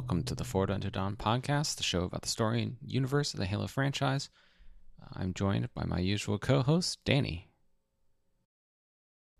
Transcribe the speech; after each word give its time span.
Welcome 0.00 0.22
to 0.24 0.34
the 0.34 0.44
Forward 0.44 0.70
Unto 0.70 0.88
Dawn 0.88 1.14
podcast, 1.14 1.76
the 1.76 1.82
show 1.82 2.04
about 2.04 2.22
the 2.22 2.28
story 2.28 2.62
and 2.62 2.78
universe 2.82 3.34
of 3.34 3.38
the 3.38 3.44
Halo 3.44 3.66
franchise. 3.66 4.30
Uh, 4.98 5.08
I'm 5.20 5.34
joined 5.34 5.68
by 5.74 5.84
my 5.84 5.98
usual 5.98 6.38
co-host, 6.38 7.00
Danny. 7.04 7.50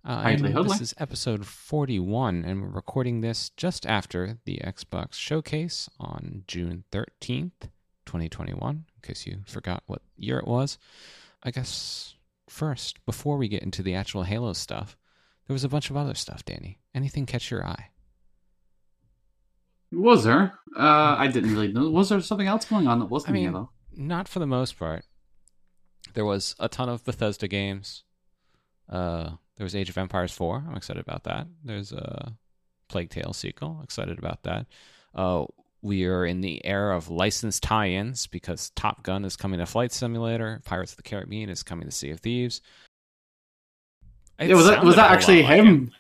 Uh, 0.04 0.20
Hi, 0.20 0.30
and 0.32 0.44
this 0.44 0.82
is 0.82 0.94
episode 0.98 1.46
41, 1.46 2.44
and 2.44 2.60
we're 2.60 2.68
recording 2.68 3.22
this 3.22 3.48
just 3.56 3.86
after 3.86 4.36
the 4.44 4.60
Xbox 4.62 5.14
Showcase 5.14 5.88
on 5.98 6.44
June 6.46 6.84
13th, 6.92 7.70
2021, 8.04 8.70
in 8.70 8.84
case 9.00 9.26
you 9.26 9.38
forgot 9.46 9.82
what 9.86 10.02
year 10.18 10.38
it 10.38 10.46
was. 10.46 10.76
I 11.42 11.52
guess 11.52 12.16
first, 12.50 13.04
before 13.06 13.38
we 13.38 13.48
get 13.48 13.62
into 13.62 13.82
the 13.82 13.94
actual 13.94 14.24
Halo 14.24 14.52
stuff, 14.52 14.98
there 15.46 15.54
was 15.54 15.64
a 15.64 15.70
bunch 15.70 15.88
of 15.88 15.96
other 15.96 16.14
stuff, 16.14 16.44
Danny. 16.44 16.80
Anything 16.94 17.24
catch 17.24 17.50
your 17.50 17.66
eye? 17.66 17.89
Was 19.92 20.24
there? 20.24 20.54
Uh, 20.76 21.16
I 21.18 21.26
didn't 21.26 21.52
really 21.52 21.72
know. 21.72 21.90
Was 21.90 22.08
there 22.08 22.20
something 22.20 22.46
else 22.46 22.64
going 22.64 22.86
on 22.86 23.00
that 23.00 23.06
wasn't 23.06 23.30
I 23.30 23.32
mean, 23.32 23.68
not 23.92 24.28
for 24.28 24.38
the 24.38 24.46
most 24.46 24.78
part. 24.78 25.04
There 26.14 26.24
was 26.24 26.54
a 26.58 26.68
ton 26.68 26.88
of 26.88 27.04
Bethesda 27.04 27.48
games. 27.48 28.04
Uh, 28.88 29.30
there 29.56 29.64
was 29.64 29.74
Age 29.74 29.90
of 29.90 29.98
Empires 29.98 30.32
4. 30.32 30.64
I'm 30.68 30.76
excited 30.76 31.00
about 31.00 31.24
that. 31.24 31.46
There's 31.64 31.92
a 31.92 32.34
Plague 32.88 33.10
Tale 33.10 33.32
sequel. 33.32 33.80
Excited 33.82 34.18
about 34.18 34.42
that. 34.44 34.66
Uh, 35.14 35.44
we 35.82 36.04
are 36.06 36.24
in 36.26 36.40
the 36.40 36.64
era 36.64 36.96
of 36.96 37.08
licensed 37.08 37.62
tie-ins 37.62 38.26
because 38.26 38.70
Top 38.70 39.02
Gun 39.02 39.24
is 39.24 39.36
coming 39.36 39.60
to 39.60 39.66
Flight 39.66 39.92
Simulator. 39.92 40.60
Pirates 40.64 40.92
of 40.92 40.96
the 40.96 41.02
Caribbean 41.02 41.48
is 41.48 41.62
coming 41.62 41.86
to 41.86 41.92
Sea 41.92 42.10
of 42.10 42.20
Thieves. 42.20 42.60
It 44.38 44.48
Yeah, 44.48 44.56
was 44.56 44.66
that 44.66 44.84
was 44.84 44.96
that 44.96 45.10
actually 45.10 45.42
like 45.42 45.62
him? 45.62 45.90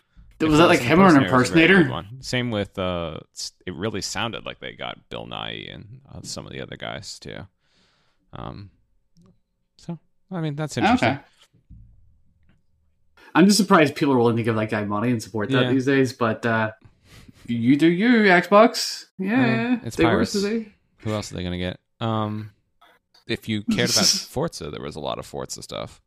Was 0.48 0.58
that 0.58 0.66
like 0.68 0.80
him 0.80 1.00
or 1.00 1.06
an 1.14 1.24
it 1.24 1.30
was 1.32 1.50
a 1.50 1.52
very 1.54 1.68
good 1.68 1.80
impersonator? 1.80 2.06
Same 2.20 2.50
with 2.50 2.78
uh, 2.78 3.18
it 3.66 3.74
really 3.74 4.00
sounded 4.00 4.46
like 4.46 4.60
they 4.60 4.72
got 4.72 4.98
Bill 5.10 5.26
Nye 5.26 5.66
and 5.70 6.00
uh, 6.12 6.20
some 6.22 6.46
of 6.46 6.52
the 6.52 6.60
other 6.60 6.76
guys 6.76 7.18
too. 7.18 7.46
Um, 8.32 8.70
so 9.76 9.98
I 10.30 10.40
mean 10.40 10.56
that's 10.56 10.76
interesting. 10.76 11.08
Okay. 11.10 11.18
I'm 13.34 13.46
just 13.46 13.58
surprised 13.58 13.94
people 13.94 14.14
are 14.14 14.18
willing 14.18 14.36
to 14.36 14.42
give 14.42 14.56
that 14.56 14.70
guy 14.70 14.84
money 14.84 15.10
and 15.10 15.22
support 15.22 15.50
that 15.50 15.64
Yeah. 15.64 15.70
these 15.72 15.86
days. 15.86 16.12
But 16.12 16.44
uh, 16.44 16.72
you 17.46 17.76
do 17.76 17.86
you, 17.86 18.08
Xbox. 18.24 19.04
Yeah, 19.18 19.68
mean, 19.68 19.80
it's 19.84 19.96
they 19.96 20.04
pirates. 20.04 20.32
today. 20.32 20.72
Who 20.98 21.12
else 21.12 21.30
are 21.32 21.36
they 21.36 21.42
gonna 21.42 21.58
get? 21.58 21.78
Um, 22.00 22.50
if 23.26 23.48
you 23.48 23.62
cared 23.62 23.90
about 23.90 24.06
Forza, 24.30 24.70
there 24.70 24.82
was 24.82 24.96
a 24.96 25.00
lot 25.00 25.18
of 25.18 25.26
Forza 25.26 25.62
stuff. 25.62 26.00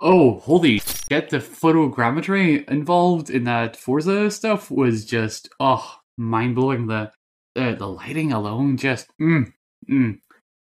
Oh, 0.00 0.38
holy 0.40 0.78
shit! 0.78 1.30
The 1.30 1.38
photogrammetry 1.38 2.68
involved 2.68 3.30
in 3.30 3.44
that 3.44 3.76
Forza 3.76 4.30
stuff 4.30 4.70
was 4.70 5.04
just 5.04 5.48
oh 5.58 5.96
mind 6.16 6.54
blowing. 6.54 6.86
The 6.86 7.10
the 7.56 7.74
the 7.76 7.88
lighting 7.88 8.32
alone, 8.32 8.76
just 8.76 9.08
mm, 9.20 9.52
mm. 9.90 10.20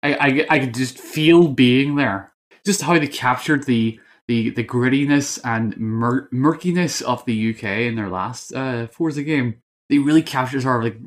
I, 0.01 0.13
I 0.13 0.45
I 0.49 0.59
could 0.59 0.73
just 0.73 0.97
feel 0.97 1.49
being 1.49 1.95
there. 1.95 2.31
Just 2.65 2.83
how 2.83 2.97
they 2.97 3.07
captured 3.07 3.65
the 3.65 3.99
the 4.29 4.51
the 4.51 4.63
grittiness 4.63 5.39
and 5.43 5.77
mur- 5.77 6.29
murkiness 6.31 7.01
of 7.01 7.25
the 7.25 7.53
UK 7.53 7.63
in 7.63 7.95
their 7.95 8.09
last 8.09 8.53
uh, 8.53 8.87
Forza 8.87 9.23
game. 9.23 9.61
They 9.89 9.99
really 9.99 10.23
captured 10.23 10.65
our 10.65 10.81
like 10.81 10.99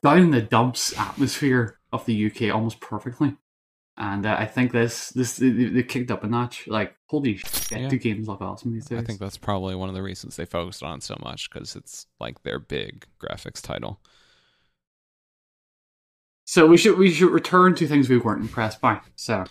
down 0.00 0.18
in 0.18 0.30
the 0.30 0.42
dumps 0.42 0.96
atmosphere 0.96 1.78
of 1.92 2.06
the 2.06 2.26
UK 2.26 2.54
almost 2.54 2.80
perfectly. 2.80 3.36
And 3.96 4.26
uh, 4.26 4.34
I 4.36 4.46
think 4.46 4.72
this 4.72 5.10
this 5.10 5.36
they, 5.36 5.82
kicked 5.84 6.10
up 6.10 6.24
a 6.24 6.26
notch. 6.26 6.66
Like 6.66 6.96
holy 7.06 7.36
shit, 7.36 7.70
Yeah. 7.70 7.88
do 7.88 7.96
games 7.98 8.26
look 8.26 8.40
awesome 8.40 8.72
these 8.72 8.86
days? 8.86 8.98
I 8.98 9.04
think 9.04 9.20
that's 9.20 9.38
probably 9.38 9.76
one 9.76 9.88
of 9.88 9.94
the 9.94 10.02
reasons 10.02 10.34
they 10.34 10.44
focused 10.46 10.82
on 10.82 10.96
it 10.98 11.02
so 11.04 11.16
much 11.22 11.48
because 11.48 11.76
it's 11.76 12.06
like 12.18 12.42
their 12.42 12.58
big 12.58 13.06
graphics 13.20 13.62
title. 13.62 14.00
so. 16.44 16.66
We 16.66 16.76
should 16.76 16.98
we 16.98 17.12
should 17.12 17.30
return 17.30 17.74
to 17.76 17.86
things 17.86 18.08
we 18.08 18.18
weren't 18.18 18.40
impressed 18.42 18.80
by. 18.80 19.00
So 19.16 19.44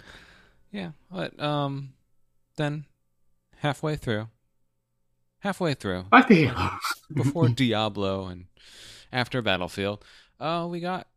Yeah, 0.71 0.91
but 1.09 1.39
um, 1.41 1.93
then 2.57 2.85
halfway 3.59 3.95
through, 3.95 4.27
halfway 5.39 5.73
through, 5.73 6.05
before 7.13 7.47
Diablo 7.55 8.27
and 8.27 8.45
after 9.11 9.41
Battlefield, 9.41 10.03
uh, 10.39 10.67
we 10.69 10.81
got 10.81 11.07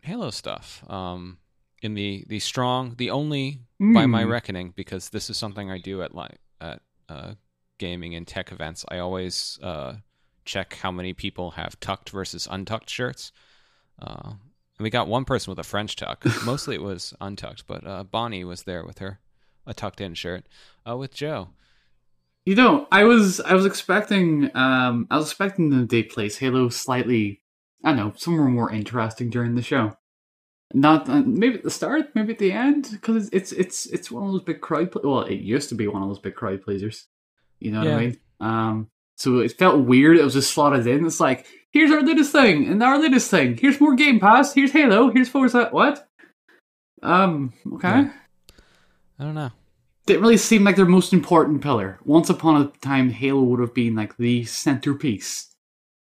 Halo 0.00 0.30
stuff. 0.30 0.82
Um, 0.90 1.36
in 1.82 1.94
the 1.94 2.24
the 2.28 2.38
strong, 2.38 2.94
the 2.96 3.10
only 3.10 3.60
by 3.78 4.06
my 4.06 4.22
reckoning, 4.24 4.72
because 4.74 5.10
this 5.10 5.28
is 5.28 5.36
something 5.36 5.70
I 5.70 5.78
do 5.78 6.02
at 6.02 6.14
like 6.14 6.38
at 6.60 6.80
uh, 7.08 7.34
gaming 7.78 8.14
and 8.14 8.26
tech 8.26 8.52
events. 8.52 8.84
I 8.88 8.98
always 8.98 9.58
uh, 9.62 9.94
check 10.44 10.74
how 10.74 10.92
many 10.92 11.12
people 11.12 11.50
have 11.52 11.78
tucked 11.80 12.10
versus 12.10 12.48
untucked 12.50 12.88
shirts. 12.88 13.32
Uh, 14.00 14.30
and 14.78 14.84
we 14.84 14.90
got 14.90 15.08
one 15.08 15.24
person 15.24 15.50
with 15.50 15.58
a 15.58 15.64
French 15.64 15.96
tuck. 15.96 16.24
Mostly 16.44 16.76
it 16.76 16.82
was 16.82 17.12
untucked, 17.20 17.66
but 17.66 17.86
uh, 17.86 18.04
Bonnie 18.04 18.44
was 18.44 18.62
there 18.62 18.86
with 18.86 18.98
her 18.98 19.20
a 19.66 19.74
tucked 19.74 20.00
in 20.00 20.14
shirt. 20.14 20.44
Uh, 20.88 20.96
with 20.96 21.14
Joe, 21.14 21.50
You 22.46 22.54
know, 22.54 22.88
I 22.90 23.04
was 23.04 23.40
I 23.40 23.54
was 23.54 23.66
expecting 23.66 24.50
um 24.54 25.08
I 25.10 25.16
was 25.16 25.26
expecting 25.26 25.70
them 25.70 25.88
to 25.88 26.02
place 26.04 26.38
Halo 26.38 26.68
slightly 26.68 27.42
I 27.84 27.90
don't 27.90 27.96
know 27.96 28.12
somewhere 28.16 28.46
more 28.46 28.70
interesting 28.70 29.28
during 29.30 29.56
the 29.56 29.62
show. 29.62 29.96
Not 30.74 31.08
uh, 31.08 31.22
maybe 31.26 31.56
at 31.56 31.64
the 31.64 31.70
start, 31.70 32.14
maybe 32.14 32.32
at 32.32 32.38
the 32.38 32.52
end, 32.52 32.88
because 32.92 33.28
it's 33.32 33.52
it's 33.52 33.86
it's 33.86 34.10
one 34.10 34.24
of 34.24 34.32
those 34.32 34.42
big 34.42 34.60
crowd. 34.60 34.90
Pl- 34.90 35.02
well, 35.04 35.20
it 35.22 35.40
used 35.40 35.68
to 35.68 35.74
be 35.74 35.86
one 35.86 36.02
of 36.02 36.08
those 36.08 36.18
big 36.18 36.34
crowd 36.34 36.62
pleasers. 36.62 37.06
You 37.60 37.72
know 37.72 37.80
what 37.80 37.88
I 37.88 37.98
mean? 37.98 38.16
Um, 38.40 38.90
so 39.16 39.38
it 39.40 39.52
felt 39.58 39.84
weird. 39.86 40.16
It 40.16 40.24
was 40.24 40.34
just 40.34 40.52
slotted 40.52 40.86
in. 40.86 41.04
It's 41.06 41.20
like 41.20 41.46
here's 41.72 41.90
our 41.90 42.02
latest 42.02 42.32
thing 42.32 42.66
and 42.66 42.82
our 42.82 42.98
latest 42.98 43.30
thing. 43.30 43.56
Here's 43.56 43.80
more 43.80 43.94
Game 43.94 44.18
Pass. 44.18 44.54
Here's 44.54 44.72
Halo. 44.72 45.10
Here's 45.10 45.28
Forza. 45.28 45.68
What? 45.70 46.08
Um. 47.02 47.52
Okay. 47.74 47.88
Yeah. 47.88 48.12
I 49.18 49.24
don't 49.24 49.34
know. 49.34 49.50
didn't 50.06 50.22
really 50.22 50.36
seem 50.38 50.64
like 50.64 50.76
their 50.76 50.86
most 50.86 51.12
important 51.12 51.62
pillar. 51.62 51.98
Once 52.04 52.30
upon 52.30 52.62
a 52.62 52.72
time, 52.80 53.10
Halo 53.10 53.42
would 53.42 53.60
have 53.60 53.74
been 53.74 53.94
like 53.94 54.16
the 54.16 54.44
centerpiece 54.44 55.54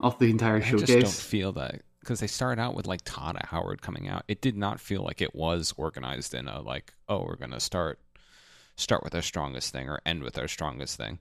of 0.01 0.19
the 0.19 0.29
entire 0.29 0.61
showcase. 0.61 0.91
I 0.91 1.01
just 1.01 1.23
don't 1.23 1.31
feel 1.31 1.53
that 1.53 1.83
because 2.07 2.21
they 2.21 2.29
started 2.29 2.63
out 2.63 2.75
with 2.75 2.87
like 2.87 3.01
Todd 3.05 3.37
Howard 3.51 3.83
coming 3.83 4.09
out. 4.09 4.23
It 4.29 4.41
did 4.41 4.57
not 4.57 4.79
feel 4.79 5.03
like 5.03 5.21
it 5.21 5.35
was 5.35 5.75
organized 5.77 6.35
in 6.35 6.47
a 6.47 6.61
like, 6.61 6.95
oh, 7.09 7.25
we're 7.25 7.37
gonna 7.37 7.59
start 7.59 7.99
start 8.77 9.03
with 9.03 9.15
our 9.15 9.23
strongest 9.23 9.73
thing 9.73 9.89
or 9.89 10.01
end 10.07 10.23
with 10.23 10.39
our 10.39 10.47
strongest 10.47 10.97
thing. 10.97 11.19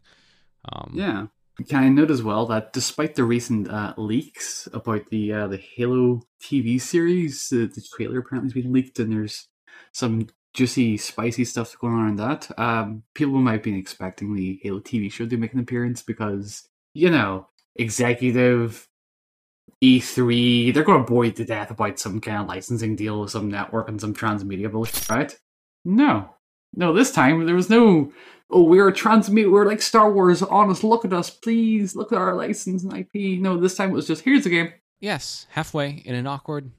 Um, 0.72 0.92
Yeah. 0.94 1.28
Can 1.70 1.84
I 1.84 1.90
note 1.90 2.12
as 2.12 2.22
well 2.22 2.46
that 2.48 2.74
despite 2.74 3.16
the 3.16 3.24
recent 3.24 3.70
uh, 3.70 3.94
leaks 3.98 4.68
about 4.74 5.10
the 5.10 5.34
uh, 5.34 5.48
the 5.48 5.58
Halo 5.58 6.22
TV 6.40 6.80
series, 6.80 7.48
the 7.50 7.84
trailer 7.96 8.20
apparently 8.20 8.50
has 8.50 8.62
been 8.64 8.74
leaked, 8.74 9.00
and 9.00 9.12
there's 9.12 9.48
some 9.92 10.28
juicy, 10.54 10.98
spicy 10.98 11.46
stuff 11.46 11.78
going 11.80 11.94
on 11.94 12.10
in 12.10 12.16
that. 12.18 12.52
Um, 12.60 13.04
people 13.14 13.40
might 13.40 13.64
been 13.64 13.76
expecting 13.76 14.36
the 14.36 14.60
Halo 14.64 14.82
TV 14.82 15.12
show 15.12 15.26
to 15.26 15.38
make 15.38 15.54
an 15.54 15.60
appearance 15.60 16.04
because 16.04 16.68
you 16.94 17.10
know 17.10 17.48
executive 17.78 18.88
E3, 19.84 20.74
they're 20.74 20.84
going 20.84 21.04
to 21.04 21.12
bore 21.12 21.26
you 21.26 21.32
to 21.32 21.46
death 21.46 21.72
about 21.72 22.00
some 22.00 22.22
kind 22.22 22.42
of 22.42 22.48
licensing 22.48 22.96
deal 22.96 23.22
with 23.22 23.32
some 23.32 23.50
network 23.50 23.90
and 23.90 24.00
some 24.00 24.14
transmedia 24.14 24.72
bullshit, 24.72 25.10
right? 25.10 25.38
No, 25.84 26.34
no. 26.74 26.94
This 26.94 27.12
time 27.12 27.46
there 27.46 27.56
was 27.56 27.70
no 27.70 28.12
oh, 28.50 28.64
we're 28.64 28.88
a 28.88 28.94
transmit, 28.94 29.52
we're 29.52 29.66
like 29.66 29.82
Star 29.82 30.12
Wars, 30.12 30.42
honest, 30.42 30.84
look 30.84 31.06
at 31.06 31.14
us, 31.14 31.30
please, 31.30 31.96
look 31.96 32.12
at 32.12 32.18
our 32.18 32.36
license 32.36 32.84
and 32.84 32.94
IP. 32.94 33.40
No, 33.42 33.58
this 33.58 33.76
time 33.76 33.90
it 33.90 33.94
was 33.94 34.08
just, 34.08 34.24
here's 34.24 34.44
the 34.44 34.50
game. 34.50 34.74
Yes, 35.00 35.48
halfway 35.50 35.90
in 36.06 36.16
an 36.16 36.28
awkward, 36.28 36.72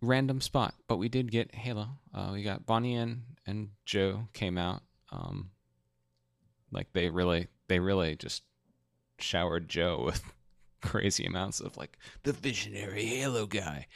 random 0.00 0.40
spot, 0.40 0.74
but 0.88 0.98
we 0.98 1.08
did 1.08 1.30
get 1.30 1.54
Halo. 1.54 1.88
Uh, 2.14 2.30
we 2.32 2.42
got 2.42 2.66
Bonnie 2.66 2.94
and 2.94 3.22
and 3.46 3.68
Joe 3.84 4.28
came 4.32 4.56
out. 4.56 4.82
Um, 5.12 5.50
like 6.70 6.92
they 6.92 7.10
really, 7.10 7.48
they 7.68 7.78
really 7.78 8.16
just 8.16 8.42
showered 9.18 9.68
Joe 9.68 10.02
with 10.04 10.22
crazy 10.84 11.24
amounts 11.24 11.60
of 11.60 11.76
like 11.76 11.98
the 12.22 12.32
visionary 12.32 13.04
Halo 13.06 13.46
guy. 13.46 13.86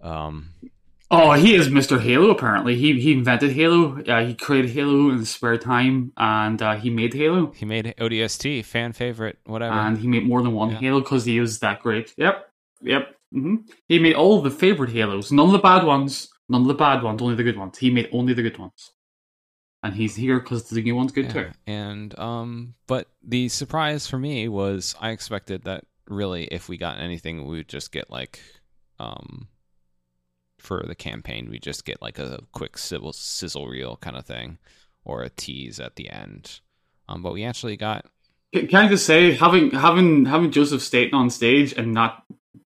Um, 0.00 0.50
Oh, 1.14 1.32
he 1.32 1.54
is 1.54 1.68
Mr. 1.68 2.00
Halo, 2.00 2.30
apparently. 2.30 2.74
He 2.74 2.98
he 2.98 3.12
invented 3.12 3.52
Halo, 3.52 4.00
uh, 4.04 4.24
he 4.24 4.34
created 4.34 4.70
Halo 4.70 5.10
in 5.10 5.18
his 5.18 5.28
spare 5.28 5.58
time, 5.58 6.10
and 6.16 6.62
uh, 6.62 6.74
he 6.76 6.88
made 6.88 7.12
Halo. 7.12 7.52
he 7.54 7.66
made 7.66 7.94
ODST 7.98 8.64
fan 8.64 8.92
favorite, 8.94 9.38
whatever. 9.44 9.74
And 9.74 9.98
he 9.98 10.08
made 10.08 10.24
more 10.26 10.40
than 10.42 10.52
one 10.54 10.70
Yeah. 10.70 10.78
Halo 10.78 11.00
because 11.00 11.26
he 11.26 11.38
was 11.38 11.58
that 11.58 11.82
great. 11.82 12.14
Yep, 12.16 12.48
yep. 12.80 13.14
hmm 13.30 13.56
He 13.88 13.98
made 13.98 14.14
all 14.14 14.40
the 14.40 14.50
favorite 14.50 14.88
Halos, 14.90 15.30
none 15.30 15.46
of 15.46 15.52
the 15.52 15.58
bad 15.58 15.84
ones, 15.84 16.30
none 16.48 16.62
of 16.62 16.68
the 16.68 16.74
bad 16.86 17.02
ones, 17.02 17.20
only 17.20 17.34
the 17.34 17.44
good 17.44 17.58
ones. 17.58 17.76
He 17.76 17.90
made 17.90 18.08
only 18.10 18.32
the 18.32 18.42
good 18.42 18.58
ones. 18.58 18.92
And 19.82 19.94
he's 19.94 20.16
here 20.16 20.40
because 20.40 20.70
the 20.70 20.80
new 20.80 20.94
one's 20.94 21.12
good 21.12 21.26
Yeah, 21.26 21.32
too. 21.32 21.50
And 21.66 22.18
um, 22.18 22.74
but 22.86 23.08
the 23.22 23.50
surprise 23.50 24.06
for 24.06 24.18
me 24.18 24.48
was 24.48 24.94
I 24.98 25.10
expected 25.10 25.64
that 25.64 25.84
really 26.08 26.44
if 26.44 26.68
we 26.68 26.76
got 26.76 26.98
anything, 26.98 27.46
we 27.46 27.58
would 27.58 27.68
just 27.68 27.92
get 27.92 28.10
like 28.10 28.40
um, 28.98 29.48
for 30.58 30.84
the 30.86 30.94
campaign, 30.94 31.48
we 31.50 31.58
just 31.58 31.84
get 31.84 32.00
like 32.00 32.18
a 32.18 32.40
quick 32.52 32.78
sizzle 32.78 33.12
sizzle 33.12 33.66
reel 33.66 33.96
kind 33.96 34.16
of 34.16 34.24
thing, 34.24 34.58
or 35.04 35.22
a 35.22 35.30
tease 35.30 35.80
at 35.80 35.96
the 35.96 36.08
end. 36.08 36.60
Um, 37.08 37.22
but 37.22 37.32
we 37.32 37.44
actually 37.44 37.76
got 37.76 38.06
Can 38.54 38.68
can 38.68 38.84
I 38.86 38.88
just 38.88 39.06
say, 39.06 39.32
having 39.32 39.70
having 39.72 40.24
having 40.24 40.50
Joseph 40.50 40.82
Staten 40.82 41.14
on 41.14 41.30
stage 41.30 41.72
and 41.72 41.92
not 41.92 42.24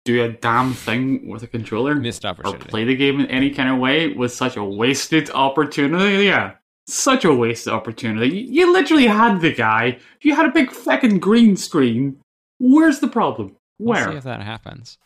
do 0.06 0.24
a 0.24 0.30
damn 0.30 0.74
thing 0.74 1.28
with 1.28 1.44
a 1.44 1.48
controller 1.48 1.96
Missed 1.96 2.25
opportunity, 2.25 2.66
or 2.66 2.70
play 2.70 2.84
the 2.86 2.96
game 2.96 3.20
in 3.20 3.25
any 3.28 3.50
kind 3.52 3.70
of 3.70 3.80
way 3.80 4.08
was 4.14 4.36
such 4.36 4.56
a 4.56 4.64
wasted 4.64 5.30
opportunity. 5.32 6.25
Yeah, 6.25 6.54
such 6.88 7.25
a 7.25 7.34
wasted 7.34 7.74
opportunity. 7.74 8.38
You, 8.38 8.66
you 8.68 8.74
literally 8.74 9.08
had 9.08 9.42
the 9.42 9.54
guy. 9.54 10.00
You 10.22 10.36
had 10.36 10.46
a 10.46 10.52
big 10.52 10.72
fucking 10.72 11.20
green 11.20 11.58
screen. 11.58 12.22
Where's 12.60 13.00
the 13.00 13.08
problem? 13.08 13.56
Where? 13.78 13.96
We'll 13.96 14.04
Where? 14.04 14.12
see 14.12 14.18
if 14.18 14.24
that 14.26 14.42
happens. 14.42 14.98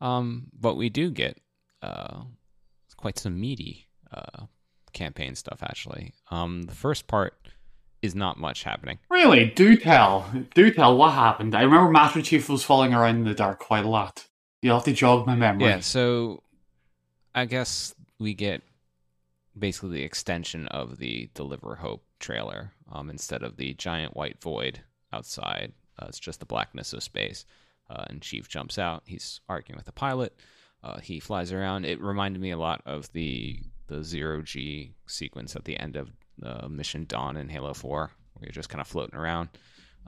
Um, 0.00 0.46
but 0.58 0.76
we 0.76 0.88
do 0.88 1.10
get 1.10 1.38
uh, 1.82 2.22
quite 2.96 3.18
some 3.18 3.40
meaty 3.40 3.86
uh, 4.12 4.44
campaign 4.92 5.34
stuff, 5.34 5.62
actually. 5.62 6.14
Um, 6.30 6.62
the 6.62 6.74
first 6.74 7.06
part 7.06 7.34
is 8.02 8.14
not 8.14 8.38
much 8.38 8.64
happening. 8.64 8.98
Really? 9.10 9.46
Do 9.46 9.76
tell. 9.76 10.30
Do 10.54 10.70
tell 10.70 10.96
what 10.96 11.12
happened. 11.12 11.54
I 11.54 11.62
remember 11.62 11.90
Master 11.90 12.22
Chief 12.22 12.48
was 12.48 12.62
falling 12.62 12.92
around 12.92 13.16
in 13.16 13.24
the 13.24 13.34
dark 13.34 13.58
quite 13.60 13.84
a 13.84 13.88
lot. 13.88 14.26
You'll 14.62 14.76
have 14.76 14.84
to 14.84 14.92
jog 14.92 15.26
my 15.26 15.34
memory. 15.34 15.66
Yeah, 15.66 15.80
so 15.80 16.42
I 17.34 17.46
guess 17.46 17.94
we 18.18 18.34
get 18.34 18.62
basically 19.58 19.98
the 19.98 20.02
extension 20.02 20.68
of 20.68 20.98
the 20.98 21.30
Deliver 21.34 21.76
Hope 21.76 22.04
trailer. 22.18 22.72
Um, 22.92 23.08
instead 23.10 23.42
of 23.42 23.56
the 23.56 23.74
giant 23.74 24.14
white 24.14 24.40
void 24.42 24.80
outside, 25.12 25.72
uh, 25.98 26.06
it's 26.08 26.18
just 26.18 26.40
the 26.40 26.46
blackness 26.46 26.92
of 26.92 27.02
space. 27.02 27.44
Uh, 27.90 28.04
and 28.08 28.22
Chief 28.22 28.48
jumps 28.48 28.78
out. 28.78 29.02
He's 29.06 29.40
arguing 29.48 29.76
with 29.76 29.86
the 29.86 29.92
pilot. 29.92 30.34
Uh, 30.82 31.00
he 31.00 31.20
flies 31.20 31.52
around. 31.52 31.84
It 31.84 32.00
reminded 32.00 32.40
me 32.40 32.50
a 32.50 32.58
lot 32.58 32.82
of 32.86 33.10
the 33.12 33.60
the 33.86 34.02
zero 34.02 34.40
G 34.40 34.94
sequence 35.06 35.54
at 35.54 35.64
the 35.64 35.78
end 35.78 35.96
of 35.96 36.10
uh, 36.42 36.68
Mission 36.68 37.04
Dawn 37.06 37.36
in 37.36 37.48
Halo 37.48 37.74
Four, 37.74 38.10
where 38.34 38.46
you're 38.46 38.52
just 38.52 38.68
kind 38.70 38.80
of 38.80 38.86
floating 38.86 39.18
around. 39.18 39.50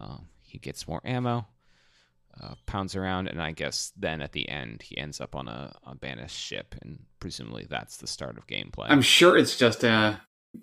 Uh, 0.00 0.18
he 0.40 0.58
gets 0.58 0.88
more 0.88 1.00
ammo 1.04 1.46
uh, 2.42 2.54
pounds 2.66 2.96
around, 2.96 3.28
and 3.28 3.40
I 3.40 3.52
guess 3.52 3.92
then 3.96 4.20
at 4.20 4.32
the 4.32 4.48
end 4.48 4.82
he 4.82 4.96
ends 4.96 5.20
up 5.20 5.34
on 5.34 5.48
a, 5.48 5.74
a 5.86 5.94
banished 5.94 6.38
ship, 6.38 6.74
and 6.82 7.04
presumably 7.20 7.66
that's 7.68 7.96
the 7.98 8.06
start 8.06 8.36
of 8.36 8.46
gameplay. 8.46 8.86
I'm 8.88 9.02
sure 9.02 9.36
it's 9.36 9.56
just 9.56 9.84
a 9.84 10.20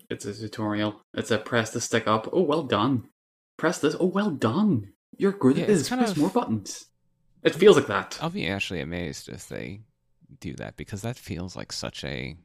it's 0.09 0.25
a 0.25 0.33
tutorial. 0.33 1.01
It's 1.13 1.31
a 1.31 1.37
press 1.37 1.71
the 1.71 1.81
stick 1.81 2.07
up. 2.07 2.29
Oh, 2.31 2.41
well 2.41 2.63
done. 2.63 3.09
Press 3.57 3.79
this. 3.79 3.95
Oh, 3.99 4.05
well 4.05 4.31
done. 4.31 4.92
You're 5.17 5.31
good 5.31 5.57
Yeah, 5.57 5.63
at 5.63 5.69
it's 5.69 5.81
this. 5.81 5.89
kind 5.89 5.99
Press 5.99 6.11
of- 6.11 6.17
more 6.17 6.29
buttons. 6.29 6.85
It 7.43 7.55
feels 7.55 7.75
like 7.75 7.87
that. 7.87 8.17
I'll 8.21 8.29
be 8.29 8.47
actually 8.47 8.79
amazed 8.81 9.27
if 9.29 9.47
they 9.49 9.81
do 10.39 10.53
that 10.55 10.77
because 10.77 11.01
that 11.01 11.17
feels 11.17 11.55
like 11.55 11.71
such 11.71 12.03
a 12.03 12.37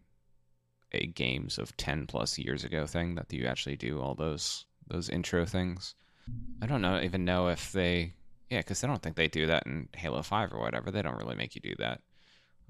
a 0.92 1.06
games 1.06 1.58
of 1.58 1.76
ten 1.76 2.06
plus 2.06 2.38
years 2.38 2.64
ago 2.64 2.86
thing 2.86 3.14
that 3.14 3.32
you 3.32 3.44
actually 3.46 3.76
do 3.76 4.00
all 4.00 4.14
those 4.14 4.64
those 4.88 5.08
intro 5.08 5.44
things. 5.44 5.94
I 6.62 6.66
don't 6.66 6.82
know 6.82 7.00
even 7.00 7.24
know 7.24 7.48
if 7.48 7.72
they 7.72 8.14
yeah 8.50 8.58
because 8.60 8.82
I 8.82 8.86
don't 8.86 9.02
think 9.02 9.16
they 9.16 9.28
do 9.28 9.46
that 9.46 9.66
in 9.66 9.88
Halo 9.94 10.22
Five 10.22 10.52
or 10.52 10.58
whatever. 10.60 10.90
They 10.90 11.02
don't 11.02 11.16
really 11.18 11.36
make 11.36 11.54
you 11.54 11.60
do 11.60 11.74
that. 11.78 12.00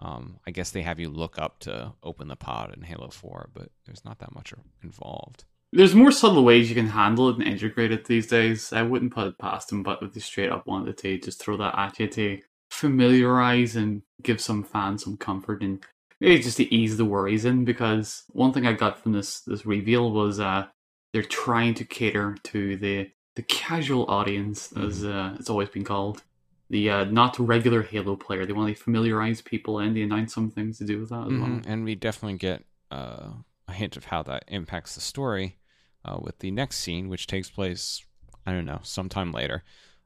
Um, 0.00 0.38
I 0.46 0.50
guess 0.52 0.70
they 0.70 0.82
have 0.82 1.00
you 1.00 1.08
look 1.08 1.38
up 1.38 1.58
to 1.60 1.92
open 2.02 2.28
the 2.28 2.36
pod 2.36 2.74
in 2.76 2.82
Halo 2.82 3.08
Four, 3.10 3.50
but 3.54 3.70
there's 3.86 4.04
not 4.04 4.18
that 4.18 4.34
much 4.34 4.52
involved. 4.82 5.44
There's 5.72 5.94
more 5.94 6.10
subtle 6.12 6.44
ways 6.44 6.68
you 6.68 6.74
can 6.74 6.88
handle 6.88 7.28
it 7.28 7.36
and 7.36 7.46
integrate 7.46 7.92
it 7.92 8.06
these 8.06 8.26
days. 8.26 8.72
I 8.72 8.82
wouldn't 8.82 9.12
put 9.12 9.26
it 9.26 9.38
past 9.38 9.68
them, 9.68 9.82
but 9.82 10.02
if 10.02 10.12
they 10.14 10.20
straight 10.20 10.50
up 10.50 10.66
wanted 10.66 10.96
to 10.98 11.18
just 11.18 11.40
throw 11.42 11.56
that 11.58 11.78
at 11.78 11.98
you 11.98 12.08
to 12.08 12.38
familiarize 12.70 13.76
and 13.76 14.02
give 14.22 14.40
some 14.40 14.64
fans 14.64 15.04
some 15.04 15.16
comfort 15.16 15.62
and 15.62 15.84
maybe 16.20 16.42
just 16.42 16.56
to 16.56 16.74
ease 16.74 16.96
the 16.96 17.04
worries 17.04 17.44
in 17.44 17.64
because 17.64 18.24
one 18.28 18.52
thing 18.52 18.66
I 18.66 18.72
got 18.72 19.02
from 19.02 19.12
this 19.12 19.40
this 19.40 19.64
reveal 19.64 20.10
was 20.12 20.38
uh 20.40 20.66
they're 21.12 21.22
trying 21.22 21.74
to 21.74 21.84
cater 21.84 22.36
to 22.44 22.76
the 22.76 23.10
the 23.36 23.42
casual 23.42 24.04
audience 24.10 24.72
as 24.72 25.04
uh, 25.04 25.36
it's 25.38 25.48
always 25.48 25.68
been 25.68 25.84
called. 25.84 26.22
The 26.70 26.90
uh, 26.90 27.04
not 27.04 27.38
regular 27.38 27.82
Halo 27.82 28.16
player. 28.16 28.44
They 28.44 28.52
want 28.52 28.76
to 28.76 28.82
familiarize 28.82 29.40
people 29.40 29.78
and 29.78 29.96
they 29.96 30.02
announce 30.02 30.34
some 30.34 30.50
things 30.50 30.78
to 30.78 30.84
do 30.84 30.98
with 31.00 31.10
that 31.10 31.28
as 31.28 31.32
well. 31.32 31.48
Mhm, 31.48 31.64
And 31.66 31.84
we 31.84 31.94
definitely 31.94 32.36
get 32.36 32.64
uh, 32.90 33.30
a 33.68 33.72
hint 33.72 33.96
of 33.96 34.06
how 34.06 34.24
that 34.24 34.44
impacts 34.48 34.96
the 34.96 35.00
story 35.00 35.56
uh, 36.04 36.18
with 36.20 36.38
the 36.38 36.50
next 36.50 36.78
scene, 36.78 37.08
which 37.08 37.26
takes 37.26 37.50
place, 37.50 38.04
I 38.46 38.52
don't 38.52 38.64
know, 38.64 38.80
sometime 38.82 39.32
later. 39.32 39.62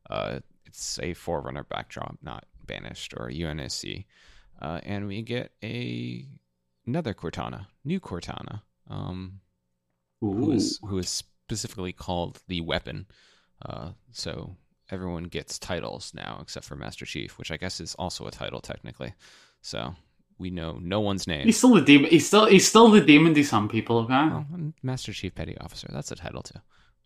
Uh, 0.09 0.41
it's 0.67 0.99
a 1.00 1.15
Forerunner 1.15 1.65
backdrop, 1.65 2.19
not 2.23 2.47
Banished 2.67 3.15
or 3.17 3.29
UNSC. 3.29 4.05
Uh, 4.61 4.81
and 4.85 5.06
we 5.09 5.23
get 5.23 5.53
a 5.62 6.27
another 6.87 7.15
Cortana, 7.15 7.67
new 7.85 8.00
Cortana, 8.00 8.62
um, 8.89 9.41
who 10.21 10.53
is 10.53 10.79
who 10.87 10.99
is 10.99 11.09
specifically 11.09 11.93
called 11.93 12.41
the 12.47 12.61
Weapon. 12.61 13.06
Uh, 13.65 13.91
so 14.12 14.56
everyone 14.91 15.25
gets 15.25 15.59
titles 15.59 16.12
now 16.15 16.39
except 16.41 16.67
for 16.67 16.77
Master 16.77 17.05
Chief, 17.05 17.39
which 17.39 17.50
I 17.50 17.56
guess 17.56 17.81
is 17.81 17.94
also 17.97 18.27
a 18.27 18.31
title 18.31 18.61
technically. 18.61 19.15
So 19.62 19.94
we 20.38 20.50
know 20.50 20.79
no 20.81 21.00
one's 21.00 21.26
name. 21.26 21.46
He's 21.46 21.58
still 21.58 21.75
the 21.75 21.81
demon. 21.81 22.11
He's 22.11 22.26
still 22.26 22.46
he's 22.46 22.69
still 22.69 22.88
the 22.90 23.00
demon 23.00 23.34
to 23.34 23.44
some 23.44 23.69
people. 23.69 23.99
Okay. 23.99 24.12
Well, 24.12 24.46
Master 24.82 25.12
Chief 25.12 25.34
Petty 25.34 25.56
Officer. 25.58 25.88
That's 25.90 26.11
a 26.11 26.17
title 26.17 26.43
too. 26.43 26.61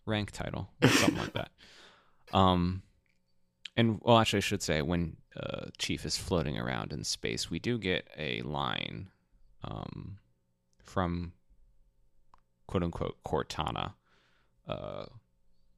Rank 0.05 0.31
title, 0.31 0.69
something 0.83 1.17
like 1.17 1.33
that. 1.33 1.51
Um, 2.33 2.83
and 3.77 4.01
well, 4.03 4.17
actually, 4.17 4.37
I 4.37 4.41
should 4.41 4.61
say 4.61 4.81
when 4.81 5.15
uh, 5.35 5.67
Chief 5.77 6.05
is 6.05 6.17
floating 6.17 6.57
around 6.57 6.91
in 6.91 7.05
space, 7.05 7.49
we 7.49 7.57
do 7.57 7.77
get 7.77 8.05
a 8.17 8.41
line 8.41 9.07
um, 9.63 10.17
from 10.83 11.31
quote 12.67 12.83
unquote 12.83 13.17
Cortana, 13.25 13.93
uh, 14.67 15.05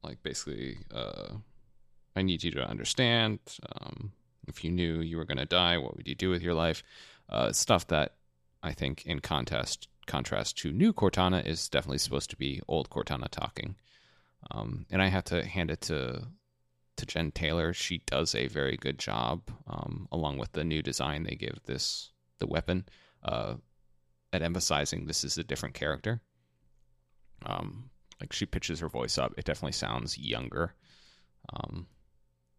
like 0.02 0.22
basically, 0.22 0.78
uh, 0.92 1.34
I 2.16 2.22
need 2.22 2.42
you 2.42 2.50
to 2.52 2.68
understand. 2.68 3.38
Um, 3.80 4.12
if 4.48 4.64
you 4.64 4.70
knew 4.70 5.00
you 5.00 5.16
were 5.16 5.24
going 5.24 5.38
to 5.38 5.46
die, 5.46 5.78
what 5.78 5.96
would 5.96 6.08
you 6.08 6.14
do 6.14 6.30
with 6.30 6.42
your 6.42 6.54
life? 6.54 6.82
Uh, 7.30 7.52
stuff 7.52 7.86
that 7.86 8.14
I 8.62 8.72
think, 8.72 9.06
in 9.06 9.20
contrast 9.20 9.88
contrast 10.06 10.58
to 10.58 10.72
new 10.72 10.92
Cortana, 10.92 11.46
is 11.46 11.68
definitely 11.68 11.98
supposed 11.98 12.30
to 12.30 12.36
be 12.36 12.60
old 12.66 12.90
Cortana 12.90 13.28
talking. 13.28 13.76
Um, 14.50 14.86
and 14.90 15.00
I 15.00 15.08
have 15.08 15.24
to 15.24 15.44
hand 15.44 15.70
it 15.70 15.80
to 15.82 16.26
to 16.96 17.06
Jen 17.06 17.30
Taylor. 17.30 17.72
She 17.72 17.98
does 18.06 18.34
a 18.34 18.48
very 18.48 18.76
good 18.76 18.98
job, 18.98 19.42
um, 19.66 20.08
along 20.12 20.38
with 20.38 20.52
the 20.52 20.64
new 20.64 20.82
design 20.82 21.22
they 21.22 21.36
give 21.36 21.58
this 21.64 22.10
the 22.38 22.46
weapon, 22.46 22.86
uh, 23.22 23.54
at 24.32 24.42
emphasizing 24.42 25.06
this 25.06 25.24
is 25.24 25.38
a 25.38 25.44
different 25.44 25.74
character. 25.74 26.20
Um, 27.46 27.90
like 28.20 28.32
she 28.32 28.44
pitches 28.44 28.80
her 28.80 28.88
voice 28.88 29.16
up, 29.16 29.32
it 29.38 29.44
definitely 29.46 29.72
sounds 29.72 30.18
younger, 30.18 30.74
um, 31.54 31.86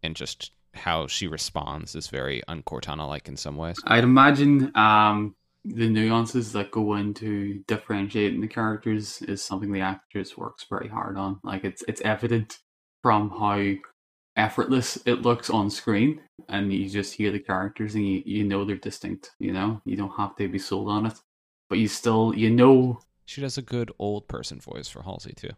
and 0.02 0.16
just 0.16 0.50
how 0.74 1.06
she 1.06 1.26
responds 1.26 1.94
is 1.94 2.08
very 2.08 2.42
uncortana 2.48 3.06
like 3.06 3.28
in 3.28 3.36
some 3.36 3.56
ways. 3.56 3.76
I'd 3.84 4.04
imagine 4.04 4.72
um, 4.76 5.34
the 5.64 5.88
nuances 5.88 6.52
that 6.52 6.70
go 6.70 6.94
into 6.94 7.62
differentiating 7.68 8.40
the 8.40 8.48
characters 8.48 9.22
is 9.22 9.42
something 9.42 9.72
the 9.72 9.80
actress 9.80 10.36
works 10.36 10.66
very 10.68 10.88
hard 10.88 11.16
on. 11.16 11.40
Like 11.44 11.64
it's 11.64 11.82
it's 11.86 12.00
evident 12.02 12.58
from 13.02 13.30
how 13.30 13.74
effortless 14.36 14.98
it 15.06 15.22
looks 15.22 15.50
on 15.50 15.70
screen, 15.70 16.20
and 16.48 16.72
you 16.72 16.88
just 16.88 17.14
hear 17.14 17.30
the 17.30 17.38
characters 17.38 17.94
and 17.94 18.06
you, 18.06 18.22
you 18.24 18.44
know 18.44 18.64
they're 18.64 18.76
distinct. 18.76 19.32
You 19.38 19.52
know, 19.52 19.80
you 19.84 19.96
don't 19.96 20.16
have 20.16 20.36
to 20.36 20.48
be 20.48 20.58
sold 20.58 20.88
on 20.88 21.06
it, 21.06 21.14
but 21.68 21.78
you 21.78 21.88
still 21.88 22.34
you 22.34 22.50
know. 22.50 23.00
She 23.24 23.40
does 23.40 23.56
a 23.56 23.62
good 23.62 23.92
old 23.98 24.26
person 24.26 24.58
voice 24.58 24.88
for 24.88 25.02
Halsey 25.02 25.32
too. 25.32 25.50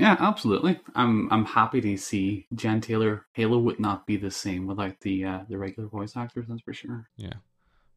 Yeah, 0.00 0.16
absolutely. 0.18 0.80
I'm 0.94 1.30
I'm 1.30 1.44
happy 1.44 1.82
to 1.82 1.96
see 1.98 2.46
Jen 2.54 2.80
Taylor. 2.80 3.26
Halo 3.34 3.58
would 3.58 3.78
not 3.78 4.06
be 4.06 4.16
the 4.16 4.30
same 4.30 4.66
without 4.66 4.98
the 5.00 5.26
uh, 5.26 5.40
the 5.46 5.58
regular 5.58 5.90
voice 5.90 6.16
actors. 6.16 6.46
That's 6.48 6.62
for 6.62 6.72
sure. 6.72 7.10
Yeah. 7.18 7.34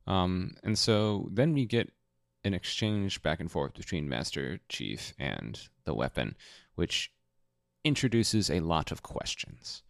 Um, 0.05 0.57
and 0.63 0.77
so 0.77 1.29
then 1.31 1.53
we 1.53 1.65
get 1.65 1.93
an 2.43 2.53
exchange 2.53 3.21
back 3.21 3.39
and 3.39 3.49
forth 3.49 3.75
between 3.75 4.09
Master 4.09 4.59
Chief 4.67 5.13
and 5.17 5.57
the 5.85 5.93
weapon, 5.93 6.35
which 6.75 7.09
introduces 7.85 8.49
a 8.49 8.59
lot 8.59 8.91
of 8.91 9.01
questions. 9.01 9.83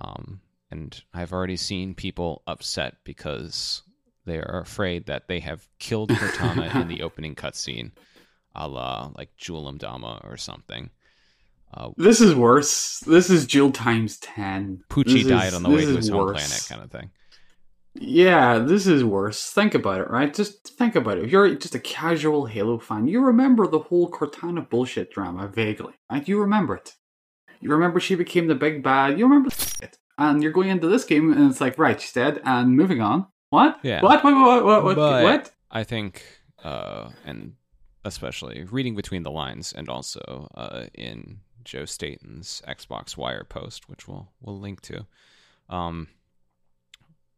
Um, 0.00 0.40
and 0.70 1.02
I've 1.12 1.34
already 1.34 1.58
seen 1.58 1.94
people 1.94 2.42
upset 2.46 2.94
because 3.04 3.82
they 4.24 4.38
are 4.38 4.60
afraid 4.60 5.04
that 5.04 5.28
they 5.28 5.40
have 5.40 5.68
killed 5.78 6.08
Cortana 6.12 6.74
in 6.80 6.88
the 6.88 7.02
opening 7.02 7.34
cutscene, 7.34 7.90
a 8.54 8.66
la 8.66 9.10
like 9.14 9.36
Jul 9.36 9.70
'Mdama 9.70 10.24
or 10.24 10.38
something. 10.38 10.88
Uh, 11.74 11.90
This 11.96 12.20
is 12.20 12.34
worse. 12.34 13.00
This 13.00 13.30
is 13.30 13.46
Jill 13.46 13.70
times 13.70 14.18
ten. 14.18 14.82
Poochie 14.90 15.22
This 15.22 15.26
died 15.26 15.48
is- 15.48 15.54
on 15.54 15.62
the 15.62 15.70
way 15.70 15.84
to 15.84 15.90
is 15.90 15.96
his 15.96 16.08
home 16.10 16.18
worse. 16.26 16.46
planet, 16.46 16.66
kind 16.68 16.82
of 16.82 16.90
thing. 16.90 17.10
Yeah, 17.94 18.58
this 18.58 18.86
is 18.86 19.04
worse. 19.04 19.50
Think 19.50 19.74
about 19.74 20.00
it, 20.00 20.08
right? 20.08 20.32
Just 20.32 20.76
think 20.78 20.96
about 20.96 21.18
it. 21.18 21.24
If 21.24 21.30
you're 21.30 21.54
just 21.54 21.74
a 21.74 21.78
casual 21.78 22.46
Halo 22.46 22.78
fan, 22.78 23.06
you 23.06 23.20
remember 23.20 23.66
the 23.66 23.80
whole 23.80 24.10
Cortana 24.10 24.68
bullshit 24.68 25.10
drama 25.12 25.46
vaguely, 25.48 25.92
right? 26.10 26.26
You 26.26 26.40
remember 26.40 26.76
it. 26.76 26.94
You 27.60 27.70
remember 27.70 28.00
she 28.00 28.14
became 28.14 28.46
the 28.46 28.54
big 28.54 28.82
bad. 28.82 29.18
You 29.18 29.26
remember 29.26 29.50
it. 29.82 29.98
And 30.18 30.42
you're 30.42 30.52
going 30.52 30.70
into 30.70 30.88
this 30.88 31.04
game, 31.04 31.32
and 31.32 31.50
it's 31.50 31.60
like, 31.60 31.78
right, 31.78 32.00
she's 32.00 32.12
dead, 32.12 32.40
and 32.44 32.76
moving 32.76 33.00
on. 33.02 33.26
What? 33.50 33.78
Yeah. 33.82 34.00
What? 34.02 34.24
What? 34.24 34.34
What? 34.34 34.64
What? 34.64 34.84
What? 34.84 34.96
But- 34.96 35.22
what? 35.24 35.50
I 35.70 35.84
think, 35.84 36.22
uh, 36.64 37.10
and 37.26 37.54
especially 38.04 38.64
reading 38.70 38.94
between 38.94 39.22
the 39.22 39.30
lines, 39.30 39.72
and 39.72 39.88
also 39.88 40.48
uh, 40.54 40.84
in 40.94 41.40
Joe 41.64 41.84
Staten's 41.84 42.62
Xbox 42.66 43.16
Wire 43.16 43.44
post, 43.44 43.88
which 43.88 44.08
we'll 44.08 44.32
we'll 44.40 44.58
link 44.58 44.80
to. 44.82 45.06
Um, 45.68 46.08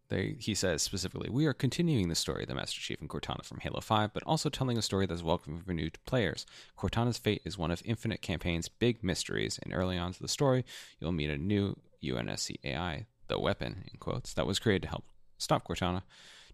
they 0.08 0.36
he 0.38 0.54
says 0.54 0.82
specifically, 0.82 1.30
we 1.30 1.46
are 1.46 1.54
continuing 1.54 2.08
the 2.08 2.14
story 2.14 2.42
of 2.42 2.48
the 2.48 2.54
Master 2.54 2.80
Chief 2.80 3.00
and 3.00 3.08
Cortana 3.08 3.44
from 3.44 3.60
Halo 3.60 3.80
5, 3.80 4.12
but 4.12 4.22
also 4.24 4.48
telling 4.48 4.78
a 4.78 4.82
story 4.82 5.06
that's 5.06 5.22
welcoming 5.22 5.62
for 5.62 5.72
new 5.72 5.90
players. 6.06 6.46
Cortana's 6.78 7.18
fate 7.18 7.42
is 7.44 7.58
one 7.58 7.70
of 7.70 7.82
Infinite 7.84 8.22
Campaign's 8.22 8.68
big 8.68 9.02
mysteries, 9.02 9.58
and 9.62 9.72
early 9.74 9.96
on 9.96 10.12
to 10.12 10.22
the 10.22 10.28
story, 10.28 10.64
you'll 11.00 11.12
meet 11.12 11.30
a 11.30 11.38
new 11.38 11.76
UNSC 12.02 12.56
AI, 12.64 13.06
the 13.28 13.40
weapon, 13.40 13.84
in 13.90 13.98
quotes, 13.98 14.34
that 14.34 14.46
was 14.46 14.58
created 14.58 14.82
to 14.82 14.88
help 14.88 15.04
stop 15.38 15.66
Cortana. 15.66 16.02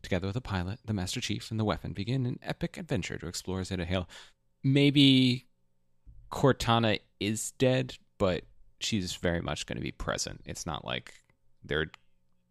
Together 0.03 0.27
with 0.27 0.35
the 0.35 0.41
pilot, 0.41 0.79
the 0.85 0.95
Master 0.95 1.21
Chief, 1.21 1.51
and 1.51 1.61
the 1.61 1.65
weapon 1.65 1.93
begin 1.93 2.25
an 2.25 2.39
epic 2.43 2.79
adventure 2.79 3.19
to 3.19 3.27
explore 3.27 3.63
Zeta 3.65 3.85
Halo. 3.85 4.07
Maybe 4.65 5.50
Cortana 6.31 7.01
is 7.19 7.53
dead, 7.53 7.95
but 8.19 8.43
she's 8.81 9.15
very 9.17 9.41
much 9.41 9.67
going 9.67 9.77
to 9.77 9.83
be 9.83 9.93
present. 9.93 10.41
It's 10.47 10.67
not 10.67 10.85
like 10.85 11.15
they're 11.65 11.91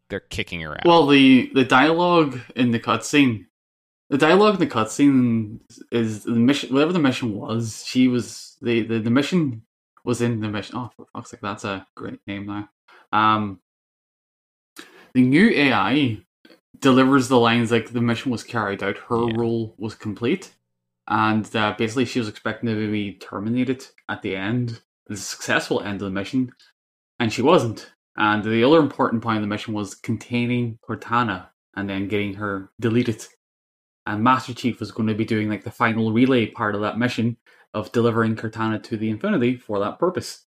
they're 0.10 0.20
kicking 0.20 0.62
her 0.62 0.74
out. 0.74 0.86
Well, 0.86 1.08
the 1.08 1.52
the 1.54 1.66
dialogue 1.66 2.40
in 2.56 2.72
the 2.72 2.80
cutscene, 2.80 3.46
the 4.10 4.18
dialogue 4.18 4.56
in 4.56 4.60
the 4.60 4.68
cutscene 4.68 5.60
is 5.92 6.24
the 6.24 6.32
mission. 6.32 6.74
Whatever 6.74 6.94
the 6.94 7.00
mission 7.00 7.34
was, 7.36 7.84
she 7.86 8.08
was 8.08 8.58
the 8.62 8.82
the, 8.82 9.00
the 9.00 9.10
mission 9.12 9.64
was 10.04 10.22
in 10.22 10.40
the 10.40 10.50
mission. 10.50 10.76
Oh, 10.78 10.90
for 10.96 11.06
fuck's 11.14 11.32
sake, 11.32 11.42
that's 11.42 11.64
a 11.66 11.86
great 11.96 12.20
name 12.28 12.46
now. 12.48 12.70
Um, 13.12 13.60
the 15.14 15.22
new 15.22 15.50
AI 15.50 16.20
delivers 16.80 17.28
the 17.28 17.40
lines 17.40 17.72
like 17.72 17.92
the 17.92 18.02
mission 18.02 18.32
was 18.32 18.44
carried 18.44 18.82
out, 18.84 18.98
her 19.10 19.16
Yeah. 19.18 19.34
role 19.36 19.76
was 19.78 19.96
complete, 19.96 20.54
and 21.10 21.54
uh, 21.56 21.74
basically 21.78 22.06
she 22.06 22.20
was 22.20 22.28
expecting 22.28 22.70
to 22.70 22.92
be 22.92 23.14
terminated 23.14 23.86
at 24.08 24.22
the 24.22 24.36
end, 24.36 24.82
the 25.08 25.18
successful 25.18 25.82
end 25.82 26.02
of 26.02 26.06
the 26.06 26.12
mission, 26.12 26.52
and 27.20 27.34
she 27.34 27.42
wasn't. 27.42 27.92
And 28.16 28.44
the 28.44 28.64
other 28.64 28.80
important 28.80 29.24
point 29.24 29.38
of 29.38 29.42
the 29.44 29.48
mission 29.48 29.74
was 29.74 29.96
containing 29.96 30.78
Cortana 30.88 31.48
and 31.76 31.90
then 31.90 32.08
getting 32.08 32.36
her 32.36 32.70
deleted. 32.80 33.26
And 34.06 34.24
Master 34.24 34.54
Chief 34.54 34.80
was 34.80 34.92
going 34.92 35.08
to 35.08 35.16
be 35.16 35.26
doing 35.26 35.50
like 35.50 35.64
the 35.64 35.72
final 35.72 36.12
relay 36.12 36.46
part 36.48 36.76
of 36.76 36.82
that 36.82 36.98
mission 36.98 37.38
of 37.74 37.92
delivering 37.92 38.36
Cortana 38.36 38.82
to 38.84 38.98
the 38.98 39.10
Infinity 39.10 39.56
for 39.58 39.80
that 39.80 40.00
purpose. 40.00 40.46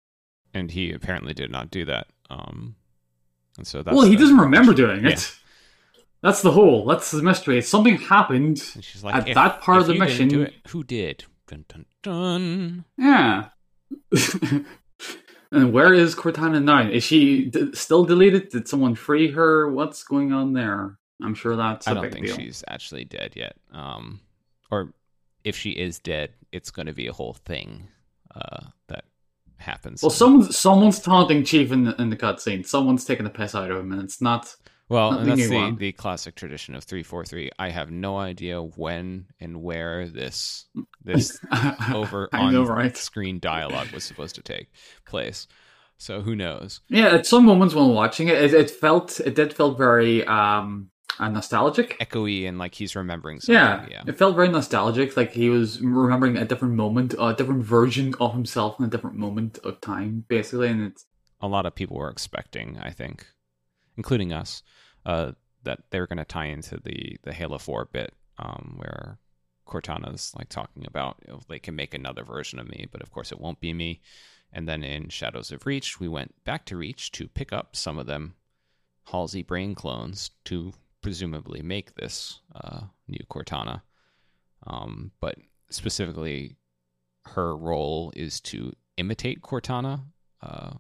and 0.55 0.71
he 0.71 0.93
apparently 0.93 1.33
did 1.35 1.51
not 1.51 1.71
do 1.71 1.85
that. 1.87 2.09
Um, 2.31 2.77
and 3.57 3.67
so 3.67 3.83
that's 3.83 3.97
well, 3.97 4.07
he 4.07 4.17
doesn't 4.17 4.39
remember 4.39 4.75
doing 4.75 5.05
it. 5.05 5.11
Yeah. 5.11 5.42
That's 6.23 6.41
the 6.43 6.53
whole. 6.53 6.87
That's 6.87 7.11
the 7.11 7.23
mystery. 7.23 7.61
Something 7.63 7.97
happened. 7.99 8.63
And 8.75 8.85
she's 8.85 9.03
like, 9.03 9.15
At 9.15 9.29
"If- 9.29 9.35
that 9.35 9.61
part 9.61 9.81
of 9.81 9.87
the 9.89 9.95
you 9.95 10.01
didn't 10.07 10.29
do 10.29 10.39
mission- 10.39 10.55
it, 10.55 10.69
who 10.71 10.85
did? 10.85 11.25
Dun 11.49 11.65
dun 11.69 11.85
dun. 12.03 12.85
Yeah. 12.97 13.49
and 15.53 15.73
where 15.73 15.93
is 15.93 16.15
Cortana 16.15 16.63
now? 16.63 16.89
Is 16.89 17.05
she 17.05 17.47
d- 17.47 17.75
still 17.75 18.05
deleted? 18.05 18.49
Did 18.51 18.69
someone 18.69 18.95
free 18.95 19.31
her? 19.33 19.71
What's 19.71 20.03
going 20.05 20.33
on 20.33 20.53
there? 20.53 20.99
I'm 21.23 21.35
sure 21.35 21.57
that's 21.57 21.87
a 21.87 21.91
I 21.91 21.95
don't 21.95 22.13
think 22.13 22.27
deal. 22.27 22.37
she's 22.37 22.65
actually 22.69 23.05
dead 23.05 23.33
yet. 23.37 23.57
Um, 23.73 24.21
or 24.71 24.93
if 25.45 25.57
she 25.57 25.71
is 25.71 25.99
dead, 25.99 26.31
it's 26.53 26.71
going 26.71 26.87
to 26.87 26.93
be 26.95 27.07
a 27.07 27.13
whole 27.13 27.35
thing 27.35 27.89
uh, 28.35 28.67
that 28.89 29.05
happens. 29.57 30.03
Well, 30.03 30.11
someone's 30.11 30.57
someone's 30.57 31.01
taunting 31.01 31.45
Chief 31.45 31.71
in 31.71 31.85
the, 31.85 32.01
in 32.01 32.11
the 32.11 32.17
cutscene. 32.17 32.67
Someone's 32.67 33.05
taking 33.05 33.25
the 33.25 33.31
piss 33.31 33.55
out 33.55 33.71
of 33.71 33.79
him, 33.79 33.93
and 33.93 34.03
it's 34.03 34.21
not. 34.21 34.55
Well, 34.93 35.13
and 35.13 35.31
that's 35.31 35.49
the, 35.49 35.75
the 35.79 35.93
classic 35.93 36.35
tradition 36.35 36.75
of 36.75 36.85
343. 36.85 37.51
I 37.59 37.71
have 37.71 37.91
no 37.91 38.19
idea 38.19 38.61
when 38.61 39.27
and 39.41 39.63
where 39.63 40.07
this 40.07 40.67
this 41.03 41.39
over 41.95 42.29
on 42.35 42.53
know, 42.53 42.65
right? 42.65 42.95
screen 42.95 43.39
dialogue 43.39 43.91
was 43.93 44.05
supposed 44.05 44.35
to 44.35 44.43
take 44.43 44.69
place. 45.07 45.47
So 45.97 46.21
who 46.21 46.37
knows? 46.37 46.81
Yeah, 46.89 47.07
at 47.07 47.27
some 47.27 47.47
moments 47.47 47.75
when 47.75 47.89
watching 47.89 48.29
it, 48.29 48.37
it, 48.37 48.53
it 48.53 48.71
felt 48.71 49.19
it 49.21 49.35
did 49.35 49.55
felt 49.55 49.79
very 49.79 50.27
um 50.27 50.91
uh, 51.19 51.29
nostalgic. 51.29 51.99
Echoey 51.99 52.47
and 52.47 52.59
like 52.59 52.75
he's 52.75 52.95
remembering 52.95 53.41
something. 53.41 53.55
Yeah, 53.55 53.87
yeah. 53.91 54.03
it 54.07 54.19
felt 54.19 54.35
very 54.35 54.49
nostalgic. 54.49 55.17
Like 55.17 55.33
he 55.33 55.49
was 55.49 55.81
remembering 55.81 56.37
a 56.37 56.45
different 56.45 56.75
moment, 56.75 57.15
a 57.19 57.35
different 57.35 57.65
version 57.65 58.15
of 58.21 58.35
himself 58.35 58.79
in 58.79 58.85
a 58.85 58.89
different 58.89 59.17
moment 59.17 59.59
of 59.65 59.81
time, 59.81 60.25
basically. 60.29 60.69
And 60.69 60.83
it's 60.83 61.07
a 61.41 61.49
lot 61.49 61.65
of 61.65 61.75
people 61.75 61.97
were 61.97 62.11
expecting, 62.11 62.79
I 62.79 62.91
think, 62.91 63.27
including 63.97 64.33
us, 64.33 64.63
uh, 65.05 65.33
that 65.65 65.81
they 65.91 66.01
were 66.01 66.07
going 66.07 66.19
to 66.19 66.25
tie 66.25 66.47
into 66.47 66.79
the 66.79 67.17
the 67.23 67.33
Halo 67.33 67.59
Four 67.59 67.89
bit, 67.93 68.15
um, 68.39 68.75
where 68.77 69.19
Cortana's 69.67 70.33
like 70.37 70.49
talking 70.49 70.85
about 70.87 71.17
if 71.27 71.47
they 71.47 71.59
can 71.59 71.75
make 71.75 71.95
another 71.95 72.25
version 72.25 72.59
of 72.59 72.69
me, 72.69 72.87
but 72.91 73.03
of 73.03 73.11
course 73.11 73.33
it 73.33 73.41
won't 73.41 73.61
be 73.61 73.73
me. 73.73 74.01
And 74.53 74.69
then 74.69 74.85
in 74.85 75.09
Shadows 75.09 75.51
of 75.51 75.65
Reach, 75.65 75.99
we 75.99 76.09
went 76.09 76.35
back 76.45 76.67
to 76.67 76.77
Reach 76.77 77.11
to 77.13 77.27
pick 77.29 77.53
up 77.53 77.75
some 77.75 77.99
of 77.99 78.07
them 78.07 78.35
Halsey 79.05 79.43
brain 79.43 79.75
clones 79.75 80.31
to 80.45 80.73
presumably 81.01 81.63
make 81.63 81.95
this 81.95 82.41
uh, 82.55 82.83
new 83.09 83.25
Cortana. 83.31 83.83
Um, 84.67 85.11
but 85.21 85.37
specifically, 85.71 86.57
her 87.25 87.57
role 87.57 88.13
is 88.15 88.41
to 88.41 88.73
imitate 88.97 89.43
Cortana, 89.43 90.03
uh, 90.43 90.73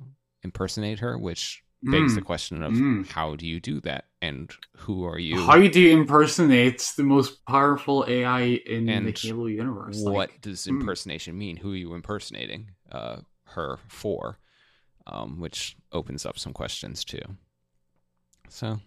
impersonate 0.43 0.99
her, 0.99 1.19
which 1.19 1.65
begs 1.85 2.13
Mm. 2.13 2.17
the 2.17 2.23
question 2.23 2.63
of 2.63 2.73
Mm. 2.73 3.07
how 3.09 3.37
do 3.37 3.47
you 3.47 3.61
do 3.61 3.81
that 3.81 4.05
and 4.21 4.51
who 4.79 5.05
are 5.05 5.19
you? 5.19 5.37
how 5.37 5.57
do 5.69 5.81
you 5.81 5.93
impersonate 5.97 6.93
the 6.97 7.03
most 7.03 7.45
powerful 7.47 8.05
AI 8.09 8.43
in 8.67 8.87
And 8.87 9.07
the 9.07 9.13
Halo 9.13 9.47
universe? 9.47 10.03
what 10.03 10.15
Like, 10.15 10.41
does 10.43 10.65
hmm. 10.67 10.81
impersonation 10.81 11.37
mean? 11.39 11.57
Who 11.57 11.73
are 11.73 11.77
you 11.77 11.95
impersonating 11.95 12.71
uh, 12.91 13.17
her 13.47 13.79
for? 13.89 14.39
Um, 15.07 15.41
which 15.41 15.77
opens 15.91 16.25
up 16.25 16.39
some 16.39 16.53
questions 16.53 17.05
too. 17.05 17.23
So 18.49 18.79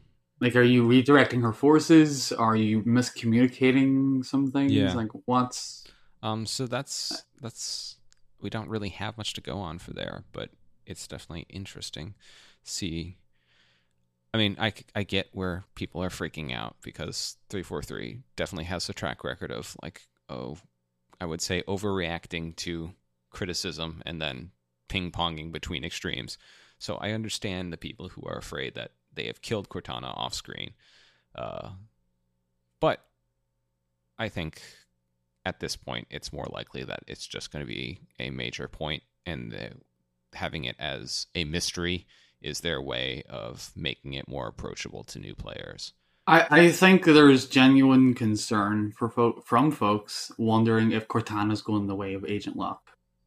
like, 0.42 0.56
are 0.56 0.62
you 0.64 0.84
redirecting 0.88 1.42
her 1.42 1.54
forces? 1.54 2.32
Are 2.32 2.56
you 2.56 2.84
miscommunicating 2.84 4.24
some 4.26 4.52
things? 4.52 4.72
Yeah. 4.72 4.94
Like, 4.94 5.10
what's 5.26 5.88
Um, 6.22 6.46
so 6.46 6.68
that's 6.68 7.24
that's 7.42 7.98
we 8.42 8.50
don't 8.50 8.70
really 8.70 8.90
have 8.90 9.18
much 9.18 9.34
to 9.34 9.42
go 9.42 9.58
on 9.60 9.80
for 9.80 9.92
there, 9.94 10.24
but 10.32 10.50
it's 10.86 11.08
definitely 11.08 11.46
interesting. 11.50 12.16
See, 12.66 13.16
I 14.34 14.38
mean, 14.38 14.58
I, 14.60 14.74
I 14.96 15.04
get 15.04 15.30
where 15.32 15.64
people 15.76 16.04
are 16.04 16.10
freaking 16.10 16.54
out 16.54 16.76
because 16.82 17.38
three 17.48 17.64
four 17.64 17.82
three 17.82 18.24
definitely 18.36 18.66
has 18.66 18.90
a 18.90 18.94
track 18.94 19.24
record 19.24 19.52
of 19.52 19.78
like 19.82 20.02
oh, 20.28 20.58
I 21.22 21.26
would 21.26 21.42
say 21.42 21.62
overreacting 21.68 22.56
to 22.58 22.92
criticism 23.30 24.02
and 24.06 24.20
then 24.22 24.52
ping 24.90 25.12
ponging 25.12 25.52
between 25.52 25.86
extremes. 25.86 26.38
So 26.80 26.96
I 26.96 27.12
understand 27.12 27.72
the 27.72 27.78
people 27.78 28.10
who 28.10 28.24
are 28.26 28.38
afraid 28.38 28.74
that 28.74 28.92
they 29.14 29.28
have 29.28 29.42
killed 29.42 29.70
Cortana 29.70 30.18
off 30.18 30.34
screen, 30.34 30.72
uh, 31.36 31.70
but 32.80 33.06
I 34.18 34.28
think 34.28 34.62
at 35.46 35.60
this 35.60 35.76
point, 35.76 36.08
it's 36.10 36.34
more 36.34 36.48
likely 36.50 36.84
that 36.84 37.04
it's 37.08 37.28
just 37.28 37.52
going 37.52 37.64
to 37.64 37.72
be 37.72 38.00
a 38.20 38.32
major 38.32 38.68
point, 38.68 39.04
and 39.26 39.52
the, 39.52 39.70
having 40.34 40.66
it 40.66 40.76
as 40.80 41.28
a 41.36 41.44
mystery 41.44 42.08
is 42.42 42.60
their 42.62 42.82
way 42.82 43.24
of 43.30 43.72
making 43.76 44.14
it 44.14 44.28
more 44.28 44.48
approachable 44.48 45.04
to 45.06 45.20
new 45.20 45.36
players. 45.36 45.94
I, 46.28 46.46
I 46.50 46.72
think 46.72 47.06
there's 47.06 47.46
genuine 47.48 48.14
concern 48.16 48.92
for 48.98 49.10
fo- 49.10 49.42
from 49.46 49.72
folks 49.72 50.32
wondering 50.38 50.92
if 50.92 51.08
Cortana's 51.08 51.62
going 51.62 51.88
the 51.88 51.96
way 51.96 52.14
of 52.16 52.26
Agent 52.26 52.56
Locke. 52.58 52.82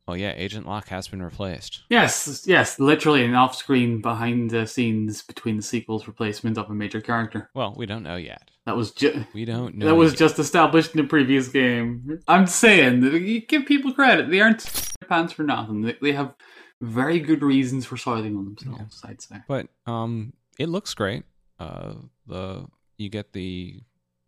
Oh 0.08 0.14
yeah, 0.14 0.32
Agent 0.36 0.66
Locke 0.66 0.88
has 0.88 1.06
been 1.06 1.22
replaced. 1.22 1.82
Yes, 1.90 2.44
yes, 2.46 2.80
literally 2.80 3.24
an 3.26 3.34
off-screen, 3.34 4.00
behind 4.00 4.50
the 4.50 4.66
scenes 4.66 5.22
between 5.22 5.56
the 5.58 5.62
sequels 5.62 6.06
replacement 6.06 6.56
of 6.56 6.70
a 6.70 6.74
major 6.74 7.00
character. 7.02 7.50
Well, 7.54 7.74
we 7.76 7.84
don't 7.84 8.02
know 8.02 8.16
yet. 8.16 8.50
That 8.64 8.74
was 8.76 8.90
ju- 8.92 9.26
We 9.34 9.44
don't 9.44 9.74
know. 9.76 9.86
that 9.86 9.94
was 9.94 10.12
yet. 10.12 10.18
just 10.18 10.38
established 10.38 10.94
in 10.94 11.02
the 11.02 11.06
previous 11.08 11.48
game. 11.48 12.20
I'm 12.26 12.46
saying 12.46 13.44
give 13.48 13.66
people 13.66 13.92
credit; 13.92 14.30
they 14.30 14.40
aren't 14.40 14.90
pants 15.08 15.34
for 15.34 15.42
nothing. 15.42 15.82
They, 15.82 15.96
they 16.00 16.12
have 16.12 16.34
very 16.80 17.20
good 17.20 17.42
reasons 17.42 17.86
for 17.86 17.96
soiling 17.96 18.36
on 18.36 18.44
themselves. 18.44 19.00
I'd 19.04 19.20
say. 19.22 19.36
But 19.48 19.68
um, 19.86 20.32
it 20.58 20.68
looks 20.68 20.94
great. 20.94 21.24
Uh, 21.58 21.94
the 22.26 22.66
you 22.96 23.08
get 23.08 23.32
the 23.32 23.80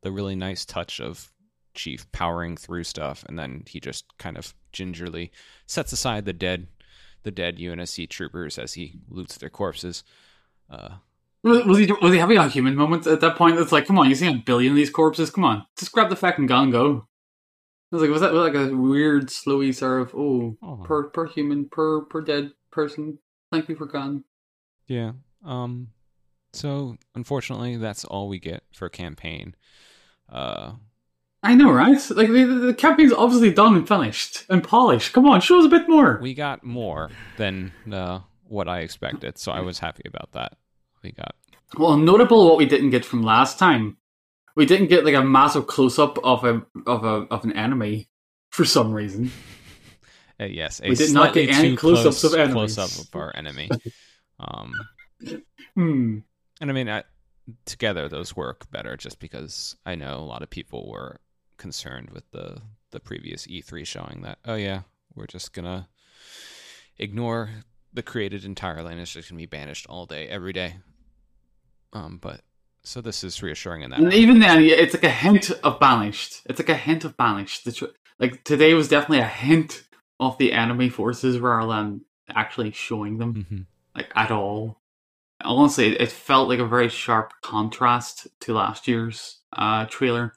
the 0.03 0.11
really 0.13 0.37
nice 0.37 0.65
touch 0.65 1.01
of 1.01 1.33
Chief 1.75 2.11
powering 2.13 2.57
through 2.57 2.85
stuff, 2.85 3.25
and 3.29 3.39
then 3.39 3.63
he 3.69 3.79
just 3.81 4.05
kind 4.19 4.37
of 4.37 4.55
gingerly 4.73 5.31
sets 5.67 5.93
aside 5.93 6.25
the 6.25 6.33
dead 6.33 6.67
the 7.23 7.31
dead 7.31 7.59
UNSC 7.59 8.09
troopers 8.09 8.59
as 8.59 8.73
he 8.75 9.01
loots 9.09 9.37
their 9.37 9.51
corpses. 9.51 10.03
Uh, 10.71 10.95
Was 11.45 11.65
was 11.67 11.79
he 11.79 11.93
was 12.03 12.13
he 12.13 12.19
having 12.19 12.39
a 12.39 12.49
human 12.49 12.75
moment 12.75 13.07
at 13.07 13.21
that 13.21 13.37
point? 13.37 13.59
It's 13.59 13.73
like, 13.73 13.87
come 13.87 13.99
on, 13.99 14.09
you 14.09 14.15
see 14.17 14.27
a 14.27 14.35
billion 14.35 14.73
of 14.73 14.77
these 14.77 14.91
corpses. 14.91 15.31
Come 15.31 15.45
on, 15.45 15.65
just 15.79 15.93
grab 15.93 16.09
the 16.11 16.17
fucking 16.17 16.47
gun 16.47 16.65
and 16.65 16.73
go. 16.73 17.07
I 17.93 17.97
was 17.97 18.03
like, 18.03 18.11
was 18.11 18.21
that 18.21 18.33
was 18.33 18.43
like 18.43 18.55
a 18.55 18.75
weird, 18.75 19.29
slowy 19.29 19.75
sort 19.75 20.03
of 20.03 20.15
oh 20.15 20.57
oh, 20.63 20.83
per 20.85 21.05
per 21.11 21.27
human 21.27 21.69
per 21.69 22.03
per 22.03 22.21
dead 22.21 22.53
person? 22.71 23.19
Thank 23.53 23.69
you 23.69 23.77
for 23.77 23.87
gun. 23.87 24.25
yeah. 24.87 25.13
Um. 25.45 25.89
So 26.53 26.97
unfortunately, 27.15 27.77
that's 27.77 28.05
all 28.05 28.29
we 28.29 28.39
get 28.39 28.63
for 28.73 28.87
a 28.87 28.91
campaign. 28.91 29.55
Uh, 30.29 30.73
I 31.43 31.55
know, 31.55 31.71
right? 31.71 31.99
Like 32.11 32.29
the, 32.29 32.45
the, 32.45 32.55
the 32.67 32.75
campaign's 32.75 33.13
obviously 33.13 33.53
done 33.53 33.75
and 33.77 33.89
finished 33.89 34.45
and 34.49 34.63
polished. 34.63 35.13
Come 35.13 35.27
on, 35.27 35.41
show 35.41 35.59
us 35.59 35.65
a 35.65 35.69
bit 35.69 35.89
more. 35.89 36.19
we 36.21 36.35
got 36.35 36.63
more 36.63 37.11
than 37.39 37.73
uh, 37.91 38.21
what 38.47 38.69
I 38.69 38.81
expected, 38.81 39.39
so 39.39 39.51
I 39.53 39.61
was 39.61 39.79
happy 39.79 40.03
about 40.07 40.33
that. 40.33 40.59
We 41.03 41.13
got 41.13 41.35
Well, 41.79 41.97
notable 41.97 42.47
what 42.49 42.59
we 42.59 42.67
didn't 42.67 42.91
get 42.91 43.05
from 43.05 43.23
last 43.23 43.59
time. 43.59 43.97
We 44.61 44.67
didn't 44.67 44.89
get 44.89 45.07
like 45.07 45.15
a 45.15 45.25
massive 45.25 45.67
close 45.67 45.99
up 45.99 46.19
of 46.23 46.45
a 46.45 46.61
of 46.87 47.03
a 47.03 47.27
of 47.33 47.45
an 47.45 47.53
enemy 47.55 48.11
for 48.51 48.67
some 48.67 48.93
reason. 48.93 49.31
Uh, 50.39 50.45
yes, 50.45 50.83
We 50.87 50.95
did 50.95 51.15
not 51.15 51.33
get 51.33 51.49
any 51.49 51.77
close-ups 51.77 52.23
of 52.25 52.35
enemies. 52.35 52.75
close 52.75 52.79
up 52.79 52.91
of 53.07 53.15
our 53.19 53.35
enemy. 53.35 53.71
Um, 54.39 54.73
Hmm. 55.75 56.19
and 56.61 56.71
I 56.71 56.73
mean, 56.75 56.89
I, 56.91 57.05
together 57.65 58.07
those 58.09 58.37
work 58.37 58.71
better, 58.71 58.97
just 58.99 59.19
because 59.19 59.77
I 59.87 59.95
know 59.95 60.17
a 60.19 60.29
lot 60.33 60.43
of 60.43 60.51
people 60.51 60.91
were 60.91 61.21
concerned 61.57 62.11
with 62.11 62.31
the 62.33 62.61
the 62.91 63.01
previous 63.01 63.47
E3 63.47 63.87
showing 63.87 64.21
that 64.25 64.39
oh 64.45 64.57
yeah, 64.57 64.83
we're 65.15 65.27
just 65.27 65.55
gonna 65.55 65.89
ignore 66.99 67.49
the 67.95 68.03
created 68.03 68.45
entirely, 68.45 68.93
and 68.93 69.01
it's 69.01 69.13
just 69.13 69.31
gonna 69.31 69.39
be 69.39 69.47
banished 69.47 69.87
all 69.89 70.05
day, 70.05 70.29
every 70.29 70.53
day. 70.53 70.77
Um, 71.95 72.19
but 72.21 72.43
so 72.83 73.01
this 73.01 73.23
is 73.25 73.43
reassuring 73.43 73.83
in 73.83 73.91
that. 73.91 73.99
And 74.01 74.09
way. 74.09 74.17
even 74.17 74.39
then, 74.41 74.63
it's 74.63 74.95
like 74.95 75.05
a 75.05 75.11
hint 75.11 75.51
of 75.63 75.79
banished. 75.81 76.43
It's 76.47 76.59
like 76.59 76.69
a 76.69 76.75
hint 76.75 77.05
of 77.05 77.17
banished. 77.17 77.67
Like 78.19 78.45
today 78.45 78.75
was 78.75 78.89
definitely 78.89 79.21
a 79.21 79.27
hint 79.29 79.85
of 80.19 80.37
the 80.39 80.53
enemy 80.53 80.89
forces 80.89 81.39
rather 81.39 81.69
than 81.73 82.03
actually 82.29 82.71
showing 82.73 83.19
them 83.19 83.35
Mhm. 83.51 83.67
like 83.97 84.11
at 84.15 84.31
all. 84.31 84.81
Honestly, 85.43 85.99
it 85.99 86.11
felt 86.13 86.49
like 86.49 86.59
a 86.59 86.67
very 86.67 86.89
sharp 86.91 87.33
contrast 87.43 88.29
to 88.41 88.53
last 88.53 88.87
year's 88.87 89.39
uh, 89.55 89.87
trailer. 89.87 90.35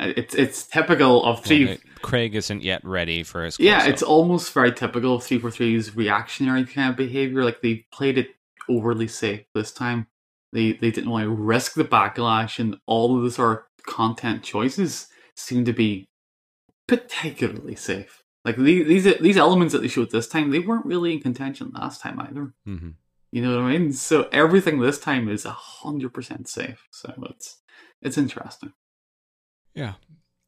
Uh, 0.00 0.12
It's 0.16 0.34
it's 0.34 0.66
typical 0.66 1.24
of 1.24 1.44
three. 1.44 1.66
Well, 1.66 1.76
Craig 2.02 2.34
isn't 2.34 2.62
yet 2.62 2.82
ready 2.84 3.22
for 3.22 3.44
his. 3.44 3.58
yeah, 3.60 3.86
it's 3.86 4.02
almost 4.02 4.52
very 4.52 4.72
typical 4.72 5.14
of 5.16 5.22
343's 5.22 5.94
reactionary 5.94 6.64
kind 6.64 6.90
of 6.90 6.96
behavior. 6.96 7.44
Like 7.44 7.60
they 7.62 7.86
played 7.92 8.16
it 8.18 8.28
overly 8.68 9.08
safe 9.08 9.42
this 9.54 9.72
time. 9.72 10.06
They 10.56 10.72
they 10.72 10.90
didn't 10.90 11.10
want 11.10 11.24
to 11.24 11.30
risk 11.30 11.74
the 11.74 11.84
backlash, 11.84 12.58
and 12.58 12.76
all 12.86 13.14
of 13.16 13.22
the 13.22 13.30
sort 13.30 13.58
of 13.58 13.84
content 13.84 14.42
choices 14.42 15.08
seem 15.34 15.66
to 15.66 15.72
be 15.74 16.06
particularly 16.88 17.76
safe. 17.76 18.22
Like 18.42 18.56
these 18.56 18.86
these 18.86 19.18
these 19.20 19.36
elements 19.36 19.72
that 19.74 19.82
they 19.82 19.88
showed 19.88 20.10
this 20.10 20.28
time, 20.28 20.50
they 20.50 20.60
weren't 20.60 20.86
really 20.86 21.12
in 21.12 21.20
contention 21.20 21.72
last 21.74 22.00
time 22.00 22.18
either. 22.20 22.54
Mhm. 22.66 22.94
You 23.32 23.42
know 23.42 23.56
what 23.56 23.64
I 23.64 23.76
mean? 23.76 23.92
So 23.92 24.28
everything 24.32 24.80
this 24.80 24.98
time 24.98 25.28
is 25.28 25.44
hundred 25.44 26.14
percent 26.14 26.48
safe. 26.48 26.86
So 26.90 27.12
it's 27.28 27.58
it's 28.00 28.16
interesting. 28.16 28.72
Yeah. 29.74 29.94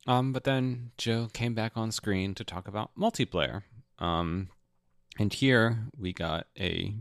Um, 0.06 0.32
but 0.32 0.44
then 0.44 0.92
Joe 0.96 1.28
came 1.34 1.54
back 1.54 1.72
on 1.76 1.92
screen 1.92 2.34
to 2.36 2.44
talk 2.44 2.66
about 2.66 2.92
multiplayer. 2.96 3.64
Um, 3.98 4.48
and 5.18 5.34
here 5.34 5.88
we 5.94 6.14
got 6.14 6.46
a 6.58 6.94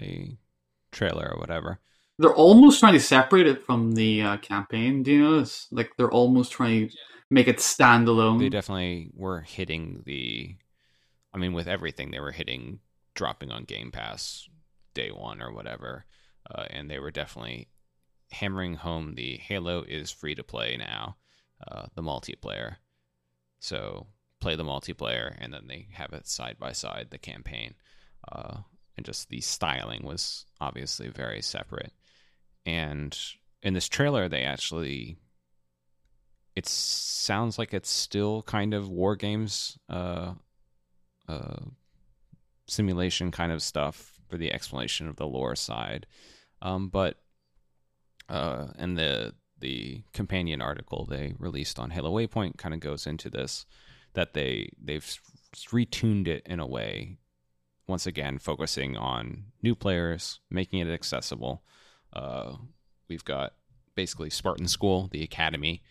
a 0.00 0.38
trailer 0.92 1.30
or 1.34 1.38
whatever. 1.40 1.80
They're 2.18 2.34
almost 2.34 2.80
trying 2.80 2.92
to 2.92 3.00
separate 3.00 3.46
it 3.46 3.64
from 3.64 3.92
the 3.92 4.22
uh, 4.22 4.36
campaign. 4.38 5.02
Do 5.02 5.12
you 5.12 5.22
notice? 5.22 5.66
Like 5.70 5.92
they're 5.96 6.10
almost 6.10 6.52
trying 6.52 6.88
to 6.88 6.96
make 7.30 7.48
it 7.48 7.58
standalone. 7.58 8.38
They 8.38 8.48
definitely 8.48 9.10
were 9.14 9.40
hitting 9.40 10.02
the. 10.06 10.56
I 11.32 11.38
mean, 11.38 11.52
with 11.52 11.66
everything, 11.66 12.10
they 12.10 12.20
were 12.20 12.30
hitting 12.30 12.78
dropping 13.14 13.50
on 13.50 13.64
Game 13.64 13.90
Pass 13.90 14.48
day 14.94 15.10
one 15.10 15.42
or 15.42 15.52
whatever, 15.52 16.04
uh, 16.48 16.66
and 16.70 16.88
they 16.88 17.00
were 17.00 17.10
definitely 17.10 17.68
hammering 18.30 18.74
home 18.74 19.14
the 19.14 19.36
Halo 19.38 19.82
is 19.82 20.10
free 20.10 20.34
to 20.34 20.42
play 20.44 20.76
now, 20.76 21.16
uh, 21.66 21.86
the 21.94 22.02
multiplayer. 22.02 22.76
So 23.60 24.06
play 24.40 24.56
the 24.56 24.64
multiplayer, 24.64 25.34
and 25.38 25.52
then 25.52 25.66
they 25.66 25.88
have 25.92 26.12
it 26.12 26.28
side 26.28 26.56
by 26.58 26.72
side 26.72 27.08
the 27.10 27.18
campaign, 27.18 27.74
uh, 28.30 28.58
and 28.96 29.06
just 29.06 29.28
the 29.28 29.40
styling 29.40 30.04
was 30.04 30.46
obviously 30.60 31.08
very 31.08 31.42
separate. 31.42 31.92
And 32.66 33.16
in 33.62 33.74
this 33.74 33.88
trailer, 33.88 34.28
they 34.28 34.42
actually 34.42 35.16
it 36.54 36.66
sounds 36.66 37.58
like 37.58 37.74
it's 37.74 37.90
still 37.90 38.42
kind 38.42 38.74
of 38.74 38.88
war 38.88 39.16
games 39.16 39.76
uh 39.88 40.34
uh 41.28 41.56
simulation 42.66 43.30
kind 43.30 43.50
of 43.50 43.62
stuff 43.62 44.20
for 44.28 44.36
the 44.36 44.52
explanation 44.52 45.08
of 45.08 45.16
the 45.16 45.26
lore 45.26 45.56
side. 45.56 46.06
Um 46.62 46.88
but 46.88 47.18
uh 48.28 48.68
and 48.78 48.96
the 48.96 49.34
the 49.60 50.02
companion 50.12 50.60
article 50.60 51.06
they 51.06 51.34
released 51.38 51.78
on 51.78 51.90
Halo 51.90 52.12
Waypoint 52.12 52.56
kind 52.56 52.74
of 52.74 52.80
goes 52.80 53.06
into 53.06 53.30
this 53.30 53.66
that 54.14 54.34
they 54.34 54.70
they've 54.82 55.18
retuned 55.70 56.28
it 56.28 56.42
in 56.46 56.60
a 56.60 56.66
way 56.66 57.18
once 57.86 58.06
again 58.06 58.38
focusing 58.38 58.96
on 58.96 59.44
new 59.62 59.74
players 59.74 60.40
making 60.50 60.80
it 60.80 60.92
accessible 60.92 61.62
uh 62.14 62.54
we've 63.08 63.24
got 63.24 63.54
basically 63.94 64.30
Spartan 64.30 64.68
School 64.68 65.08
the 65.10 65.22
academy 65.22 65.82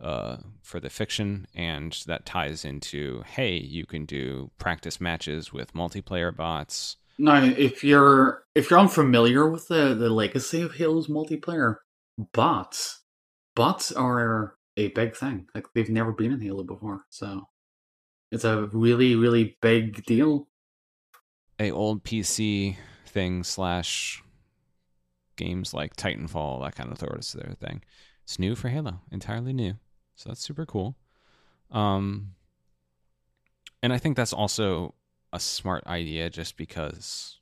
uh, 0.00 0.38
for 0.62 0.80
the 0.80 0.90
fiction, 0.90 1.46
and 1.54 1.92
that 2.06 2.26
ties 2.26 2.64
into 2.64 3.22
hey, 3.26 3.56
you 3.56 3.86
can 3.86 4.04
do 4.04 4.50
practice 4.58 5.00
matches 5.00 5.52
with 5.52 5.72
multiplayer 5.74 6.34
bots. 6.34 6.96
No, 7.18 7.42
if 7.42 7.84
you're 7.84 8.44
if 8.54 8.70
you're 8.70 8.80
unfamiliar 8.80 9.48
with 9.48 9.68
the 9.68 9.94
the 9.94 10.10
legacy 10.10 10.60
of 10.62 10.74
Halo's 10.74 11.06
multiplayer, 11.06 11.76
bots 12.32 13.02
bots 13.54 13.92
are 13.92 14.56
a 14.76 14.88
big 14.88 15.16
thing. 15.16 15.46
Like 15.54 15.66
they've 15.74 15.88
never 15.88 16.12
been 16.12 16.32
in 16.32 16.40
Halo 16.40 16.64
before, 16.64 17.04
so 17.10 17.48
it's 18.32 18.44
a 18.44 18.68
really 18.72 19.14
really 19.14 19.56
big 19.62 20.04
deal. 20.04 20.48
A 21.60 21.70
old 21.70 22.02
PC 22.02 22.76
thing 23.06 23.44
slash 23.44 24.24
games 25.36 25.74
like 25.74 25.96
Titanfall, 25.96 26.62
that 26.62 26.76
kind 26.76 26.90
of 26.90 26.98
sort 26.98 27.48
of 27.48 27.58
thing. 27.58 27.82
It's 28.22 28.38
new 28.38 28.54
for 28.54 28.68
Halo, 28.68 29.00
entirely 29.10 29.52
new. 29.52 29.74
So 30.16 30.30
that's 30.30 30.40
super 30.40 30.64
cool. 30.64 30.96
Um, 31.70 32.34
and 33.82 33.92
I 33.92 33.98
think 33.98 34.16
that's 34.16 34.32
also 34.32 34.94
a 35.32 35.40
smart 35.40 35.86
idea 35.86 36.30
just 36.30 36.56
because, 36.56 37.40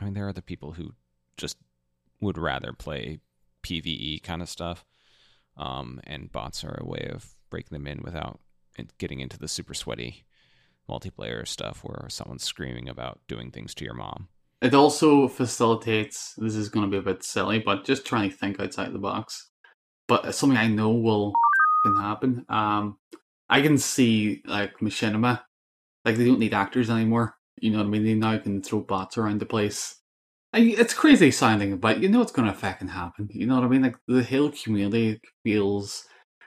I 0.00 0.04
mean, 0.04 0.14
there 0.14 0.28
are 0.28 0.32
the 0.32 0.42
people 0.42 0.72
who 0.72 0.94
just 1.36 1.56
would 2.20 2.36
rather 2.36 2.72
play 2.72 3.20
PvE 3.62 4.22
kind 4.22 4.42
of 4.42 4.48
stuff. 4.48 4.84
Um, 5.56 6.00
and 6.04 6.30
bots 6.30 6.62
are 6.62 6.78
a 6.80 6.86
way 6.86 7.08
of 7.12 7.34
breaking 7.50 7.76
them 7.76 7.86
in 7.86 8.02
without 8.02 8.40
getting 8.98 9.20
into 9.20 9.38
the 9.38 9.48
super 9.48 9.74
sweaty 9.74 10.24
multiplayer 10.88 11.46
stuff 11.46 11.82
where 11.82 12.08
someone's 12.08 12.44
screaming 12.44 12.88
about 12.88 13.20
doing 13.28 13.50
things 13.50 13.74
to 13.74 13.84
your 13.84 13.94
mom. 13.94 14.28
It 14.60 14.74
also 14.74 15.28
facilitates. 15.28 16.34
This 16.36 16.56
is 16.56 16.68
going 16.68 16.84
to 16.84 16.90
be 16.90 16.98
a 16.98 17.14
bit 17.14 17.22
silly, 17.22 17.60
but 17.60 17.84
just 17.84 18.04
trying 18.04 18.30
to 18.30 18.36
think 18.36 18.58
outside 18.58 18.92
the 18.92 18.98
box. 18.98 19.50
But 20.08 20.34
something 20.34 20.58
I 20.58 20.66
know 20.66 20.90
will 20.90 21.32
happen. 21.84 22.44
Um, 22.48 22.98
I 23.48 23.62
can 23.62 23.78
see 23.78 24.42
like 24.44 24.78
machinima, 24.80 25.42
like 26.04 26.16
they 26.16 26.24
don't 26.24 26.40
need 26.40 26.54
actors 26.54 26.90
anymore. 26.90 27.36
You 27.60 27.70
know 27.70 27.78
what 27.78 27.86
I 27.86 27.90
mean? 27.90 28.04
They 28.04 28.14
now 28.14 28.38
can 28.38 28.62
throw 28.62 28.80
bots 28.80 29.16
around 29.16 29.40
the 29.40 29.46
place. 29.46 29.96
I, 30.52 30.60
it's 30.60 30.94
crazy 30.94 31.30
sounding, 31.30 31.76
but 31.78 32.00
you 32.00 32.08
know 32.08 32.22
it's 32.22 32.32
going 32.32 32.48
to 32.48 32.54
fucking 32.54 32.88
happen. 32.88 33.28
You 33.32 33.46
know 33.46 33.56
what 33.56 33.64
I 33.64 33.68
mean? 33.68 33.82
Like 33.82 33.96
the 34.06 34.22
Hill 34.22 34.50
community 34.50 35.20
feels 35.44 36.04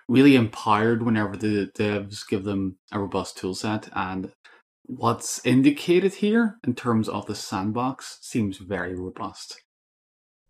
really 0.10 0.36
empowered 0.36 1.04
whenever 1.04 1.38
the 1.38 1.72
devs 1.78 2.28
give 2.28 2.44
them 2.44 2.78
a 2.92 3.00
robust 3.00 3.38
tool 3.38 3.56
set, 3.56 3.90
and 3.94 4.32
what's 4.84 5.46
indicated 5.46 6.16
here 6.16 6.58
in 6.66 6.76
terms 6.76 7.08
of 7.08 7.26
the 7.26 7.36
sandbox 7.36 8.18
seems 8.22 8.58
very 8.58 8.94
robust 8.96 9.62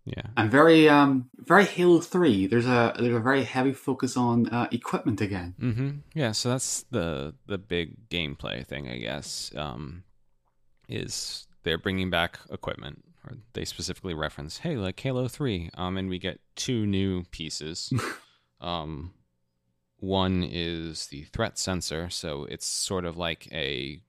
Yeah. 0.05 0.27
and 0.35 0.49
very 0.49 0.89
um 0.89 1.29
very 1.37 1.65
Halo 1.65 1.99
Three. 2.01 2.47
There's 2.47 2.65
a 2.65 2.93
there's 2.97 3.15
a 3.15 3.19
very 3.19 3.43
heavy 3.43 3.73
focus 3.73 4.17
on 4.17 4.47
uh, 4.49 4.67
equipment 4.71 5.21
again. 5.21 5.53
Mm-hmm. 5.61 5.89
Yeah, 6.15 6.31
so 6.31 6.49
that's 6.49 6.83
the 6.91 7.35
the 7.45 7.57
big 7.57 8.09
gameplay 8.09 8.65
thing, 8.65 8.89
I 8.89 8.97
guess. 8.97 9.51
Um, 9.55 10.03
is 10.89 11.47
they're 11.63 11.77
bringing 11.77 12.09
back 12.09 12.39
equipment, 12.51 13.03
or 13.25 13.37
they 13.53 13.63
specifically 13.65 14.13
reference, 14.15 14.57
hey, 14.59 14.75
like 14.75 14.99
Halo 14.99 15.27
Three. 15.27 15.69
Um, 15.75 15.97
and 15.97 16.09
we 16.09 16.17
get 16.19 16.39
two 16.55 16.85
new 16.87 17.23
pieces. 17.31 17.93
um, 18.61 19.13
one 19.99 20.43
is 20.43 21.05
the 21.07 21.23
threat 21.25 21.59
sensor, 21.59 22.09
so 22.09 22.45
it's 22.45 22.65
sort 22.65 23.05
of 23.05 23.17
like 23.17 23.47
a 23.51 24.01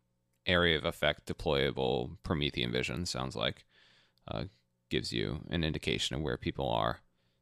area 0.46 0.76
of 0.76 0.84
effect 0.84 1.26
deployable 1.26 2.16
Promethean 2.22 2.72
vision. 2.72 3.06
Sounds 3.06 3.36
like, 3.36 3.64
uh, 4.28 4.44
gives 4.90 5.12
you 5.12 5.40
an 5.50 5.64
indication 5.64 6.16
of 6.16 6.22
where 6.22 6.36
people 6.36 6.68
are 6.68 7.00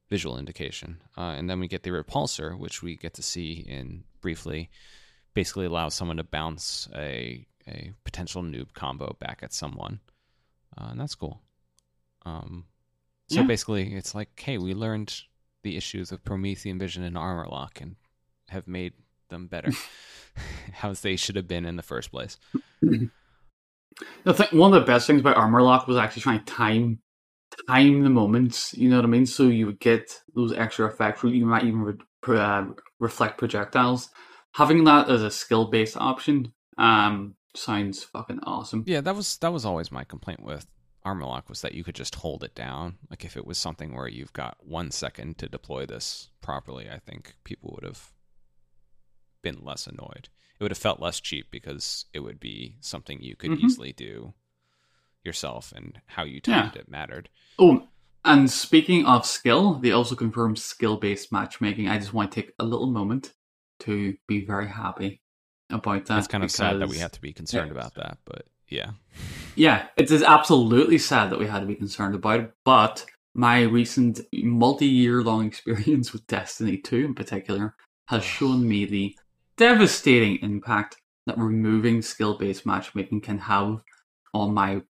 visual 0.08 0.38
indication. 0.38 1.00
Uh, 1.16 1.34
and 1.36 1.48
then 1.48 1.60
we 1.60 1.68
get 1.68 1.82
the 1.82 1.90
repulsor, 1.90 2.58
which 2.58 2.82
we 2.82 2.96
get 2.96 3.14
to 3.14 3.22
see 3.22 3.52
in 3.68 4.04
briefly, 4.20 4.70
basically 5.34 5.66
allows 5.66 5.94
someone 5.94 6.16
to 6.18 6.24
bounce 6.24 6.88
a 6.94 7.46
a 7.68 7.92
potential 8.04 8.42
noob 8.42 8.72
combo 8.72 9.14
back 9.20 9.40
at 9.42 9.52
someone, 9.52 10.00
uh, 10.76 10.88
and 10.90 10.98
that's 11.00 11.14
cool. 11.14 11.40
Um, 12.24 12.64
so 13.28 13.42
Yeah. 13.42 13.46
basically, 13.46 13.94
it's 13.94 14.14
like, 14.14 14.40
hey, 14.40 14.58
we 14.58 14.74
learned 14.74 15.22
the 15.62 15.76
issues 15.76 16.10
of 16.10 16.24
Promethean 16.24 16.78
vision 16.78 17.04
and 17.04 17.16
armor 17.18 17.46
lock, 17.48 17.80
and 17.80 17.96
have 18.48 18.66
made 18.66 18.94
them 19.28 19.46
better, 19.46 19.70
How 20.72 20.92
they 20.94 21.16
should 21.16 21.36
have 21.36 21.46
been 21.46 21.66
in 21.66 21.76
the 21.76 21.82
first 21.82 22.10
place. 22.10 22.38
I 24.26 24.32
think 24.32 24.52
one 24.52 24.72
of 24.72 24.80
the 24.80 24.86
best 24.86 25.06
things 25.06 25.20
about 25.20 25.36
Armor 25.36 25.62
Lock 25.62 25.86
was 25.86 25.96
actually 25.96 26.22
trying 26.22 26.44
to 26.44 26.44
time 26.44 27.00
time 27.68 28.02
the 28.02 28.10
moments. 28.10 28.74
You 28.74 28.88
know 28.88 28.96
what 28.96 29.04
I 29.04 29.08
mean? 29.08 29.26
So 29.26 29.44
you 29.44 29.66
would 29.66 29.80
get 29.80 30.20
those 30.34 30.52
extra 30.52 30.86
effects. 30.86 31.22
You 31.24 31.46
might 31.46 31.64
even 31.64 31.82
re- 31.82 32.38
uh, 32.38 32.66
reflect 32.98 33.38
projectiles. 33.38 34.10
Having 34.52 34.84
that 34.84 35.08
as 35.08 35.22
a 35.22 35.30
skill 35.30 35.66
based 35.66 35.96
option 35.96 36.52
um, 36.78 37.34
sounds 37.54 38.02
fucking 38.04 38.40
awesome. 38.44 38.84
Yeah, 38.86 39.00
that 39.00 39.14
was 39.14 39.36
that 39.38 39.52
was 39.52 39.64
always 39.64 39.92
my 39.92 40.04
complaint 40.04 40.42
with 40.42 40.66
armor 41.02 41.24
lock 41.24 41.48
was 41.48 41.62
that 41.62 41.74
you 41.74 41.82
could 41.82 41.94
just 41.94 42.16
hold 42.16 42.44
it 42.44 42.54
down. 42.54 42.98
Like 43.08 43.24
if 43.24 43.36
it 43.36 43.46
was 43.46 43.58
something 43.58 43.94
where 43.94 44.08
you've 44.08 44.32
got 44.32 44.56
one 44.60 44.90
second 44.90 45.38
to 45.38 45.48
deploy 45.48 45.86
this 45.86 46.30
properly, 46.40 46.88
I 46.90 46.98
think 46.98 47.34
people 47.44 47.72
would 47.74 47.84
have 47.84 48.10
been 49.42 49.64
less 49.64 49.86
annoyed. 49.86 50.28
It 50.60 50.64
would 50.64 50.70
have 50.72 50.78
felt 50.78 51.00
less 51.00 51.20
cheap 51.20 51.50
because 51.50 52.04
it 52.12 52.20
would 52.20 52.38
be 52.38 52.76
something 52.80 53.22
you 53.22 53.34
could 53.34 53.52
Mhm. 53.52 53.64
easily 53.64 53.92
do 53.94 54.34
yourself, 55.24 55.72
and 55.74 55.98
how 56.06 56.24
you 56.24 56.38
timed 56.40 56.76
it 56.76 56.86
mattered. 56.88 57.30
Oh, 57.58 57.88
and 58.26 58.50
speaking 58.50 59.06
of 59.06 59.24
skill, 59.24 59.74
they 59.74 59.90
also 59.92 60.14
confirmed 60.14 60.58
skill 60.58 60.98
based 60.98 61.32
matchmaking. 61.32 61.88
I 61.88 61.98
just 61.98 62.12
want 62.12 62.30
to 62.30 62.42
take 62.42 62.52
a 62.58 62.64
little 62.64 62.88
moment 62.90 63.32
to 63.80 64.16
be 64.26 64.44
very 64.44 64.68
happy 64.68 65.22
about 65.70 66.04
that. 66.06 66.18
It's 66.18 66.26
kind 66.26 66.44
of 66.44 66.50
sad 66.50 66.78
that 66.80 66.88
we 66.90 66.98
have 66.98 67.12
to 67.12 67.20
be 67.22 67.32
concerned 67.32 67.68
Yeah. 67.68 67.72
about 67.72 67.94
that, 67.94 68.18
but 68.26 68.46
yeah, 68.68 68.92
Yeah, 69.56 69.88
it 69.96 70.10
is 70.10 70.22
absolutely 70.22 70.98
sad 70.98 71.30
that 71.30 71.38
we 71.38 71.46
had 71.46 71.60
to 71.60 71.66
be 71.66 71.74
concerned 71.74 72.14
about 72.14 72.40
it, 72.40 72.52
but 72.64 73.06
my 73.34 73.62
recent 73.62 74.20
multi 74.32 74.86
year 74.86 75.22
long 75.22 75.46
experience 75.52 76.12
with 76.12 76.26
Destiny 76.26 76.76
2 76.76 77.04
in 77.06 77.14
particular 77.14 77.74
has 78.08 78.24
shown 78.24 78.68
me 78.68 78.84
the 78.84 79.16
devastating 79.60 80.38
impact 80.40 80.96
that 81.26 81.36
removing 81.36 82.00
skill 82.00 82.38
based 82.38 82.64
matchmaking 82.64 83.20
can 83.20 83.38
have 83.38 83.82
on 84.32 84.54
my 84.54 84.80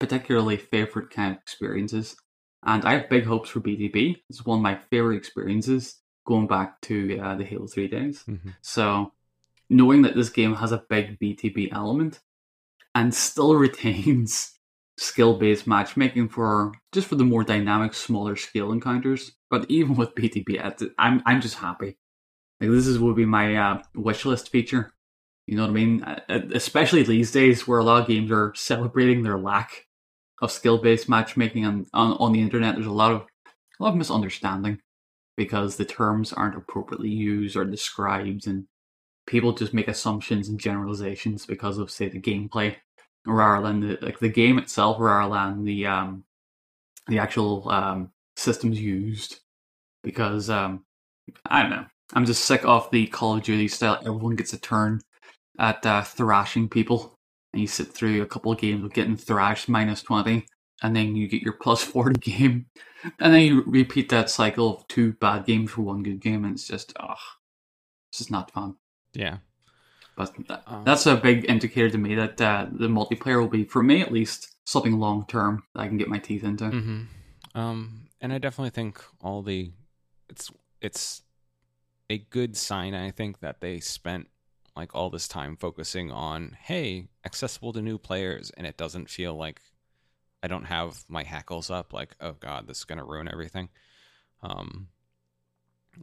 particularly 0.00 0.56
favorite 0.56 1.10
kind 1.10 1.32
of 1.32 1.38
experiences. 1.42 2.16
And 2.64 2.82
I 2.86 2.94
have 2.94 3.10
big 3.10 3.26
hopes 3.26 3.50
for 3.50 3.60
BTB. 3.60 4.16
It's 4.30 4.44
one 4.46 4.60
of 4.60 4.62
my 4.62 4.76
favorite 4.90 5.18
experiences 5.18 6.00
going 6.26 6.46
back 6.46 6.80
to 6.82 7.18
uh, 7.18 7.34
the 7.36 7.44
Halo 7.44 7.66
3 7.66 7.86
days. 7.86 8.24
Mhm. 8.26 8.54
So, 8.62 9.12
knowing 9.68 10.00
that 10.02 10.14
this 10.14 10.30
game 10.30 10.54
has 10.54 10.72
a 10.72 10.84
big 10.88 11.18
BTB 11.18 11.70
element 11.70 12.20
and 12.94 13.14
still 13.14 13.54
retains 13.66 14.58
skill-based 14.96 15.66
matchmaking 15.66 16.30
for 16.30 16.72
just 16.92 17.08
for 17.08 17.16
the 17.16 17.24
more 17.24 17.44
dynamic, 17.44 17.92
smaller 17.92 18.36
scale 18.36 18.72
encounters, 18.72 19.32
but 19.50 19.66
even 19.68 19.96
with 19.96 20.14
BTB, 20.14 20.58
I'm 20.98 21.22
I'm 21.26 21.42
just 21.42 21.56
happy. 21.56 21.98
Like 22.66 22.76
this 22.76 22.86
is 22.86 22.98
would 22.98 23.16
be 23.16 23.26
my 23.26 23.56
uh, 23.56 23.82
wish 23.94 24.24
list 24.24 24.50
feature. 24.50 24.92
You 25.46 25.56
know 25.56 25.62
what 25.62 25.70
I 25.70 25.74
mean? 25.74 26.02
Uh, 26.02 26.20
uh, 26.28 26.40
Especially 26.54 27.02
these 27.02 27.30
days, 27.32 27.66
where 27.68 27.78
a 27.78 27.84
lot 27.84 28.02
of 28.02 28.08
games 28.08 28.30
are 28.30 28.52
celebrating 28.54 29.22
their 29.22 29.38
lack 29.38 29.86
of 30.42 30.50
skill-based 30.50 31.08
matchmaking 31.08 31.64
on, 31.66 31.86
on 31.92 32.12
on 32.12 32.32
the 32.32 32.40
internet. 32.40 32.74
There's 32.74 32.86
a 32.86 32.92
lot 32.92 33.12
of 33.12 33.22
a 33.78 33.82
lot 33.82 33.90
of 33.90 33.96
misunderstanding 33.96 34.80
because 35.36 35.76
the 35.76 35.84
terms 35.84 36.32
aren't 36.32 36.56
appropriately 36.56 37.10
used 37.10 37.56
or 37.56 37.64
described, 37.64 38.46
and 38.46 38.66
people 39.26 39.52
just 39.52 39.74
make 39.74 39.88
assumptions 39.88 40.48
and 40.48 40.58
generalizations 40.60 41.46
because 41.46 41.78
of 41.78 41.90
say 41.90 42.08
the 42.08 42.20
gameplay 42.20 42.76
rather 43.26 43.66
than 43.66 43.80
the 43.80 43.98
like 44.02 44.18
the 44.18 44.28
game 44.28 44.58
itself 44.58 44.98
rather 45.00 45.34
than 45.34 45.64
the 45.64 45.86
um 45.86 46.24
the 47.08 47.18
actual 47.18 47.68
um 47.70 48.10
systems 48.36 48.80
used 48.80 49.40
because 50.02 50.50
um 50.50 50.84
I 51.46 51.62
don't 51.62 51.70
know 51.70 51.86
I'm 52.12 52.26
just 52.26 52.44
sick 52.44 52.64
of 52.64 52.90
the 52.90 53.06
Call 53.06 53.36
of 53.36 53.42
Duty 53.42 53.68
style. 53.68 53.98
Everyone 54.00 54.36
gets 54.36 54.52
a 54.52 54.58
turn 54.58 55.00
at 55.58 55.84
uh, 55.86 56.02
thrashing 56.02 56.68
people. 56.68 57.18
And 57.52 57.60
you 57.60 57.68
sit 57.68 57.88
through 57.94 58.20
a 58.20 58.26
couple 58.26 58.50
of 58.50 58.58
games 58.58 58.84
of 58.84 58.92
getting 58.92 59.16
thrashed 59.16 59.68
minus 59.68 60.02
20 60.02 60.44
and 60.82 60.96
then 60.96 61.14
you 61.14 61.28
get 61.28 61.40
your 61.42 61.52
plus 61.62 61.84
40 61.84 62.18
game. 62.18 62.66
And 63.20 63.32
then 63.32 63.42
you 63.42 63.62
repeat 63.66 64.08
that 64.08 64.28
cycle 64.28 64.76
of 64.76 64.88
two 64.88 65.12
bad 65.12 65.46
games 65.46 65.70
for 65.70 65.82
one 65.82 66.02
good 66.02 66.20
game 66.20 66.44
and 66.44 66.54
it's 66.54 66.66
just 66.66 66.92
oh 67.00 67.14
this 68.12 68.20
is 68.20 68.30
not 68.30 68.50
fun. 68.50 68.74
Yeah. 69.12 69.38
but 70.16 70.32
that, 70.48 70.62
Um, 70.66 70.84
that's 70.84 71.06
a 71.06 71.16
big 71.16 71.44
indicator 71.48 71.90
to 71.90 71.98
me 71.98 72.14
that 72.16 72.40
uh, 72.40 72.66
the 72.72 72.88
multiplayer 72.88 73.40
will 73.40 73.48
be, 73.48 73.64
for 73.64 73.82
me 73.82 74.00
at 74.02 74.12
least, 74.12 74.54
something 74.66 74.98
long 74.98 75.24
term 75.26 75.62
that 75.74 75.80
I 75.82 75.88
can 75.88 75.96
get 75.96 76.08
my 76.08 76.18
teeth 76.18 76.42
into. 76.44 76.70
hmm 76.70 77.02
Um, 77.54 78.08
and 78.20 78.32
I 78.32 78.38
definitely 78.38 78.70
think 78.70 79.00
all 79.20 79.42
the 79.42 79.70
it's 80.28 80.50
it's 80.80 81.22
a 82.10 82.18
good 82.18 82.56
sign. 82.56 82.94
I 82.94 83.10
think 83.10 83.40
that 83.40 83.60
they 83.60 83.80
spent 83.80 84.28
like 84.76 84.94
all 84.94 85.10
this 85.10 85.28
time 85.28 85.56
focusing 85.56 86.10
on 86.10 86.56
hey, 86.62 87.08
accessible 87.24 87.72
to 87.72 87.82
new 87.82 87.98
players, 87.98 88.50
and 88.56 88.66
it 88.66 88.76
doesn't 88.76 89.10
feel 89.10 89.34
like 89.34 89.60
I 90.42 90.48
don't 90.48 90.64
have 90.64 91.04
my 91.08 91.22
hackles 91.22 91.70
up. 91.70 91.92
Like 91.92 92.16
oh 92.20 92.32
god, 92.32 92.66
this 92.66 92.78
is 92.78 92.84
gonna 92.84 93.04
ruin 93.04 93.28
everything. 93.30 93.68
Um, 94.42 94.88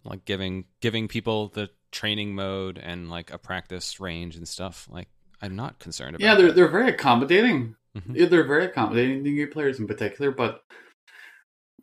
like 0.04 0.26
giving 0.26 0.66
giving 0.80 1.08
people 1.08 1.50
the 1.50 1.70
training 1.92 2.34
mode 2.34 2.78
and 2.78 3.10
like 3.10 3.32
a 3.32 3.38
practice 3.38 4.00
range 4.00 4.36
and 4.36 4.48
stuff. 4.48 4.88
Like 4.90 5.10
I'm 5.42 5.56
not 5.56 5.80
concerned 5.80 6.16
about. 6.16 6.26
Yeah, 6.26 6.36
they're 6.36 6.48
that. 6.48 6.56
they're 6.56 6.68
very 6.68 6.90
accommodating. 6.90 7.76
Mhm. 7.96 8.16
Yeah, 8.16 8.26
they're 8.28 8.48
very 8.48 8.66
accommodating 8.66 9.24
to 9.24 9.30
new 9.30 9.48
players 9.48 9.80
in 9.80 9.88
particular. 9.88 10.32
But 10.32 10.64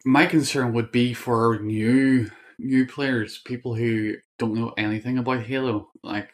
my 0.05 0.27
concern 0.27 0.73
would 0.73 0.91
be 0.91 1.13
for 1.13 1.59
new 1.61 2.31
new 2.59 2.87
players, 2.87 3.39
people 3.39 3.75
who 3.75 4.15
don't 4.39 4.55
know 4.55 4.75
anything 4.77 5.19
about 5.19 5.43
Halo. 5.45 5.91
Like 6.03 6.31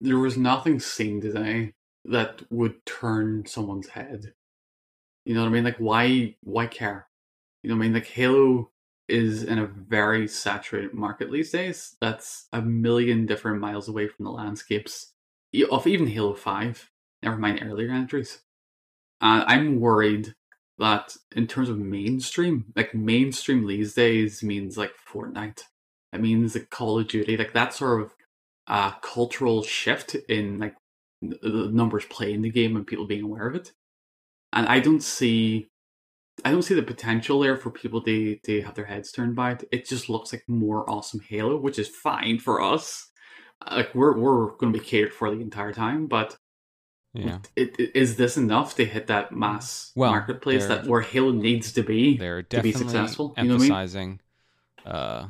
there 0.00 0.18
was 0.18 0.36
nothing 0.36 0.80
seen 0.80 1.20
today 1.20 1.74
that 2.04 2.42
would 2.50 2.84
turn 2.86 3.46
someone's 3.46 3.88
head. 3.88 4.32
You 5.24 5.34
know 5.34 5.42
what 5.42 5.48
I 5.48 5.52
mean? 5.52 5.64
Like 5.64 5.78
why 5.78 6.36
why 6.42 6.66
care? 6.66 7.06
You 7.62 7.70
know 7.70 7.76
what 7.76 7.84
I 7.84 7.86
mean? 7.86 7.94
Like 7.94 8.06
Halo 8.06 8.70
is 9.08 9.42
in 9.42 9.58
a 9.58 9.66
very 9.66 10.28
saturated 10.28 10.92
market 10.92 11.32
these 11.32 11.50
days. 11.50 11.96
That's 12.00 12.46
a 12.52 12.60
million 12.60 13.26
different 13.26 13.60
miles 13.60 13.88
away 13.88 14.08
from 14.08 14.24
the 14.24 14.30
landscapes 14.30 15.12
of 15.70 15.86
even 15.86 16.06
Halo 16.06 16.34
5, 16.34 16.90
never 17.22 17.36
mind 17.36 17.60
earlier 17.62 17.90
entries. 17.90 18.40
Uh, 19.20 19.44
I'm 19.46 19.80
worried 19.80 20.34
that 20.78 21.16
in 21.34 21.46
terms 21.46 21.68
of 21.68 21.78
mainstream, 21.78 22.66
like 22.76 22.94
mainstream 22.94 23.66
these 23.66 23.94
days 23.94 24.42
means 24.42 24.76
like 24.76 24.92
Fortnite. 25.12 25.62
It 26.12 26.20
means 26.20 26.54
like 26.54 26.70
Call 26.70 26.98
of 26.98 27.08
Duty, 27.08 27.36
like 27.36 27.52
that 27.52 27.74
sort 27.74 28.02
of 28.02 28.14
uh, 28.66 28.92
cultural 29.02 29.62
shift 29.62 30.14
in 30.28 30.58
like 30.58 30.74
the 31.20 31.68
numbers 31.72 32.04
playing 32.06 32.42
the 32.42 32.50
game 32.50 32.76
and 32.76 32.86
people 32.86 33.06
being 33.06 33.24
aware 33.24 33.48
of 33.48 33.56
it. 33.56 33.72
And 34.52 34.66
I 34.66 34.80
don't 34.80 35.02
see, 35.02 35.68
I 36.44 36.52
don't 36.52 36.62
see 36.62 36.74
the 36.74 36.82
potential 36.82 37.40
there 37.40 37.56
for 37.56 37.70
people 37.70 38.00
to 38.02 38.36
to 38.36 38.62
have 38.62 38.74
their 38.74 38.86
heads 38.86 39.10
turned 39.10 39.34
by 39.34 39.52
it. 39.52 39.64
It 39.72 39.88
just 39.88 40.08
looks 40.08 40.32
like 40.32 40.44
more 40.46 40.88
awesome 40.88 41.20
Halo, 41.28 41.56
which 41.56 41.78
is 41.78 41.88
fine 41.88 42.38
for 42.38 42.62
us. 42.62 43.10
Like 43.70 43.94
we're 43.94 44.16
we're 44.16 44.52
going 44.56 44.72
to 44.72 44.78
be 44.78 44.84
catered 44.84 45.12
for 45.12 45.30
the 45.30 45.40
entire 45.40 45.72
time, 45.72 46.06
but 46.06 46.38
yeah. 47.14 47.38
it, 47.56 47.78
it, 47.78 47.96
is 47.96 48.16
this 48.16 48.36
enough 48.36 48.76
to 48.76 48.84
hit 48.84 49.06
that 49.06 49.32
mass 49.32 49.92
Well, 49.94 50.10
marketplace 50.10 50.66
that 50.66 50.86
where 50.86 51.00
Halo 51.00 51.32
needs 51.32 51.72
to 51.72 51.82
be 51.82 52.16
they're 52.16 52.42
to 52.42 52.62
be 52.62 52.72
definitely 52.72 52.90
successful? 52.92 53.34
You 53.36 53.44
know 53.44 53.54
I 53.54 53.58
mean? 53.58 53.62
emphasizing 53.62 54.20
uh, 54.86 55.26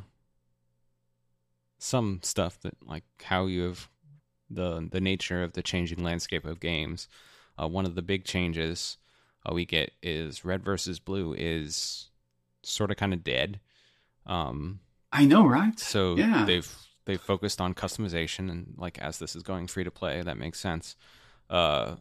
some 1.77 2.19
stuff 2.23 2.59
that 2.61 2.75
like 2.85 3.03
how 3.23 3.45
you 3.45 3.63
have 3.63 3.89
the 4.49 4.87
the 4.91 5.01
nature 5.01 5.43
of 5.43 5.53
the 5.53 5.61
changing 5.61 6.03
landscape 6.03 6.45
of 6.45 6.59
games. 6.59 7.07
Uh, 7.61 7.67
one 7.67 7.85
of 7.85 7.95
the 7.95 8.01
big 8.01 8.23
changes 8.23 8.97
uh, 9.45 9.53
we 9.53 9.65
get 9.65 9.91
is 10.01 10.45
red 10.45 10.63
versus 10.63 10.99
blue 10.99 11.33
is 11.37 12.09
sort 12.63 12.91
of 12.91 12.97
kind 12.97 13.13
of 13.13 13.23
dead. 13.23 13.59
Um, 14.25 14.79
I 15.11 15.25
know, 15.25 15.45
right? 15.45 15.79
so 15.79 16.15
Yeah. 16.15 16.45
they've 16.45 16.71
they've 17.05 17.21
focused 17.21 17.59
on 17.59 17.73
customization 17.73 18.51
and 18.51 18.75
like 18.77 18.99
as 18.99 19.19
this 19.19 19.35
is 19.35 19.43
going 19.43 19.67
free 19.67 19.83
to 19.83 19.91
play, 19.91 20.21
that 20.21 20.37
makes 20.37 20.59
sense. 20.59 20.95
Uh, 21.49 21.95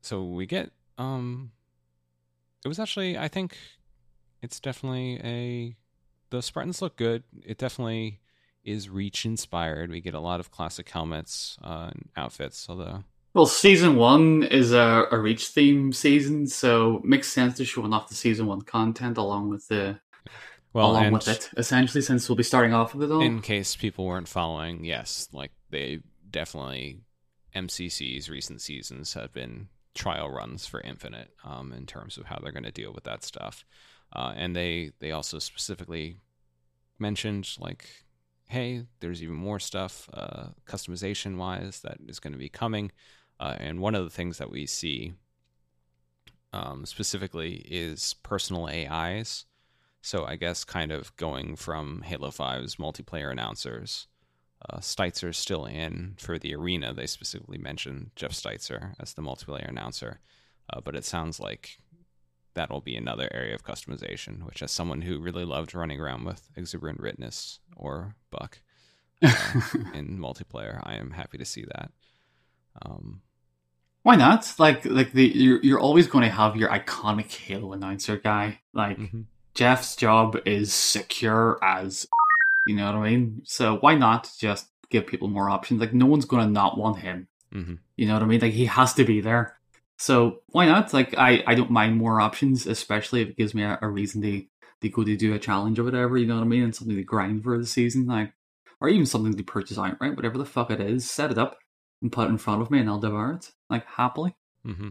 so 0.00 0.22
we 0.22 0.46
get 0.46 0.70
um, 0.98 1.50
it 2.64 2.68
was 2.68 2.78
actually 2.78 3.18
I 3.18 3.28
think 3.28 3.56
it's 4.42 4.60
definitely 4.60 5.20
a 5.24 5.76
the 6.30 6.42
Spartans 6.42 6.82
look 6.82 6.96
good. 6.96 7.22
It 7.44 7.58
definitely 7.58 8.20
is 8.64 8.88
Reach 8.88 9.24
inspired. 9.24 9.90
We 9.90 10.00
get 10.00 10.14
a 10.14 10.20
lot 10.20 10.40
of 10.40 10.50
classic 10.50 10.88
helmets 10.88 11.56
uh, 11.62 11.90
and 11.92 12.08
outfits. 12.16 12.66
Although 12.68 13.04
Well, 13.34 13.46
season 13.46 13.96
one 13.96 14.42
is 14.44 14.72
a, 14.72 15.06
a 15.10 15.18
Reach 15.18 15.48
theme 15.48 15.92
season, 15.92 16.46
so 16.46 16.98
it 16.98 17.04
makes 17.04 17.28
sense 17.28 17.56
to 17.58 17.64
showing 17.64 17.92
off 17.92 18.08
the 18.08 18.14
season 18.14 18.46
one 18.46 18.62
content 18.62 19.16
along 19.16 19.50
with 19.50 19.68
the 19.68 20.00
well, 20.72 20.90
along 20.90 21.12
with 21.12 21.28
it. 21.28 21.50
Essentially, 21.56 22.02
since 22.02 22.28
we'll 22.28 22.36
be 22.36 22.42
starting 22.42 22.74
off 22.74 22.94
with 22.94 23.10
it 23.10 23.14
all. 23.14 23.20
in 23.20 23.40
case 23.40 23.76
people 23.76 24.04
weren't 24.04 24.28
following, 24.28 24.84
yes, 24.84 25.28
like 25.32 25.52
they 25.70 26.00
definitely 26.30 27.00
MCC's 27.54 28.28
recent 28.28 28.60
seasons 28.60 29.14
have 29.14 29.32
been 29.32 29.68
trial 29.94 30.30
runs 30.30 30.66
for 30.66 30.80
Infinite 30.80 31.30
um, 31.44 31.72
in 31.72 31.86
terms 31.86 32.16
of 32.16 32.26
how 32.26 32.38
they're 32.38 32.52
going 32.52 32.64
to 32.64 32.72
deal 32.72 32.92
with 32.92 33.04
that 33.04 33.22
stuff, 33.22 33.64
uh, 34.12 34.32
and 34.36 34.54
they 34.54 34.92
they 34.98 35.12
also 35.12 35.38
specifically 35.38 36.16
mentioned 36.98 37.56
like, 37.58 37.86
hey, 38.48 38.86
there's 39.00 39.22
even 39.22 39.36
more 39.36 39.58
stuff 39.58 40.08
uh, 40.12 40.48
customization 40.66 41.36
wise 41.36 41.80
that 41.80 41.98
is 42.06 42.20
going 42.20 42.32
to 42.32 42.38
be 42.38 42.48
coming, 42.48 42.92
uh, 43.40 43.56
and 43.58 43.80
one 43.80 43.94
of 43.94 44.04
the 44.04 44.10
things 44.10 44.38
that 44.38 44.50
we 44.50 44.66
see 44.66 45.14
um, 46.52 46.86
specifically 46.86 47.56
is 47.68 48.14
personal 48.22 48.68
AIs. 48.68 49.44
So 50.02 50.24
I 50.24 50.36
guess 50.36 50.64
kind 50.64 50.92
of 50.92 51.16
going 51.16 51.56
from 51.56 52.02
Halo 52.02 52.28
5's 52.28 52.76
multiplayer 52.76 53.32
announcers. 53.32 54.06
Uh, 54.68 54.78
Steitzer's 54.78 55.36
still 55.36 55.64
in 55.66 56.14
for 56.18 56.38
the 56.38 56.54
arena. 56.54 56.94
They 56.94 57.06
specifically 57.06 57.58
mentioned 57.58 58.10
Jeff 58.16 58.32
Steitzer 58.32 58.94
as 58.98 59.14
the 59.14 59.22
multiplayer 59.22 59.68
announcer. 59.68 60.20
Uh, 60.72 60.80
but 60.80 60.96
it 60.96 61.04
sounds 61.04 61.38
like 61.38 61.78
that'll 62.54 62.80
be 62.80 62.96
another 62.96 63.28
area 63.32 63.54
of 63.54 63.64
customization, 63.64 64.44
which 64.46 64.62
as 64.62 64.70
someone 64.70 65.02
who 65.02 65.20
really 65.20 65.44
loved 65.44 65.74
running 65.74 66.00
around 66.00 66.24
with 66.24 66.48
Exuberant 66.56 67.00
Witness 67.00 67.58
or 67.76 68.14
Buck 68.30 68.60
uh, 69.22 69.60
in 69.94 70.18
multiplayer, 70.18 70.80
I 70.84 70.94
am 70.94 71.10
happy 71.10 71.36
to 71.38 71.44
see 71.44 71.64
that. 71.64 71.90
Um, 72.82 73.22
Why 74.02 74.16
not? 74.16 74.54
Like, 74.58 74.84
like 74.84 75.12
the 75.12 75.26
you're 75.26 75.62
you're 75.62 75.80
always 75.80 76.06
going 76.06 76.24
to 76.24 76.30
have 76.30 76.56
your 76.56 76.70
iconic 76.70 77.30
Halo 77.32 77.72
announcer 77.72 78.16
guy. 78.16 78.60
Like 78.72 78.98
mm-hmm. 78.98 79.22
Jeff's 79.54 79.94
job 79.96 80.38
is 80.46 80.72
secure 80.72 81.58
as, 81.62 82.06
you 82.66 82.74
know 82.74 82.86
what 82.86 82.94
I 82.94 83.10
mean. 83.10 83.42
So 83.44 83.76
why 83.76 83.94
not 83.94 84.30
just 84.38 84.68
give 84.90 85.06
people 85.06 85.28
more 85.28 85.50
options? 85.50 85.80
Like 85.80 85.94
no 85.94 86.06
one's 86.06 86.24
going 86.24 86.46
to 86.46 86.50
not 86.50 86.78
want 86.78 86.98
him. 86.98 87.28
Mm-hmm. 87.54 87.74
You 87.96 88.06
know 88.06 88.14
what 88.14 88.22
I 88.22 88.26
mean? 88.26 88.40
Like 88.40 88.52
he 88.52 88.66
has 88.66 88.94
to 88.94 89.04
be 89.04 89.20
there. 89.20 89.56
So 89.96 90.40
why 90.48 90.66
not? 90.66 90.92
Like 90.92 91.16
I, 91.16 91.44
I 91.46 91.54
don't 91.54 91.70
mind 91.70 91.96
more 91.96 92.20
options, 92.20 92.66
especially 92.66 93.22
if 93.22 93.30
it 93.30 93.36
gives 93.36 93.54
me 93.54 93.62
a, 93.62 93.78
a 93.80 93.88
reason 93.88 94.22
to 94.22 94.44
to 94.80 94.88
go 94.88 95.04
to 95.04 95.16
do 95.16 95.34
a 95.34 95.38
challenge 95.38 95.78
or 95.78 95.84
whatever. 95.84 96.16
You 96.18 96.26
know 96.26 96.36
what 96.36 96.44
I 96.44 96.46
mean? 96.48 96.62
And 96.62 96.74
something 96.74 96.96
to 96.96 97.02
grind 97.02 97.44
for 97.44 97.56
the 97.56 97.66
season, 97.66 98.06
like 98.06 98.32
or 98.80 98.88
even 98.88 99.06
something 99.06 99.34
to 99.34 99.42
purchase 99.42 99.78
outright, 99.78 100.16
whatever 100.16 100.36
the 100.36 100.44
fuck 100.44 100.70
it 100.70 100.80
is. 100.80 101.08
Set 101.08 101.30
it 101.30 101.38
up 101.38 101.58
and 102.02 102.12
put 102.12 102.26
it 102.26 102.30
in 102.30 102.38
front 102.38 102.60
of 102.60 102.70
me, 102.70 102.80
and 102.80 102.88
I'll 102.88 102.98
devour 102.98 103.32
it 103.32 103.52
like 103.70 103.86
happily. 103.86 104.34
Mm-hmm. 104.66 104.90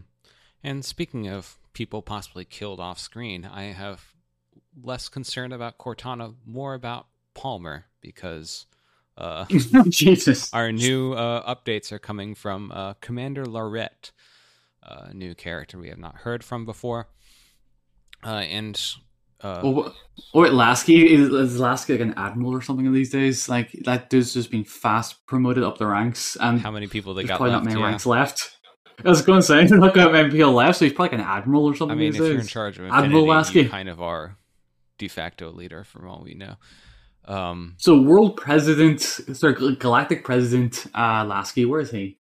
And 0.62 0.84
speaking 0.84 1.28
of 1.28 1.58
people 1.74 2.02
possibly 2.02 2.44
killed 2.44 2.80
off 2.80 2.98
screen, 2.98 3.44
I 3.44 3.64
have 3.64 4.14
less 4.82 5.08
concern 5.08 5.52
about 5.52 5.78
Cortana, 5.78 6.34
more 6.46 6.74
about 6.74 7.06
Palmer 7.34 7.86
because. 8.00 8.66
Uh, 9.16 9.44
Jesus. 9.88 10.52
Our 10.52 10.72
new 10.72 11.12
uh, 11.12 11.54
updates 11.54 11.92
are 11.92 12.00
coming 12.00 12.34
from 12.34 12.72
uh, 12.72 12.94
Commander 12.94 13.44
Laurette, 13.44 14.10
a 14.82 15.14
new 15.14 15.36
character 15.36 15.78
we 15.78 15.88
have 15.88 15.98
not 15.98 16.16
heard 16.16 16.42
from 16.42 16.64
before. 16.64 17.08
Uh, 18.24 18.38
and 18.38 18.80
uh, 19.44 19.60
oh, 19.62 19.94
oh, 20.32 20.40
wait, 20.40 20.52
Lasky 20.52 21.12
is, 21.12 21.28
is 21.28 21.60
Lasky 21.60 21.92
like 21.92 22.00
an 22.00 22.14
admiral 22.16 22.52
or 22.52 22.62
something 22.62 22.90
these 22.92 23.10
days? 23.10 23.46
Like 23.46 23.72
that 23.84 24.08
dude's 24.08 24.32
just 24.32 24.50
been 24.50 24.64
fast 24.64 25.26
promoted 25.26 25.62
up 25.62 25.76
the 25.76 25.86
ranks, 25.86 26.36
and 26.40 26.60
how 26.60 26.70
many 26.70 26.86
people 26.86 27.12
they 27.12 27.24
got 27.24 27.36
probably 27.36 27.52
left? 27.52 27.64
not 27.64 27.70
many 27.70 27.80
yeah. 27.80 27.86
ranks 27.86 28.06
left. 28.06 28.56
I 29.04 29.08
was 29.08 29.20
going 29.20 29.40
to 29.40 29.46
say, 29.46 29.66
look 29.68 29.96
at 29.98 30.12
many 30.12 30.30
people 30.30 30.52
left, 30.52 30.78
so 30.78 30.86
he's 30.86 30.94
probably 30.94 31.18
like 31.18 31.26
an 31.26 31.26
admiral 31.28 31.66
or 31.66 31.74
something. 31.74 31.96
I 31.96 32.00
mean, 32.00 32.08
if 32.08 32.18
days. 32.18 32.28
you're 32.28 32.40
in 32.40 32.46
charge 32.46 32.78
of 32.78 32.86
Admiral 32.86 33.04
Infinity, 33.04 33.28
Lasky. 33.28 33.62
you 33.62 33.68
kind 33.68 33.88
of 33.90 34.00
are 34.00 34.38
de 34.96 35.08
facto 35.08 35.52
leader, 35.52 35.84
from 35.84 36.08
all 36.08 36.22
we 36.24 36.34
know. 36.34 36.56
Um, 37.26 37.74
So, 37.78 38.00
world 38.00 38.36
president, 38.36 39.00
sorry, 39.00 39.54
galactic 39.76 40.24
president, 40.24 40.86
uh, 40.94 41.24
Lasky, 41.24 41.64
where 41.64 41.80
is 41.80 41.90
he? 41.90 42.18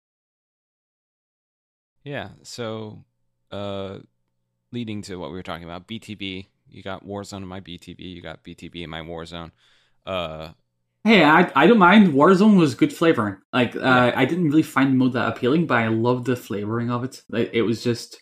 yeah. 2.03 2.29
So, 2.43 3.03
uh, 3.51 3.99
leading 4.71 5.01
to 5.03 5.15
what 5.17 5.29
we 5.31 5.37
were 5.37 5.43
talking 5.43 5.63
about, 5.63 5.87
BTB. 5.87 6.47
You 6.69 6.81
got 6.83 7.05
Warzone 7.05 7.37
in 7.43 7.47
my 7.47 7.59
BTB. 7.61 7.99
You 7.99 8.21
got 8.21 8.43
BTB 8.43 8.83
in 8.83 8.89
my 8.89 9.01
Warzone. 9.01 9.51
Uh, 10.05 10.49
Hey, 11.05 11.21
I, 11.21 11.51
I 11.53 11.67
don't 11.67 11.79
mind. 11.79 12.13
Warzone 12.13 12.57
was 12.57 12.75
good 12.75 12.93
flavoring. 12.93 13.35
Like, 13.51 13.75
uh, 13.75 13.79
Yeah. 13.79 14.13
I 14.15 14.23
didn't 14.25 14.45
really 14.49 14.63
find 14.63 14.91
the 14.91 14.95
mode 14.95 15.13
that 15.13 15.27
appealing, 15.27 15.67
but 15.67 15.77
I 15.79 15.89
loved 15.89 16.25
the 16.25 16.35
flavoring 16.37 16.89
of 16.89 17.03
it. 17.03 17.21
Like, 17.29 17.49
it 17.53 17.63
was 17.63 17.83
just, 17.83 18.21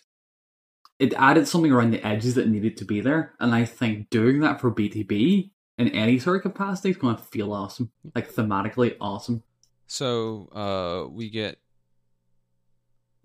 it 0.98 1.14
added 1.14 1.46
something 1.46 1.70
around 1.70 1.92
the 1.92 2.04
edges 2.04 2.34
that 2.34 2.48
needed 2.48 2.76
to 2.78 2.84
be 2.84 3.00
there. 3.00 3.34
And 3.38 3.54
I 3.54 3.64
think 3.66 4.10
doing 4.10 4.40
that 4.40 4.60
for 4.60 4.70
BTB 4.72 5.52
in 5.78 5.88
any 5.88 6.18
sort 6.18 6.36
of 6.36 6.42
capacity 6.42 6.90
is 6.90 6.96
going 6.96 7.16
to 7.16 7.22
feel 7.22 7.52
awesome. 7.52 7.90
Like, 8.14 8.32
thematically 8.32 8.96
awesome. 9.00 9.42
So 9.86 10.48
uh, 10.54 11.10
we 11.10 11.28
get 11.28 11.58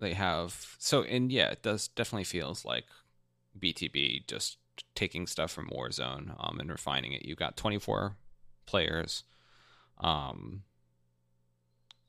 they 0.00 0.14
have 0.14 0.76
so 0.78 1.02
and 1.02 1.32
yeah, 1.32 1.48
it 1.48 1.62
does 1.62 1.88
definitely 1.88 2.24
feels 2.24 2.64
like 2.64 2.84
BTB 3.58 4.26
just 4.26 4.58
taking 4.94 5.26
stuff 5.26 5.50
from 5.50 5.70
Warzone 5.70 6.34
um, 6.38 6.60
and 6.60 6.70
refining 6.70 7.12
it. 7.12 7.24
You 7.24 7.34
got 7.34 7.56
24 7.56 8.16
players. 8.66 9.24
Um, 9.98 10.62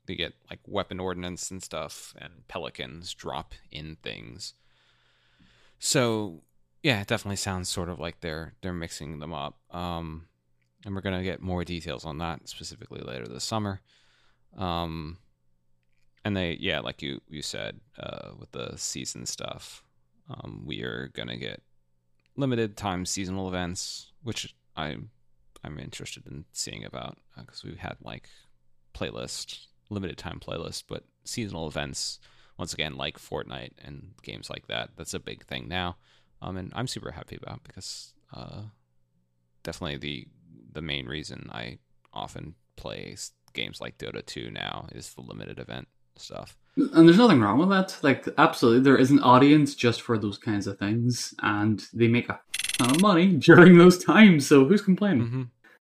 they 0.06 0.14
get 0.14 0.34
like 0.48 0.60
weapon 0.66 1.00
ordnance 1.00 1.50
and 1.50 1.62
stuff, 1.62 2.14
and 2.18 2.46
pelicans 2.48 3.14
drop 3.14 3.54
in 3.70 3.96
things. 4.02 4.54
So 5.78 6.42
yeah, 6.82 7.00
it 7.00 7.06
definitely 7.06 7.36
sounds 7.36 7.68
sort 7.68 7.88
of 7.88 7.98
like 7.98 8.20
they're 8.20 8.54
they're 8.60 8.72
mixing 8.72 9.18
them 9.18 9.32
up. 9.32 9.58
Um, 9.70 10.26
and 10.84 10.94
we're 10.94 11.00
gonna 11.00 11.22
get 11.22 11.40
more 11.40 11.64
details 11.64 12.04
on 12.04 12.18
that 12.18 12.48
specifically 12.48 13.00
later 13.00 13.26
this 13.26 13.44
summer. 13.44 13.80
Um, 14.56 15.18
and 16.24 16.36
they, 16.36 16.56
yeah, 16.60 16.80
like 16.80 17.02
you 17.02 17.20
you 17.28 17.42
said, 17.42 17.80
uh, 17.98 18.30
with 18.38 18.52
the 18.52 18.76
season 18.76 19.26
stuff, 19.26 19.82
um, 20.28 20.62
we 20.66 20.82
are 20.82 21.08
gonna 21.14 21.36
get 21.36 21.62
limited 22.36 22.76
time 22.76 23.06
seasonal 23.06 23.48
events, 23.48 24.12
which 24.22 24.54
I 24.76 24.96
I'm 25.62 25.78
interested 25.78 26.26
in 26.26 26.44
seeing 26.52 26.84
about 26.84 27.18
because 27.36 27.64
we've 27.64 27.78
had 27.78 27.96
like 28.02 28.28
playlist 28.94 29.66
limited 29.90 30.16
time 30.18 30.40
playlist, 30.40 30.84
but 30.88 31.04
seasonal 31.24 31.66
events 31.66 32.18
once 32.56 32.72
again 32.72 32.96
like 32.96 33.18
Fortnite 33.18 33.72
and 33.84 34.12
games 34.22 34.50
like 34.50 34.66
that. 34.68 34.90
That's 34.96 35.14
a 35.14 35.18
big 35.18 35.44
thing 35.44 35.68
now, 35.68 35.96
um, 36.42 36.56
and 36.56 36.72
I'm 36.74 36.86
super 36.86 37.12
happy 37.12 37.38
about 37.42 37.64
because 37.64 38.14
uh, 38.34 38.62
definitely 39.62 39.96
the 39.96 40.28
the 40.72 40.82
main 40.82 41.06
reason 41.06 41.48
I 41.52 41.78
often 42.12 42.54
play 42.76 43.16
games 43.52 43.80
like 43.80 43.98
Dota 43.98 44.24
2 44.24 44.50
now 44.50 44.86
is 44.92 45.12
the 45.14 45.22
limited 45.22 45.58
event 45.58 45.88
stuff. 46.16 46.56
And 46.76 47.06
there's 47.08 47.18
nothing 47.18 47.40
wrong 47.40 47.58
with 47.58 47.68
that. 47.70 47.96
Like, 48.02 48.26
absolutely, 48.38 48.80
there 48.82 48.96
is 48.96 49.10
an 49.10 49.20
audience 49.20 49.74
just 49.74 50.02
for 50.02 50.16
those 50.18 50.38
kinds 50.38 50.66
of 50.66 50.78
things, 50.78 51.34
and 51.42 51.82
they 51.92 52.08
make 52.08 52.28
a 52.28 52.40
ton 52.78 52.90
of 52.90 53.00
money 53.02 53.26
during 53.38 53.76
those 53.78 54.02
times. 54.02 54.46
So 54.46 54.64
who's 54.64 54.82
complaining 54.82 55.26
Mm-hmm. 55.26 55.42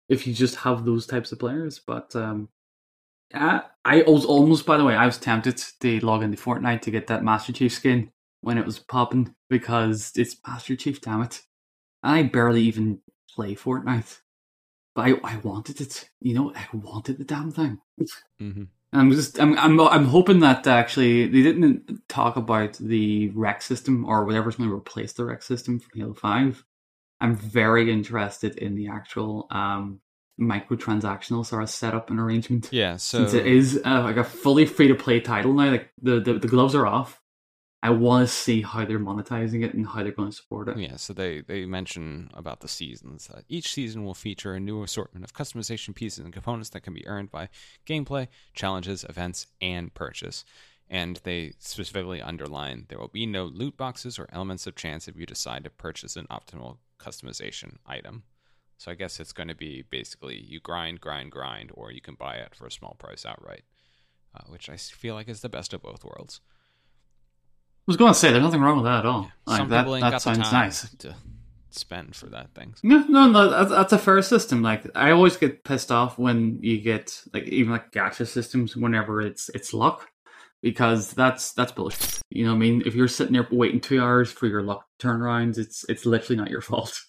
if 0.09 0.25
you 0.27 0.33
just 0.33 0.55
have 0.57 0.85
those 0.85 1.05
types 1.05 1.31
of 1.31 1.39
players? 1.39 1.79
But 1.85 2.15
um, 2.15 2.49
I, 3.33 3.61
I 3.85 4.01
was 4.07 4.25
almost, 4.25 4.65
by 4.65 4.77
the 4.77 4.83
way, 4.83 4.95
I 4.95 5.05
was 5.05 5.17
tempted 5.17 5.57
to 5.81 5.99
log 6.05 6.23
into 6.23 6.37
Fortnite 6.37 6.81
to 6.81 6.91
get 6.91 7.07
that 7.07 7.23
Master 7.23 7.53
Chief 7.53 7.71
skin 7.73 8.11
when 8.41 8.57
it 8.57 8.65
was 8.65 8.79
popping 8.79 9.33
because 9.49 10.11
it's 10.15 10.35
Master 10.47 10.75
Chief. 10.75 10.99
Damn 10.99 11.21
it! 11.21 11.41
I 12.03 12.23
barely 12.23 12.63
even 12.63 12.99
play 13.29 13.53
Fortnite, 13.55 14.19
but 14.95 15.01
I, 15.07 15.13
I 15.23 15.37
wanted 15.37 15.81
it. 15.81 16.09
You 16.19 16.33
know, 16.33 16.53
I 16.55 16.65
wanted 16.73 17.17
the 17.17 17.23
damn 17.23 17.51
thing. 17.51 17.79
Mm-hmm. 18.41 18.63
I'm 18.93 19.11
just 19.11 19.39
I'm 19.39 19.57
I'm 19.57 19.79
I'm 19.79 20.05
hoping 20.05 20.39
that 20.41 20.67
actually 20.67 21.27
they 21.27 21.41
didn't 21.41 22.01
talk 22.09 22.35
about 22.35 22.73
the 22.73 23.29
rec 23.29 23.61
system 23.61 24.05
or 24.05 24.25
whatever's 24.25 24.57
going 24.57 24.69
to 24.69 24.75
replace 24.75 25.13
the 25.13 25.25
rec 25.25 25.43
system 25.43 25.79
from 25.79 25.99
Halo 25.99 26.13
Five. 26.13 26.65
I'm 27.21 27.35
very 27.35 27.91
interested 27.91 28.57
in 28.57 28.75
the 28.75 28.89
actual 28.89 29.47
um 29.49 30.01
microtransactional 30.39 31.45
sort 31.45 31.63
of 31.63 31.69
setup 31.69 32.09
and 32.09 32.19
arrangement. 32.19 32.69
Yeah, 32.71 32.97
so 32.97 33.19
Since 33.19 33.33
it 33.33 33.47
is 33.47 33.79
uh, 33.85 34.01
like 34.01 34.17
a 34.17 34.23
fully 34.23 34.65
free 34.65 34.87
to 34.89 34.95
play 34.95 35.19
title 35.19 35.53
now, 35.53 35.71
like 35.71 35.91
the, 36.01 36.19
the 36.19 36.33
the 36.33 36.47
gloves 36.47 36.75
are 36.75 36.87
off. 36.87 37.20
I 37.83 37.89
want 37.89 38.27
to 38.27 38.33
see 38.33 38.61
how 38.61 38.85
they're 38.85 38.99
monetizing 38.99 39.63
it 39.63 39.73
and 39.73 39.87
how 39.87 40.03
they're 40.03 40.11
going 40.11 40.29
to 40.29 40.35
support 40.35 40.67
it. 40.67 40.77
Yeah, 40.77 40.97
so 40.97 41.13
they, 41.13 41.41
they 41.41 41.65
mention 41.65 42.29
about 42.35 42.59
the 42.59 42.67
seasons. 42.67 43.27
Uh, 43.33 43.41
each 43.49 43.73
season 43.73 44.05
will 44.05 44.13
feature 44.13 44.53
a 44.53 44.59
new 44.59 44.83
assortment 44.83 45.25
of 45.25 45.33
customization 45.33 45.95
pieces 45.95 46.23
and 46.23 46.31
components 46.31 46.69
that 46.69 46.81
can 46.81 46.93
be 46.93 47.07
earned 47.07 47.31
by 47.31 47.49
gameplay, 47.87 48.27
challenges, 48.53 49.03
events, 49.09 49.47
and 49.61 49.93
purchase. 49.95 50.45
And 50.91 51.19
they 51.23 51.53
specifically 51.57 52.21
underline 52.21 52.85
there 52.89 52.99
will 52.99 53.07
be 53.07 53.25
no 53.25 53.45
loot 53.45 53.77
boxes 53.77 54.19
or 54.19 54.29
elements 54.31 54.67
of 54.67 54.75
chance 54.75 55.07
if 55.07 55.17
you 55.17 55.25
decide 55.25 55.63
to 55.63 55.69
purchase 55.71 56.15
an 56.15 56.27
optimal 56.29 56.77
customization 56.99 57.77
item. 57.87 58.23
So 58.77 58.91
I 58.91 58.95
guess 58.95 59.19
it's 59.19 59.33
going 59.33 59.47
to 59.47 59.55
be 59.55 59.83
basically 59.89 60.37
you 60.37 60.59
grind, 60.59 61.01
grind, 61.01 61.31
grind, 61.31 61.71
or 61.73 61.91
you 61.91 62.01
can 62.01 62.15
buy 62.15 62.35
it 62.35 62.53
for 62.53 62.67
a 62.67 62.71
small 62.71 62.95
price 62.99 63.25
outright, 63.25 63.63
uh, 64.35 64.43
which 64.49 64.69
I 64.69 64.77
feel 64.77 65.15
like 65.15 65.29
is 65.29 65.41
the 65.41 65.49
best 65.49 65.73
of 65.73 65.81
both 65.81 66.03
worlds. 66.03 66.41
I 67.81 67.91
was 67.91 67.97
going 67.97 68.13
to 68.13 68.19
say 68.19 68.31
there's 68.31 68.43
nothing 68.43 68.61
wrong 68.61 68.77
with 68.77 68.85
that 68.85 68.99
at 68.99 69.05
all. 69.05 69.31
Like, 69.45 69.57
Some 69.57 69.69
that 69.69 69.81
people 69.81 69.95
ain't 69.95 70.03
that 70.03 70.11
got 70.11 70.23
the 70.23 70.35
sounds 70.35 70.49
time 70.49 70.65
nice. 70.65 70.95
to 70.97 71.15
spend 71.71 72.15
for 72.15 72.27
that 72.27 72.53
things. 72.53 72.79
No, 72.83 72.99
no, 73.07 73.27
no. 73.29 73.49
That's, 73.49 73.71
that's 73.71 73.93
a 73.93 73.97
fair 73.97 74.21
system. 74.21 74.61
Like 74.61 74.85
I 74.95 75.11
always 75.11 75.35
get 75.37 75.63
pissed 75.63 75.91
off 75.91 76.17
when 76.17 76.59
you 76.61 76.79
get 76.79 77.21
like 77.33 77.43
even 77.43 77.71
like 77.71 77.91
gacha 77.91 78.27
systems 78.27 78.75
whenever 78.75 79.21
it's 79.21 79.49
it's 79.49 79.73
luck, 79.73 80.07
because 80.61 81.11
that's 81.13 81.53
that's 81.53 81.71
bullshit. 81.71 82.19
You 82.29 82.45
know 82.45 82.51
what 82.51 82.57
I 82.57 82.59
mean? 82.59 82.83
If 82.85 82.93
you're 82.93 83.07
sitting 83.07 83.33
there 83.33 83.47
waiting 83.51 83.81
two 83.81 84.01
hours 84.01 84.31
for 84.31 84.47
your 84.47 84.61
luck 84.61 84.85
turnarounds, 84.99 85.57
it's 85.57 85.83
it's 85.89 86.05
literally 86.05 86.37
not 86.37 86.51
your 86.51 86.61
fault. 86.61 87.01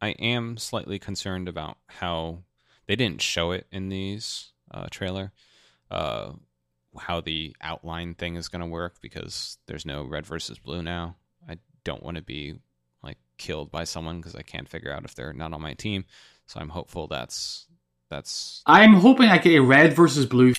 I 0.00 0.10
am 0.10 0.56
slightly 0.56 0.98
concerned 0.98 1.48
about 1.48 1.76
how 1.88 2.44
they 2.86 2.96
didn't 2.96 3.20
show 3.20 3.50
it 3.50 3.66
in 3.70 3.88
these 3.88 4.52
uh, 4.70 4.86
trailer. 4.90 5.32
Uh, 5.90 6.32
how 6.98 7.20
the 7.20 7.54
outline 7.60 8.14
thing 8.14 8.36
is 8.36 8.48
going 8.48 8.60
to 8.60 8.66
work 8.66 8.96
because 9.00 9.58
there's 9.66 9.86
no 9.86 10.04
red 10.04 10.26
versus 10.26 10.58
blue 10.58 10.82
now. 10.82 11.16
I 11.48 11.58
don't 11.84 12.02
want 12.02 12.16
to 12.16 12.22
be 12.22 12.56
like 13.02 13.18
killed 13.38 13.70
by 13.70 13.84
someone 13.84 14.18
because 14.18 14.34
I 14.34 14.42
can't 14.42 14.68
figure 14.68 14.92
out 14.92 15.04
if 15.04 15.14
they're 15.14 15.32
not 15.32 15.52
on 15.52 15.62
my 15.62 15.74
team. 15.74 16.04
So 16.46 16.60
I'm 16.60 16.68
hopeful 16.68 17.06
that's 17.06 17.66
that's 18.08 18.62
I'm 18.66 18.94
hoping 18.94 19.28
I 19.28 19.38
get 19.38 19.54
a 19.54 19.62
red 19.62 19.94
versus 19.94 20.26
blue 20.26 20.54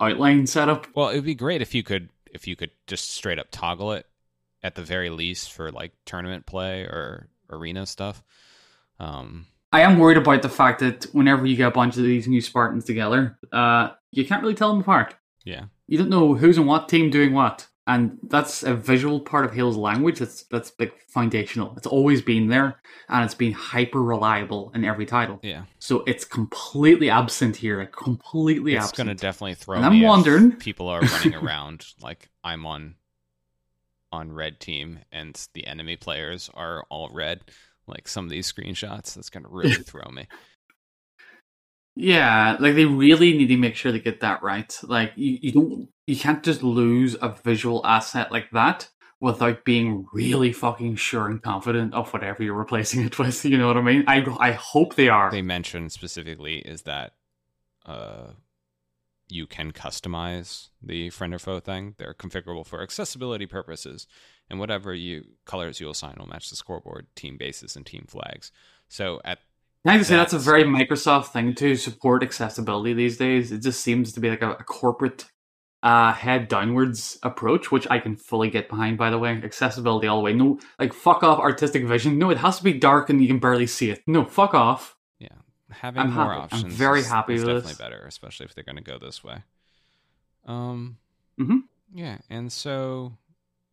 outline 0.00 0.46
setup. 0.46 0.86
well. 0.94 1.08
It'd 1.08 1.24
be 1.24 1.34
great 1.34 1.62
if 1.62 1.74
you 1.74 1.82
could 1.82 2.08
if 2.32 2.46
you 2.46 2.56
could 2.56 2.70
just 2.86 3.10
straight 3.10 3.38
up 3.38 3.48
toggle 3.50 3.92
it 3.92 4.06
at 4.62 4.76
the 4.76 4.82
very 4.82 5.10
least 5.10 5.52
for 5.52 5.72
like 5.72 5.92
tournament 6.06 6.46
play 6.46 6.82
or 6.82 7.28
arena 7.50 7.86
stuff. 7.86 8.22
Um, 9.00 9.46
I 9.72 9.80
am 9.80 9.98
worried 9.98 10.18
about 10.18 10.42
the 10.42 10.48
fact 10.48 10.80
that 10.80 11.04
whenever 11.12 11.46
you 11.46 11.56
get 11.56 11.68
a 11.68 11.72
bunch 11.72 11.96
of 11.96 12.04
these 12.04 12.28
new 12.28 12.40
Spartans 12.40 12.84
together, 12.84 13.38
uh, 13.50 13.90
you 14.10 14.24
can't 14.24 14.42
really 14.42 14.54
tell 14.54 14.70
them 14.70 14.80
apart. 14.80 15.14
Yeah, 15.44 15.64
You 15.86 15.98
don't 15.98 16.10
know 16.10 16.34
who's 16.34 16.58
on 16.58 16.66
what 16.66 16.88
team 16.88 17.10
doing 17.10 17.32
what. 17.32 17.68
And 17.84 18.18
that's 18.22 18.62
a 18.62 18.76
visual 18.76 19.18
part 19.20 19.44
of 19.44 19.52
Halo's 19.52 19.76
language 19.76 20.20
that's 20.20 20.44
that's 20.44 20.72
like 20.78 20.94
foundational. 21.08 21.74
It's 21.76 21.86
always 21.86 22.22
been 22.22 22.46
there 22.46 22.80
and 23.08 23.24
it's 23.24 23.34
been 23.34 23.50
hyper 23.52 24.00
reliable 24.00 24.70
in 24.72 24.84
every 24.84 25.04
title. 25.04 25.40
yeah. 25.42 25.64
So 25.80 26.04
it's 26.06 26.24
completely 26.24 27.10
absent 27.10 27.56
here. 27.56 27.80
like, 27.80 27.90
Completely 27.92 28.74
It's 28.76 28.84
absent. 28.84 28.96
going 29.08 29.16
to 29.16 29.20
definitely 29.20 29.54
throw 29.54 29.76
And 29.78 29.84
I'm 29.86 30.00
wondering- 30.00 30.52
people 30.68 30.86
are 30.86 31.00
running 31.00 31.34
around 31.34 31.86
like 32.00 32.30
I'm 32.44 32.64
on 32.66 32.94
on 34.12 34.30
red 34.30 34.60
team 34.60 35.00
and 35.10 35.48
the 35.54 35.66
enemy 35.66 35.96
players 35.96 36.50
are 36.54 36.84
all 36.90 37.10
red. 37.12 37.40
Like 37.88 38.06
some 38.06 38.24
of 38.24 38.30
these 38.30 38.50
screenshots, 38.50 39.14
that's 39.14 39.28
going 39.30 39.42
to 39.42 39.48
really 39.50 39.72
throw 39.90 40.08
me. 40.12 40.28
Yeah, 41.94 42.56
like 42.58 42.74
they 42.74 42.86
really 42.86 43.36
need 43.36 43.48
to 43.48 43.56
make 43.56 43.76
sure 43.76 43.92
they 43.92 44.00
get 44.00 44.20
that 44.20 44.42
right. 44.42 44.78
Like 44.82 45.12
you, 45.16 45.38
you 45.42 45.52
don't 45.52 45.88
you 46.06 46.16
can't 46.16 46.42
just 46.42 46.62
lose 46.62 47.16
a 47.20 47.28
visual 47.28 47.84
asset 47.84 48.32
like 48.32 48.50
that 48.52 48.88
without 49.20 49.64
being 49.64 50.06
really 50.12 50.52
fucking 50.52 50.96
sure 50.96 51.26
and 51.28 51.40
confident 51.42 51.94
of 51.94 52.12
whatever 52.12 52.42
you're 52.42 52.54
replacing 52.54 53.04
it 53.04 53.18
with. 53.18 53.44
You 53.44 53.58
know 53.58 53.68
what 53.68 53.76
I 53.76 53.82
mean? 53.82 54.04
I 54.06 54.24
I 54.40 54.52
hope 54.52 54.94
they 54.94 55.08
are. 55.08 55.30
They 55.30 55.42
mentioned 55.42 55.92
specifically 55.92 56.58
is 56.58 56.82
that 56.82 57.12
uh, 57.84 58.32
you 59.28 59.46
can 59.46 59.72
customize 59.72 60.68
the 60.82 61.10
friend 61.10 61.34
or 61.34 61.38
foe 61.38 61.60
thing. 61.60 61.94
They're 61.98 62.14
configurable 62.14 62.66
for 62.66 62.82
accessibility 62.82 63.46
purposes, 63.46 64.06
and 64.48 64.58
whatever 64.58 64.94
you 64.94 65.24
colors 65.44 65.78
you 65.78 65.90
assign 65.90 66.16
will 66.18 66.26
match 66.26 66.48
the 66.48 66.56
scoreboard, 66.56 67.06
team 67.14 67.36
bases, 67.36 67.76
and 67.76 67.84
team 67.84 68.06
flags. 68.08 68.50
So 68.88 69.20
at 69.24 69.40
I 69.84 69.98
just 69.98 70.08
say 70.08 70.16
that's 70.16 70.32
a 70.32 70.38
very 70.38 70.62
Microsoft 70.64 71.26
thing 71.28 71.54
to 71.56 71.74
support 71.76 72.22
accessibility 72.22 72.92
these 72.94 73.16
days. 73.16 73.50
It 73.50 73.62
just 73.62 73.80
seems 73.80 74.12
to 74.12 74.20
be 74.20 74.30
like 74.30 74.42
a, 74.42 74.52
a 74.52 74.64
corporate 74.64 75.24
uh, 75.82 76.12
head 76.12 76.46
downwards 76.46 77.18
approach, 77.24 77.72
which 77.72 77.88
I 77.90 77.98
can 77.98 78.14
fully 78.14 78.48
get 78.48 78.68
behind. 78.68 78.96
By 78.96 79.10
the 79.10 79.18
way, 79.18 79.30
accessibility 79.42 80.06
all 80.06 80.18
the 80.18 80.22
way. 80.22 80.32
No, 80.34 80.60
like 80.78 80.92
fuck 80.92 81.24
off 81.24 81.40
artistic 81.40 81.84
vision. 81.84 82.18
No, 82.18 82.30
it 82.30 82.38
has 82.38 82.58
to 82.58 82.64
be 82.64 82.72
dark 82.74 83.10
and 83.10 83.20
you 83.20 83.26
can 83.26 83.40
barely 83.40 83.66
see 83.66 83.90
it. 83.90 84.02
No, 84.06 84.24
fuck 84.24 84.54
off. 84.54 84.96
yeah, 85.18 85.28
having 85.70 86.02
I'm 86.02 86.12
more 86.12 86.26
happy. 86.32 86.36
I'm 86.36 86.42
options. 86.44 86.74
very 86.74 87.00
is, 87.00 87.08
happy 87.08 87.34
is 87.34 87.40
with 87.40 87.48
definitely 87.48 87.70
this. 87.72 87.78
better, 87.78 88.04
especially 88.06 88.46
if 88.46 88.54
they're 88.54 88.62
going 88.62 88.76
to 88.76 88.82
go 88.82 88.98
this 88.98 89.24
way. 89.24 89.42
Um. 90.46 90.98
Mm-hmm. 91.40 91.58
Yeah, 91.94 92.18
and 92.30 92.52
so 92.52 93.16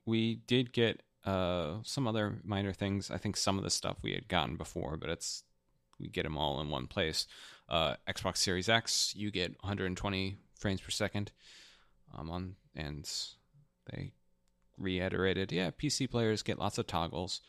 we 0.07 0.41
did 0.47 0.73
get 0.73 1.03
uh 1.25 1.75
some 1.83 2.07
other 2.07 2.39
minor 2.43 2.73
things. 2.73 3.11
I 3.11 3.17
think 3.17 3.37
some 3.37 3.59
of 3.59 3.63
the 3.63 3.69
stuff 3.69 3.97
we 4.01 4.13
had 4.13 4.27
gotten 4.27 4.55
before, 4.55 4.97
but 4.97 5.09
it's 5.11 5.43
we 5.99 6.07
get 6.07 6.23
them 6.23 6.37
all 6.37 6.61
in 6.61 6.69
one 6.69 6.87
place. 6.87 7.27
Uh, 7.67 7.95
Xbox 8.07 8.37
Series 8.37 8.69
X, 8.69 9.13
you 9.15 9.31
get 9.31 9.51
120 9.61 10.37
frames 10.55 10.81
per 10.81 10.89
second. 10.89 11.31
Um, 12.17 12.29
on 12.31 12.55
and 12.75 13.09
they 13.91 14.13
reiterated, 14.77 15.51
yeah, 15.51 15.71
PC 15.71 16.09
players 16.09 16.41
get 16.41 16.59
lots 16.59 16.77
of 16.77 16.87
toggles, 16.87 17.41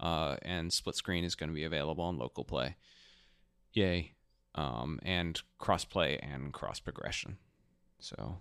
uh, 0.00 0.36
and 0.42 0.72
split 0.72 0.96
screen 0.96 1.24
is 1.24 1.34
going 1.34 1.50
to 1.50 1.54
be 1.54 1.64
available 1.64 2.04
on 2.04 2.18
local 2.18 2.44
play. 2.44 2.76
Yay! 3.72 4.14
Um, 4.54 4.98
and 5.02 5.40
crossplay 5.60 6.18
and 6.20 6.52
cross 6.52 6.80
progression. 6.80 7.38
So, 8.00 8.38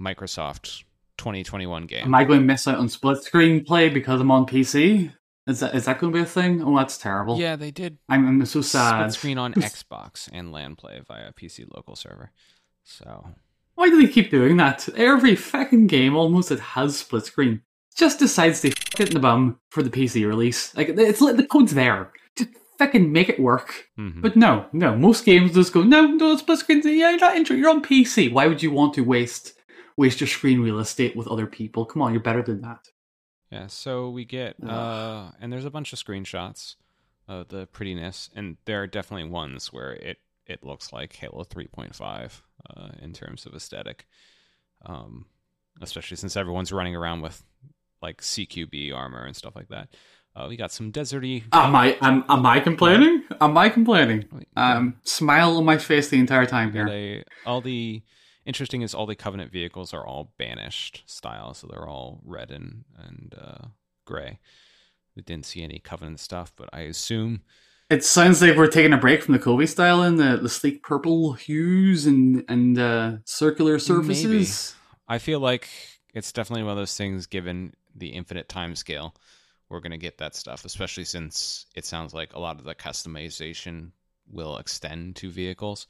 Microsoft 0.00 0.84
2021 1.18 1.86
game. 1.86 2.04
Am 2.04 2.14
I 2.14 2.24
going 2.24 2.40
to 2.40 2.46
miss 2.46 2.68
out 2.68 2.78
on 2.78 2.88
split 2.88 3.22
screen 3.22 3.64
play 3.64 3.88
because 3.88 4.20
I'm 4.20 4.30
on 4.30 4.46
PC? 4.46 5.12
Is 5.50 5.60
that 5.60 5.74
is 5.74 5.84
that 5.86 5.98
going 5.98 6.12
to 6.12 6.16
be 6.18 6.22
a 6.22 6.26
thing? 6.26 6.62
Oh, 6.62 6.76
that's 6.76 6.96
terrible. 6.98 7.38
yeah, 7.38 7.56
they 7.56 7.70
did 7.70 7.98
I'm, 8.08 8.26
I'm 8.26 8.46
so 8.46 8.60
sad. 8.62 8.90
split 9.00 9.12
screen 9.12 9.38
on 9.38 9.52
Xbox 9.70 10.28
and 10.32 10.52
LAN 10.52 10.76
play 10.76 11.00
via 11.06 11.32
PC 11.32 11.66
local 11.74 11.96
server. 11.96 12.30
So 12.84 13.26
Why 13.74 13.88
do 13.90 14.00
they 14.00 14.12
keep 14.12 14.30
doing 14.30 14.56
that? 14.58 14.88
Every 14.96 15.36
fucking 15.36 15.86
game 15.86 16.16
almost 16.16 16.48
that 16.50 16.60
has 16.60 16.96
split 16.98 17.26
screen 17.26 17.62
just 17.96 18.18
decides 18.18 18.60
to 18.62 18.68
f- 18.68 19.00
it 19.00 19.08
in 19.08 19.14
the 19.14 19.20
bum 19.20 19.58
for 19.70 19.82
the 19.82 19.90
PC 19.90 20.26
release. 20.26 20.74
Like 20.76 20.88
it's 20.90 21.20
the 21.20 21.46
code's 21.50 21.74
there. 21.74 22.12
Just 22.36 22.50
fucking 22.78 23.10
make 23.12 23.28
it 23.28 23.40
work. 23.40 23.88
mhm. 23.98 24.22
But 24.22 24.36
no, 24.36 24.66
no. 24.72 24.96
Most 24.96 25.24
games 25.24 25.52
just 25.54 25.72
go 25.72 25.82
no, 25.82 26.06
no 26.06 26.36
split 26.36 26.58
screen. 26.60 26.80
Yeah, 26.84 27.10
you're 27.10 27.18
not 27.18 27.36
interested. 27.36 27.58
You're 27.60 27.70
on 27.70 27.82
PC. 27.82 28.32
Why 28.32 28.46
would 28.46 28.62
you 28.62 28.70
want 28.70 28.94
to 28.94 29.02
waste 29.02 29.54
waste 29.96 30.20
your 30.20 30.28
screen 30.28 30.60
real 30.60 30.78
estate 30.78 31.16
with 31.16 31.28
other 31.28 31.46
people? 31.46 31.84
Come 31.84 32.02
on, 32.02 32.12
you're 32.12 32.22
better 32.22 32.42
than 32.42 32.60
that. 32.62 32.88
Yeah, 33.50 33.66
so 33.66 34.10
we 34.10 34.24
get 34.24 34.56
Ugh. 34.62 34.68
uh 34.70 35.30
and 35.40 35.52
there's 35.52 35.64
a 35.64 35.70
bunch 35.70 35.92
of 35.92 35.98
screenshots 35.98 36.76
of 37.28 37.48
the 37.48 37.66
prettiness 37.66 38.30
and 38.34 38.56
there 38.64 38.82
are 38.82 38.86
definitely 38.86 39.28
ones 39.28 39.72
where 39.72 39.92
it 39.92 40.18
it 40.46 40.64
looks 40.64 40.92
like 40.92 41.14
Halo 41.16 41.44
3.5 41.44 42.42
uh 42.68 42.88
in 43.00 43.12
terms 43.12 43.46
of 43.46 43.54
aesthetic. 43.54 44.06
Um 44.84 45.26
especially 45.82 46.16
since 46.16 46.36
everyone's 46.36 46.72
running 46.72 46.94
around 46.96 47.22
with 47.22 47.42
like 48.02 48.20
CQB 48.20 48.94
armor 48.94 49.24
and 49.24 49.36
stuff 49.36 49.54
like 49.56 49.68
that. 49.68 49.88
Uh, 50.34 50.46
we 50.48 50.56
got 50.56 50.70
some 50.70 50.92
deserty 50.92 51.42
Am 51.52 51.74
I? 51.74 51.98
Am, 52.00 52.24
am 52.28 52.46
I 52.46 52.60
complaining? 52.60 53.24
Am 53.40 53.58
I 53.58 53.68
complaining? 53.68 54.26
Um, 54.56 54.96
smile 55.02 55.56
on 55.56 55.64
my 55.64 55.76
face 55.76 56.08
the 56.08 56.18
entire 56.20 56.46
time 56.46 56.72
here. 56.72 56.86
a, 56.88 57.24
all 57.44 57.60
the 57.60 58.02
interesting 58.46 58.82
is 58.82 58.94
all 58.94 59.06
the 59.06 59.14
covenant 59.14 59.52
vehicles 59.52 59.92
are 59.94 60.06
all 60.06 60.32
banished 60.38 61.02
style 61.06 61.54
so 61.54 61.66
they're 61.66 61.88
all 61.88 62.20
red 62.24 62.50
and 62.50 62.84
and 62.98 63.34
uh 63.40 63.66
gray 64.04 64.38
we 65.14 65.22
didn't 65.22 65.46
see 65.46 65.62
any 65.62 65.78
covenant 65.78 66.20
stuff 66.20 66.52
but 66.56 66.68
i 66.72 66.80
assume 66.80 67.42
It 67.90 68.04
sounds 68.04 68.40
like 68.40 68.56
we're 68.56 68.68
taking 68.68 68.92
a 68.92 68.96
break 68.96 69.22
from 69.22 69.32
the 69.32 69.40
Kobe 69.40 69.66
style 69.66 70.02
and 70.02 70.16
the, 70.18 70.36
the 70.36 70.48
sleek 70.48 70.82
purple 70.82 71.32
hues 71.32 72.06
and 72.06 72.44
and 72.48 72.78
uh, 72.78 73.16
circular 73.24 73.78
surfaces. 73.80 74.74
I 75.08 75.18
feel 75.18 75.40
like 75.40 75.68
it's 76.14 76.30
definitely 76.32 76.62
one 76.62 76.70
of 76.72 76.78
those 76.78 76.96
things. 76.96 77.26
Given 77.26 77.74
the 77.96 78.10
infinite 78.10 78.48
time 78.48 78.76
scale, 78.76 79.16
we're 79.68 79.80
gonna 79.80 79.98
get 79.98 80.18
that 80.18 80.36
stuff, 80.36 80.64
especially 80.64 81.04
since 81.04 81.66
it 81.74 81.84
sounds 81.84 82.14
like 82.14 82.32
a 82.32 82.38
lot 82.38 82.58
of 82.60 82.64
the 82.64 82.76
customization 82.76 83.90
will 84.30 84.56
extend 84.58 85.16
to 85.16 85.28
vehicles 85.30 85.88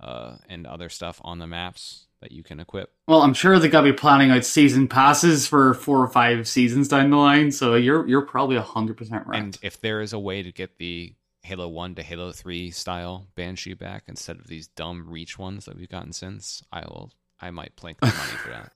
uh, 0.00 0.36
and 0.48 0.66
other 0.66 0.88
stuff 0.88 1.20
on 1.24 1.38
the 1.38 1.46
maps 1.46 2.06
that 2.20 2.32
you 2.32 2.42
can 2.42 2.60
equip. 2.60 2.92
Well, 3.06 3.22
I'm 3.22 3.34
sure 3.34 3.58
they 3.58 3.68
got 3.68 3.82
to 3.82 3.92
be 3.92 3.96
planning 3.96 4.30
out 4.30 4.44
season 4.44 4.88
passes 4.88 5.46
for 5.46 5.74
four 5.74 5.98
or 6.02 6.08
five 6.08 6.48
seasons 6.48 6.88
down 6.88 7.10
the 7.10 7.16
line. 7.16 7.52
So 7.52 7.74
you're 7.74 8.06
you're 8.08 8.22
probably 8.22 8.56
hundred 8.56 8.96
percent 8.96 9.26
right. 9.26 9.40
And 9.40 9.58
if 9.62 9.80
there 9.80 10.00
is 10.00 10.12
a 10.12 10.18
way 10.18 10.42
to 10.42 10.52
get 10.52 10.78
the 10.78 11.14
Halo 11.42 11.68
One 11.68 11.94
to 11.94 12.02
Halo 12.02 12.32
Three 12.32 12.70
style 12.70 13.28
Banshee 13.34 13.74
back 13.74 14.04
instead 14.08 14.36
of 14.36 14.46
these 14.46 14.68
dumb 14.68 15.08
Reach 15.08 15.38
ones 15.38 15.64
that 15.66 15.76
we've 15.76 15.88
gotten 15.88 16.12
since, 16.12 16.62
I 16.72 16.80
will. 16.80 17.12
I 17.40 17.50
might 17.52 17.76
plink 17.76 18.00
the 18.00 18.06
money 18.06 18.36
for 18.42 18.50
that. 18.50 18.72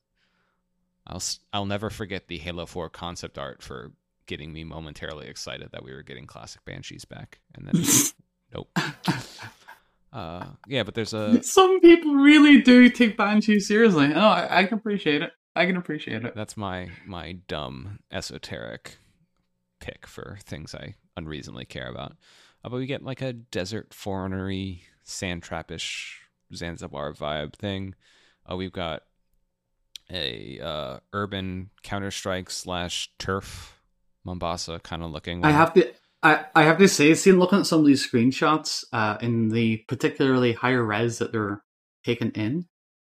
I'll 1.06 1.22
I'll 1.52 1.66
never 1.66 1.90
forget 1.90 2.28
the 2.28 2.38
Halo 2.38 2.66
Four 2.66 2.88
concept 2.88 3.38
art 3.38 3.62
for 3.62 3.92
getting 4.26 4.52
me 4.52 4.62
momentarily 4.62 5.26
excited 5.26 5.70
that 5.72 5.84
we 5.84 5.92
were 5.92 6.02
getting 6.02 6.26
classic 6.26 6.64
Banshees 6.64 7.04
back, 7.04 7.40
and 7.54 7.66
then 7.66 7.84
nope. 8.54 8.70
Uh, 10.12 10.44
yeah, 10.66 10.82
but 10.82 10.94
there's 10.94 11.14
a 11.14 11.42
Some 11.44 11.80
people 11.80 12.14
really 12.14 12.60
do 12.60 12.88
take 12.90 13.16
Banshee 13.16 13.60
seriously. 13.60 14.12
Oh, 14.14 14.20
I, 14.20 14.60
I 14.60 14.64
can 14.64 14.78
appreciate 14.78 15.22
it. 15.22 15.32
I 15.54 15.66
can 15.66 15.76
appreciate 15.76 16.24
it. 16.24 16.34
that's 16.34 16.56
my 16.56 16.90
my 17.06 17.32
dumb 17.46 17.98
esoteric 18.10 18.96
pick 19.80 20.06
for 20.06 20.38
things 20.44 20.74
I 20.74 20.94
unreasonably 21.16 21.64
care 21.64 21.88
about. 21.88 22.12
Uh, 22.64 22.68
but 22.68 22.76
we 22.76 22.86
get 22.86 23.02
like 23.02 23.20
a 23.20 23.32
desert 23.32 23.92
foreignery, 23.92 24.84
sand 25.02 25.42
trappish 25.42 26.20
Zanzibar 26.54 27.12
vibe 27.12 27.54
thing. 27.54 27.94
Uh, 28.50 28.56
we've 28.56 28.72
got 28.72 29.02
a 30.10 30.60
uh, 30.60 30.98
urban 31.12 31.70
Counter 31.82 32.10
Strike 32.10 32.50
slash 32.50 33.10
turf 33.18 33.80
Mombasa 34.24 34.80
kind 34.82 35.02
of 35.02 35.10
looking. 35.10 35.44
I 35.44 35.50
have 35.50 35.72
to. 35.74 35.92
I, 36.22 36.44
I 36.54 36.62
have 36.62 36.78
to 36.78 36.88
say, 36.88 37.14
seeing 37.14 37.38
looking 37.38 37.58
at 37.60 37.66
some 37.66 37.80
of 37.80 37.86
these 37.86 38.06
screenshots 38.06 38.84
uh, 38.92 39.18
in 39.20 39.48
the 39.48 39.78
particularly 39.88 40.52
higher 40.52 40.84
res 40.84 41.18
that 41.18 41.32
they're 41.32 41.62
taken 42.04 42.30
in, 42.32 42.66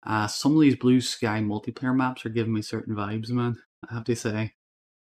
uh, 0.07 0.27
some 0.27 0.55
of 0.55 0.61
these 0.61 0.77
blue 0.77 1.01
sky 1.01 1.41
multiplayer 1.41 1.95
maps 1.95 2.25
are 2.25 2.31
giving 2.31 2.55
me 2.55 2.63
certain 2.63 2.95
vibes, 2.95 3.31
man. 3.31 3.59
I 3.89 3.95
have 3.95 4.05
to 4.05 4.17
say, 4.17 4.53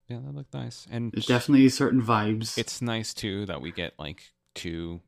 yeah, 0.07 0.19
that 0.23 0.33
looked 0.33 0.53
nice, 0.53 0.87
and 0.89 1.11
there's 1.11 1.25
definitely 1.25 1.67
certain 1.69 2.01
vibes. 2.01 2.57
it's 2.57 2.81
nice 2.81 3.13
too 3.13 3.45
that 3.45 3.61
we 3.61 3.71
get 3.71 3.93
like 3.99 4.31
two 4.55 4.99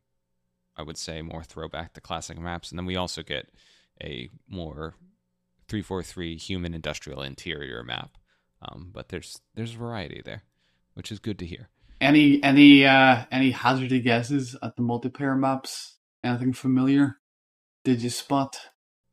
i 0.77 0.83
would 0.83 0.97
say 0.97 1.21
more 1.21 1.43
throwback 1.43 1.93
to 1.93 1.99
classic 1.99 2.37
maps 2.37 2.69
and 2.69 2.77
then 2.77 2.85
we 2.85 2.95
also 2.95 3.23
get 3.23 3.49
a 4.01 4.29
more 4.47 4.93
343 5.67 6.37
human 6.37 6.73
industrial 6.75 7.23
interior 7.23 7.83
map 7.83 8.17
um, 8.61 8.91
but 8.93 9.09
there's 9.09 9.41
there's 9.55 9.71
variety 9.71 10.21
there 10.23 10.43
which 10.93 11.11
is 11.11 11.19
good 11.19 11.39
to 11.39 11.45
hear. 11.45 11.69
Any 12.01 12.41
any 12.43 12.83
uh 12.85 13.25
any 13.31 13.51
hazarded 13.51 14.03
guesses 14.03 14.55
at 14.61 14.75
the 14.75 14.81
multiplayer 14.81 15.37
maps? 15.37 15.97
Anything 16.23 16.51
familiar? 16.51 17.19
Did 17.85 18.01
you 18.01 18.09
spot? 18.09 18.57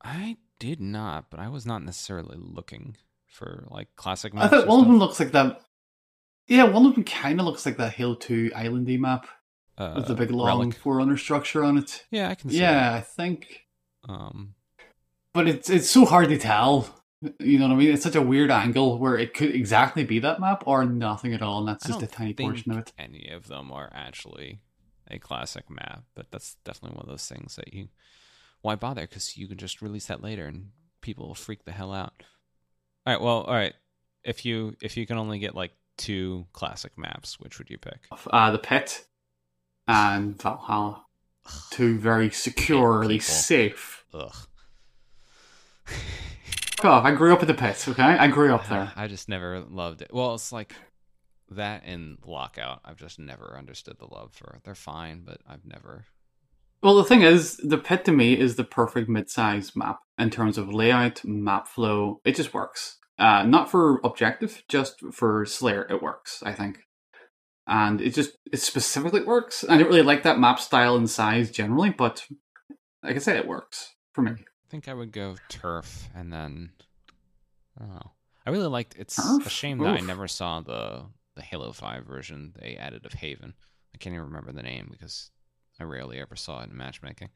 I 0.03 0.39
did 0.59 0.81
not, 0.81 1.31
but 1.31 1.39
I 1.39 1.49
was 1.49 1.67
not 1.67 1.85
necessarily 1.85 2.37
looking 2.41 2.97
for 3.27 3.67
like 3.71 3.89
classic 3.97 4.33
I 4.35 4.39
maps. 4.39 4.51
thought 4.51 4.65
or 4.65 4.69
one 4.69 4.81
of 4.81 4.87
them 4.87 4.99
looks 4.99 5.21
like 5.21 5.33
that. 5.33 5.61
Yeah, 6.47 6.65
one 6.65 6.87
of 6.87 6.95
them 6.95 7.05
kind 7.05 7.39
of 7.39 7.45
looks 7.47 7.67
like 7.67 7.77
that 7.77 7.93
Halo 7.93 8.15
Two 8.15 8.51
Islandy 8.57 8.99
map 8.99 9.27
uh, 9.77 9.93
with 9.97 10.07
the 10.07 10.15
big 10.15 10.31
long 10.31 10.47
relic. 10.47 10.79
Forerunner 10.79 11.19
structure 11.19 11.63
on 11.63 11.77
it. 11.77 12.07
Yeah, 12.11 12.31
I 12.31 12.35
can 12.35 12.49
see. 12.49 12.61
Yeah, 12.61 12.95
I 12.95 13.01
think. 13.03 13.67
Um, 14.09 14.55
but 15.35 15.47
it's 15.47 15.69
it's 15.69 15.91
so 15.91 16.07
hard 16.07 16.31
to 16.31 16.39
tell. 16.39 16.98
You 17.41 17.59
know 17.59 17.69
what 17.69 17.75
I 17.75 17.77
mean? 17.77 17.93
It's 17.93 18.05
such 18.05 18.15
a 18.15 18.23
weird 18.23 18.51
angle 18.51 18.99
where 18.99 19.19
it 19.19 19.35
could 19.35 19.55
exactly 19.55 20.05
be 20.05 20.21
that 20.21 20.41
map 20.41 20.63
or 20.67 20.85
nothing 20.85 21.35
at 21.35 21.43
all, 21.43 21.59
and 21.59 21.69
that's 21.69 21.85
I 21.87 21.89
just 21.89 22.03
a 22.03 22.07
tiny 22.07 22.33
portion 22.33 22.73
of 22.73 22.79
it. 22.79 22.93
any 22.99 23.29
of 23.29 23.49
them 23.49 23.73
are 23.73 23.91
actually 23.93 24.61
a 25.11 25.19
classic 25.19 25.69
map, 25.69 26.05
but 26.15 26.31
that's 26.31 26.57
definitely 26.65 26.97
one 26.97 27.07
of 27.07 27.11
those 27.11 27.27
things 27.27 27.57
that 27.57 27.75
you 27.75 27.89
why 28.63 28.75
bother? 28.75 29.03
Because 29.03 29.37
you 29.37 29.49
can 29.49 29.59
just 29.59 29.83
release 29.83 30.07
that 30.07 30.23
later, 30.23 30.47
and 30.47 30.71
people 31.01 31.27
will 31.27 31.35
freak 31.35 31.65
the 31.65 31.73
hell 31.73 31.93
out. 31.93 32.23
All 33.07 33.15
right, 33.15 33.23
well, 33.23 33.43
all 33.43 33.55
right. 33.55 33.75
If 34.25 34.45
you 34.45 34.77
if 34.83 34.97
you 34.97 35.07
can 35.07 35.17
only 35.17 35.39
get 35.39 35.55
like 35.55 35.73
two 35.97 36.47
classic 36.53 36.93
maps, 36.97 37.41
which 37.41 37.59
would 37.59 37.71
you 37.71 37.79
pick? 37.79 38.07
Uh, 38.31 38.51
the 38.51 38.59
pit 38.59 39.05
and 39.87 40.41
Valhalla, 40.41 41.05
two 41.71 41.99
very 41.99 42.31
securely 42.31 43.19
safe. 43.19 44.05
Ugh. 44.13 44.35
Off! 46.85 47.05
I 47.05 47.13
grew 47.13 47.33
up 47.33 47.43
at 47.43 47.49
the 47.49 47.55
pits. 47.55 47.89
Okay, 47.89 48.03
I 48.03 48.29
grew 48.29 48.55
up 48.55 48.69
there. 48.69 48.93
I 48.95 49.09
just 49.09 49.29
never 49.29 49.61
loved 49.61 50.01
it. 50.01 50.11
Well, 50.13 50.35
it's 50.35 50.53
like 50.53 50.75
that 51.51 51.83
and 51.85 52.19
Lockout. 52.25 52.81
I've 52.85 52.97
just 52.99 53.19
never 53.19 53.57
understood 53.59 53.97
the 53.99 54.07
love 54.07 54.33
for. 54.33 54.55
It. 54.55 54.63
They're 54.65 54.75
fine, 54.75 55.23
but 55.25 55.41
I've 55.47 55.65
never. 55.65 56.05
Well, 56.83 56.95
the 56.95 57.05
thing 57.05 57.23
is, 57.23 57.57
the 57.57 57.79
pit 57.79 58.05
to 58.05 58.13
me 58.13 58.39
is 58.39 58.55
the 58.55 58.65
perfect 58.65 59.09
mid-size 59.09 59.75
map 59.75 59.99
in 60.17 60.31
terms 60.31 60.57
of 60.57 60.73
layout, 60.73 61.25
map 61.25 61.67
flow. 61.67 62.21
It 62.25 62.37
just 62.37 62.55
works. 62.55 62.99
Uh, 63.19 63.43
not 63.43 63.69
for 63.69 64.01
objective, 64.05 64.63
just 64.69 65.01
for 65.13 65.45
Slayer, 65.45 65.85
it 65.91 66.01
works. 66.01 66.41
I 66.47 66.53
think, 66.53 66.79
and 67.67 68.01
it 68.01 68.15
just 68.15 68.39
it 68.53 68.61
specifically 68.61 69.23
works. 69.23 69.65
I 69.69 69.77
don't 69.77 69.89
really 69.89 70.03
like 70.03 70.23
that 70.23 70.39
map 70.39 70.61
style 70.61 70.95
and 70.95 71.11
size 71.11 71.51
generally, 71.51 71.91
but 71.91 72.25
like 73.03 73.17
I 73.17 73.19
said, 73.19 73.37
it 73.37 73.49
works 73.49 73.95
for 74.13 74.23
me. 74.23 74.33
Think 74.71 74.89
I 74.89 74.95
would 74.95 75.13
go 75.13 75.37
turf, 75.49 76.09
and 76.15 76.33
then 76.33 76.71
I 77.79 77.85
don't 77.85 77.95
know. 77.95 78.11
I 78.45 78.51
really 78.51 78.67
liked. 78.67 78.97
It's 78.99 79.19
a 79.19 79.39
Turf? 79.39 79.51
shame 79.51 79.79
that 79.79 79.97
I 79.97 80.01
never 80.01 80.29
saw 80.29 80.61
the 80.61 81.07
the 81.37 81.43
Halo 81.43 81.73
Five 81.73 82.05
version 82.05 82.53
they 82.61 82.77
added 82.77 83.07
of 83.07 83.15
Haven. 83.15 83.55
I 83.95 83.99
can't 83.99 84.15
even 84.15 84.27
remember 84.27 84.53
the 84.53 84.63
name 84.63 84.89
because 84.91 85.31
I 85.81 85.85
rarely 85.85 86.19
ever 86.21 86.37
saw 86.37 86.63
it 86.63 86.71
in 86.71 86.77
matchmaking. 86.77 87.31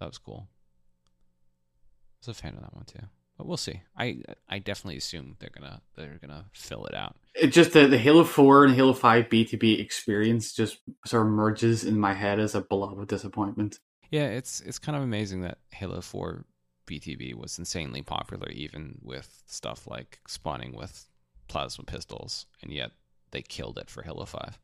That 0.00 0.06
was 0.06 0.18
cool. 0.18 0.48
I 0.48 2.26
was 2.26 2.36
a 2.36 2.40
fan 2.40 2.54
of 2.54 2.62
that 2.62 2.74
one 2.74 2.84
too, 2.86 3.06
but 3.36 3.46
we'll 3.46 3.56
see. 3.56 3.82
I 3.96 4.22
I 4.48 4.58
definitely 4.58 4.96
assume 4.96 5.36
they're 5.38 5.50
gonna 5.56 5.80
they're 5.96 6.18
gonna 6.20 6.46
fill 6.52 6.86
it 6.86 6.94
out. 6.94 7.16
It 7.34 7.48
just 7.48 7.72
the, 7.72 7.86
the 7.86 7.98
Halo 7.98 8.24
Four 8.24 8.64
and 8.64 8.74
Halo 8.74 8.94
Five 8.94 9.28
BTB 9.28 9.78
experience 9.80 10.52
just 10.52 10.78
sort 11.06 11.24
of 11.26 11.32
merges 11.32 11.84
in 11.84 12.00
my 12.00 12.14
head 12.14 12.40
as 12.40 12.56
a 12.56 12.60
blob 12.60 12.98
of 12.98 13.06
disappointment. 13.06 13.78
Yeah, 14.10 14.26
it's 14.26 14.60
it's 14.60 14.78
kind 14.78 14.96
of 14.96 15.02
amazing 15.02 15.42
that 15.42 15.58
Halo 15.70 16.00
4 16.00 16.44
BTB 16.86 17.34
was 17.34 17.58
insanely 17.58 18.02
popular 18.02 18.48
even 18.50 18.98
with 19.02 19.42
stuff 19.46 19.86
like 19.86 20.20
spawning 20.26 20.74
with 20.74 21.06
plasma 21.48 21.84
pistols 21.84 22.46
and 22.62 22.72
yet 22.72 22.92
they 23.30 23.42
killed 23.42 23.78
it 23.78 23.90
for 23.90 24.02
Halo 24.02 24.24
5. 24.24 24.58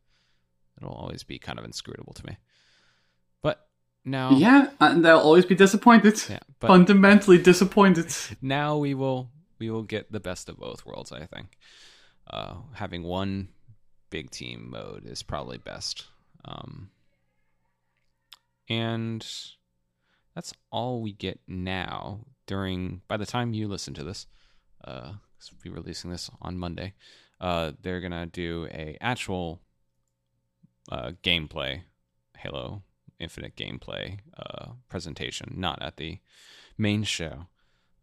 It'll 0.78 0.94
always 0.94 1.22
be 1.22 1.38
kind 1.38 1.58
of 1.58 1.64
inscrutable 1.64 2.14
to 2.14 2.26
me. 2.26 2.36
But 3.42 3.68
now 4.04 4.30
Yeah, 4.30 4.70
and 4.80 5.06
I'll 5.06 5.20
always 5.20 5.44
be 5.44 5.54
disappointed. 5.54 6.20
yeah, 6.28 6.38
but 6.60 6.68
Fundamentally 6.68 7.38
disappointed. 7.38 8.14
now 8.42 8.78
we 8.78 8.94
will 8.94 9.30
we 9.58 9.70
will 9.70 9.82
get 9.82 10.10
the 10.10 10.20
best 10.20 10.48
of 10.48 10.58
both 10.58 10.84
worlds, 10.84 11.12
I 11.12 11.26
think. 11.26 11.56
Uh, 12.28 12.54
having 12.72 13.02
one 13.02 13.48
big 14.10 14.30
team 14.30 14.70
mode 14.70 15.04
is 15.04 15.22
probably 15.22 15.58
best. 15.58 16.06
Um, 16.44 16.90
and 18.68 19.26
that's 20.34 20.52
all 20.70 21.00
we 21.00 21.12
get 21.12 21.40
now 21.46 22.20
during 22.46 23.02
by 23.08 23.16
the 23.16 23.26
time 23.26 23.54
you 23.54 23.68
listen 23.68 23.94
to 23.94 24.04
this 24.04 24.26
uh 24.84 25.12
we'll 25.52 25.60
be 25.62 25.70
releasing 25.70 26.10
this 26.10 26.30
on 26.40 26.56
monday 26.56 26.92
uh 27.40 27.72
they're 27.82 28.00
gonna 28.00 28.26
do 28.26 28.66
a 28.70 28.96
actual 29.00 29.60
uh 30.90 31.12
gameplay 31.22 31.82
halo 32.38 32.82
infinite 33.20 33.56
gameplay 33.56 34.18
uh 34.36 34.70
presentation 34.88 35.54
not 35.56 35.80
at 35.82 35.96
the 35.96 36.18
main 36.76 37.02
show 37.02 37.46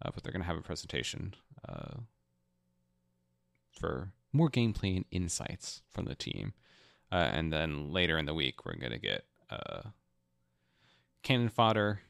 uh, 0.03 0.09
but 0.13 0.23
they're 0.23 0.33
gonna 0.33 0.45
have 0.45 0.57
a 0.57 0.61
presentation 0.61 1.33
uh 1.67 1.97
for 3.71 4.11
more 4.33 4.49
gameplay 4.49 4.95
and 4.95 5.05
insights 5.11 5.81
from 5.91 6.05
the 6.05 6.15
team. 6.15 6.53
Uh, 7.11 7.29
and 7.33 7.51
then 7.51 7.91
later 7.91 8.17
in 8.17 8.25
the 8.25 8.33
week 8.33 8.65
we're 8.65 8.75
gonna 8.75 8.97
get 8.97 9.25
uh 9.49 9.81
cannon 11.23 11.49
fodder 11.49 12.01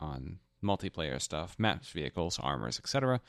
on 0.00 0.38
multiplayer 0.62 1.20
stuff, 1.20 1.56
maps, 1.58 1.88
vehicles, 1.88 2.38
armors, 2.42 2.78
etc. 2.78 3.20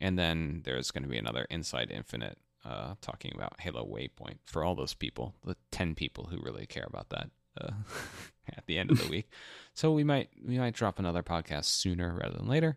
And 0.00 0.18
then 0.18 0.62
there's 0.64 0.90
going 0.90 1.04
to 1.04 1.08
be 1.08 1.18
another 1.18 1.46
Inside 1.50 1.90
Infinite 1.90 2.38
uh, 2.64 2.94
talking 3.00 3.32
about 3.34 3.60
Halo 3.60 3.84
Waypoint 3.84 4.38
for 4.44 4.64
all 4.64 4.74
those 4.74 4.94
people, 4.94 5.34
the 5.44 5.56
10 5.70 5.94
people 5.94 6.26
who 6.30 6.40
really 6.42 6.66
care 6.66 6.86
about 6.86 7.10
that 7.10 7.30
uh, 7.60 7.70
at 8.56 8.66
the 8.66 8.78
end 8.78 8.90
of 8.90 8.98
the 8.98 9.08
week. 9.08 9.30
So 9.72 9.92
we 9.92 10.04
might 10.04 10.28
we 10.46 10.58
might 10.58 10.74
drop 10.74 10.98
another 10.98 11.22
podcast 11.22 11.64
sooner 11.66 12.12
rather 12.14 12.36
than 12.36 12.48
later. 12.48 12.76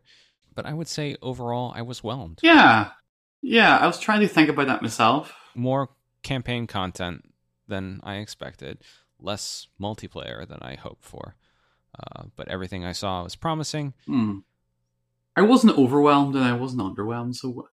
But 0.55 0.65
I 0.65 0.73
would 0.73 0.87
say 0.87 1.17
overall 1.21 1.73
I 1.75 1.81
was 1.81 1.99
whelmed. 1.99 2.39
Yeah. 2.41 2.91
Yeah, 3.41 3.75
I 3.75 3.87
was 3.87 3.99
trying 3.99 4.21
to 4.21 4.27
think 4.27 4.47
about 4.47 4.67
that 4.67 4.81
myself. 4.81 5.33
More 5.53 5.89
campaign 6.21 6.65
content 6.65 7.25
than 7.67 7.99
I 8.03 8.17
expected, 8.17 8.83
less 9.23 9.67
multiplayer 9.81 10.47
than 10.47 10.59
I 10.61 10.75
hoped 10.75 11.03
for. 11.03 11.35
Uh, 11.97 12.23
but 12.35 12.47
everything 12.47 12.83
I 12.83 12.91
saw 12.91 13.23
was 13.23 13.35
promising. 13.35 13.93
Hmm. 14.05 14.39
I 15.35 15.41
wasn't 15.41 15.77
overwhelmed 15.77 16.35
and 16.35 16.43
I 16.43 16.53
wasn't 16.53 16.81
underwhelmed, 16.81 17.35
so 17.35 17.69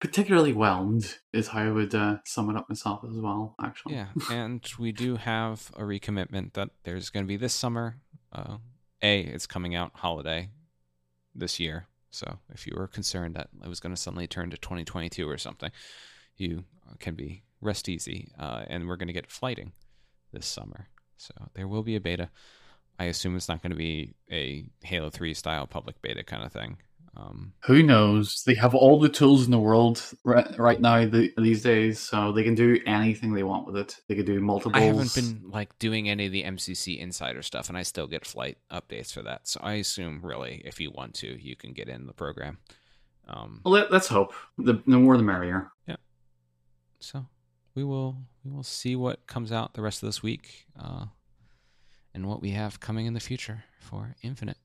particularly 0.00 0.52
whelmed 0.52 1.18
is 1.32 1.48
how 1.48 1.60
I 1.60 1.70
would 1.70 1.94
uh, 1.94 2.18
sum 2.24 2.50
it 2.50 2.56
up 2.56 2.68
myself 2.68 3.02
as 3.04 3.16
well, 3.16 3.54
actually. 3.62 3.94
Yeah, 3.94 4.08
and 4.30 4.68
we 4.78 4.92
do 4.92 5.16
have 5.16 5.70
a 5.76 5.82
recommitment 5.82 6.52
that 6.52 6.70
there's 6.84 7.10
going 7.10 7.24
to 7.24 7.28
be 7.28 7.36
this 7.36 7.54
summer. 7.54 7.96
Uh, 8.32 8.58
a, 9.02 9.20
it's 9.20 9.46
coming 9.46 9.74
out 9.74 9.92
holiday 9.94 10.50
this 11.34 11.58
year. 11.58 11.86
So 12.10 12.38
if 12.52 12.66
you 12.66 12.74
were 12.76 12.86
concerned 12.86 13.34
that 13.36 13.48
it 13.62 13.68
was 13.68 13.80
going 13.80 13.94
to 13.94 14.00
suddenly 14.00 14.26
turn 14.26 14.50
to 14.50 14.56
2022 14.56 15.28
or 15.28 15.38
something, 15.38 15.70
you 16.36 16.64
can 16.98 17.14
be 17.14 17.42
rest 17.60 17.88
easy. 17.88 18.30
Uh, 18.38 18.64
and 18.68 18.88
we're 18.88 18.96
going 18.96 19.08
to 19.08 19.12
get 19.12 19.30
flighting 19.30 19.72
this 20.32 20.46
summer. 20.46 20.88
So 21.16 21.34
there 21.54 21.68
will 21.68 21.82
be 21.82 21.96
a 21.96 22.00
beta. 22.00 22.30
I 22.98 23.04
assume 23.04 23.36
it's 23.36 23.48
not 23.48 23.62
going 23.62 23.72
to 23.72 23.76
be 23.76 24.14
a 24.30 24.66
Halo 24.82 25.10
3 25.10 25.34
style 25.34 25.66
public 25.66 26.00
beta 26.02 26.22
kind 26.22 26.44
of 26.44 26.52
thing. 26.52 26.78
Um, 27.16 27.54
Who 27.64 27.82
knows? 27.82 28.42
They 28.44 28.54
have 28.54 28.74
all 28.74 29.00
the 29.00 29.08
tools 29.08 29.46
in 29.46 29.50
the 29.50 29.58
world 29.58 30.02
right, 30.22 30.58
right 30.58 30.78
now 30.78 31.06
the, 31.06 31.32
these 31.38 31.62
days, 31.62 31.98
so 31.98 32.30
they 32.32 32.42
can 32.42 32.54
do 32.54 32.78
anything 32.84 33.32
they 33.32 33.42
want 33.42 33.66
with 33.66 33.76
it. 33.76 33.96
They 34.06 34.14
could 34.14 34.26
do 34.26 34.38
multiple. 34.40 34.78
I 34.78 34.84
haven't 34.84 35.14
been 35.14 35.50
like 35.50 35.78
doing 35.78 36.10
any 36.10 36.26
of 36.26 36.32
the 36.32 36.42
MCC 36.42 36.98
insider 36.98 37.40
stuff, 37.40 37.70
and 37.70 37.78
I 37.78 37.84
still 37.84 38.06
get 38.06 38.26
flight 38.26 38.58
updates 38.70 39.14
for 39.14 39.22
that. 39.22 39.48
So 39.48 39.60
I 39.62 39.74
assume, 39.74 40.20
really, 40.22 40.60
if 40.66 40.78
you 40.78 40.90
want 40.90 41.14
to, 41.14 41.42
you 41.42 41.56
can 41.56 41.72
get 41.72 41.88
in 41.88 42.06
the 42.06 42.12
program. 42.12 42.58
Um, 43.28 43.62
Well, 43.64 43.72
let, 43.72 43.90
let's 43.90 44.08
hope. 44.08 44.34
The, 44.58 44.74
the 44.86 44.98
more 44.98 45.16
the 45.16 45.22
merrier. 45.22 45.72
Yeah. 45.88 45.96
So 47.00 47.26
we 47.76 47.84
will 47.84 48.16
we 48.44 48.50
will 48.50 48.64
see 48.64 48.96
what 48.96 49.26
comes 49.26 49.52
out 49.52 49.74
the 49.74 49.82
rest 49.82 50.02
of 50.02 50.08
this 50.08 50.22
week, 50.22 50.66
uh, 50.80 51.06
and 52.14 52.26
what 52.26 52.40
we 52.42 52.50
have 52.50 52.80
coming 52.80 53.06
in 53.06 53.12
the 53.12 53.20
future 53.20 53.64
for 53.78 54.16
Infinite. 54.22 54.56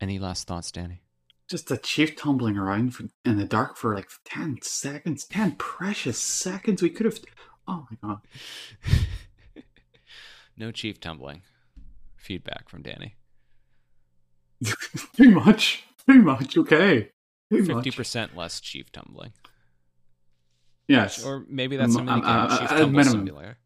Any 0.00 0.18
last 0.18 0.48
thoughts, 0.48 0.72
Danny? 0.72 1.00
Just 1.48 1.70
a 1.70 1.76
chief 1.76 2.16
tumbling 2.16 2.58
around 2.58 2.94
in 3.24 3.38
the 3.38 3.44
dark 3.44 3.76
for 3.76 3.94
like 3.94 4.08
10 4.24 4.58
seconds. 4.62 5.24
10 5.26 5.52
precious 5.52 6.18
seconds. 6.18 6.82
We 6.82 6.90
could 6.90 7.06
have. 7.06 7.20
Oh 7.68 7.86
my 7.90 7.96
god. 8.02 8.20
no 10.56 10.72
chief 10.72 10.98
tumbling. 10.98 11.42
Feedback 12.16 12.68
from 12.68 12.82
Danny. 12.82 13.14
Too 15.16 15.30
much. 15.30 15.84
Too 16.08 16.22
much. 16.22 16.56
Okay. 16.58 17.10
Fifty 17.50 17.90
percent 17.90 18.34
less 18.34 18.60
chief 18.60 18.90
tumbling. 18.90 19.32
Yes. 20.88 21.24
Or 21.24 21.44
maybe 21.48 21.76
that's 21.76 21.96
Um, 21.96 22.06
something 22.06 22.16
you 22.18 22.22
uh, 22.24 22.46
uh, 22.50 22.58
chief 22.58 22.68
tumble 22.68 22.86
minimum. 22.90 23.12
simulator. 23.26 23.58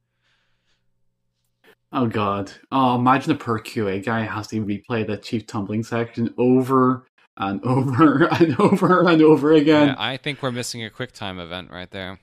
Oh 1.93 2.07
god. 2.07 2.53
Oh, 2.73 2.97
imagine 2.97 3.29
the 3.33 3.39
per 3.39 3.59
QA 3.59 4.05
guy 4.05 4.21
has 4.21 4.49
to 4.49 4.65
replay 4.65 5.07
the 5.07 5.17
chief 5.17 5.47
tumbling 5.47 5.83
section 5.83 6.35
over 6.37 7.07
and 7.39 7.61
over 7.65 8.25
and 8.25 8.59
over 8.61 9.09
and 9.09 9.23
over 9.23 9.53
again. 9.53 9.89
Yeah, 9.89 9.95
I 9.99 10.17
think 10.17 10.43
we're 10.43 10.51
missing 10.53 10.85
a 10.85 10.91
quick 10.91 11.13
time 11.13 11.39
event 11.39 11.71
right 11.71 11.91
there. 11.91 12.19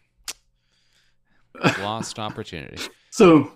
Lost 1.79 2.19
opportunity. 2.19 2.81
So, 3.11 3.51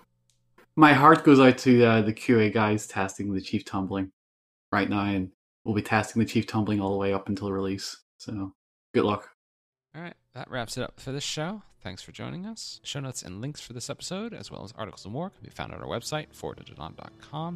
my 0.76 0.92
heart 0.92 1.24
goes 1.24 1.40
out 1.40 1.58
to 1.58 1.84
uh, 1.84 2.02
the 2.02 2.12
QA 2.12 2.54
guys 2.54 2.86
testing 2.86 3.34
the 3.34 3.40
Chief 3.40 3.64
Tumbling 3.64 4.12
right 4.70 4.88
now, 4.88 5.00
and 5.04 5.32
we'll 5.64 5.74
be 5.74 5.82
testing 5.82 6.20
the 6.20 6.26
Chief 6.28 6.46
Tumbling 6.46 6.80
all 6.80 6.92
the 6.92 6.96
way 6.96 7.12
up 7.12 7.28
until 7.28 7.50
release. 7.50 8.04
So, 8.18 8.54
good 8.94 9.02
luck. 9.02 9.28
All 9.98 10.04
right, 10.04 10.14
that 10.34 10.48
wraps 10.48 10.76
it 10.76 10.84
up 10.84 11.00
for 11.00 11.10
this 11.10 11.24
show. 11.24 11.62
Thanks 11.82 12.02
for 12.02 12.12
joining 12.12 12.46
us. 12.46 12.80
Show 12.84 13.00
notes 13.00 13.22
and 13.22 13.40
links 13.40 13.60
for 13.60 13.72
this 13.72 13.90
episode, 13.90 14.32
as 14.32 14.48
well 14.48 14.62
as 14.62 14.72
articles 14.78 15.04
and 15.04 15.12
more, 15.12 15.30
can 15.30 15.42
be 15.42 15.50
found 15.50 15.72
on 15.72 15.80
our 15.80 15.88
website, 15.88 16.28
forwardtodon.com. 16.32 17.54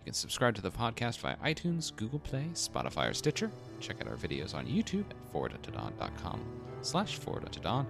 You 0.00 0.04
can 0.04 0.12
subscribe 0.12 0.56
to 0.56 0.60
the 0.60 0.72
podcast 0.72 1.18
via 1.20 1.36
iTunes, 1.36 1.94
Google 1.94 2.18
Play, 2.18 2.48
Spotify, 2.54 3.10
or 3.10 3.14
Stitcher. 3.14 3.48
Check 3.78 4.00
out 4.00 4.08
our 4.08 4.16
videos 4.16 4.56
on 4.56 4.66
YouTube 4.66 5.04
at 5.08 5.32
forwardtodon.com 5.32 6.40
slash 6.82 7.20
forwardtodon, 7.20 7.86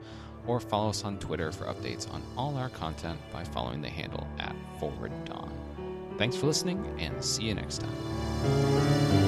or 0.46 0.60
follow 0.60 0.90
us 0.90 1.02
on 1.02 1.18
Twitter 1.18 1.50
for 1.50 1.64
updates 1.64 2.12
on 2.12 2.22
all 2.36 2.58
our 2.58 2.68
content 2.68 3.18
by 3.32 3.42
following 3.42 3.80
the 3.80 3.88
handle 3.88 4.28
at 4.38 4.54
forwarddon. 4.78 5.50
Thanks 6.18 6.36
for 6.36 6.44
listening, 6.44 6.94
and 6.98 7.24
see 7.24 7.44
you 7.44 7.54
next 7.54 7.78
time. 7.78 9.23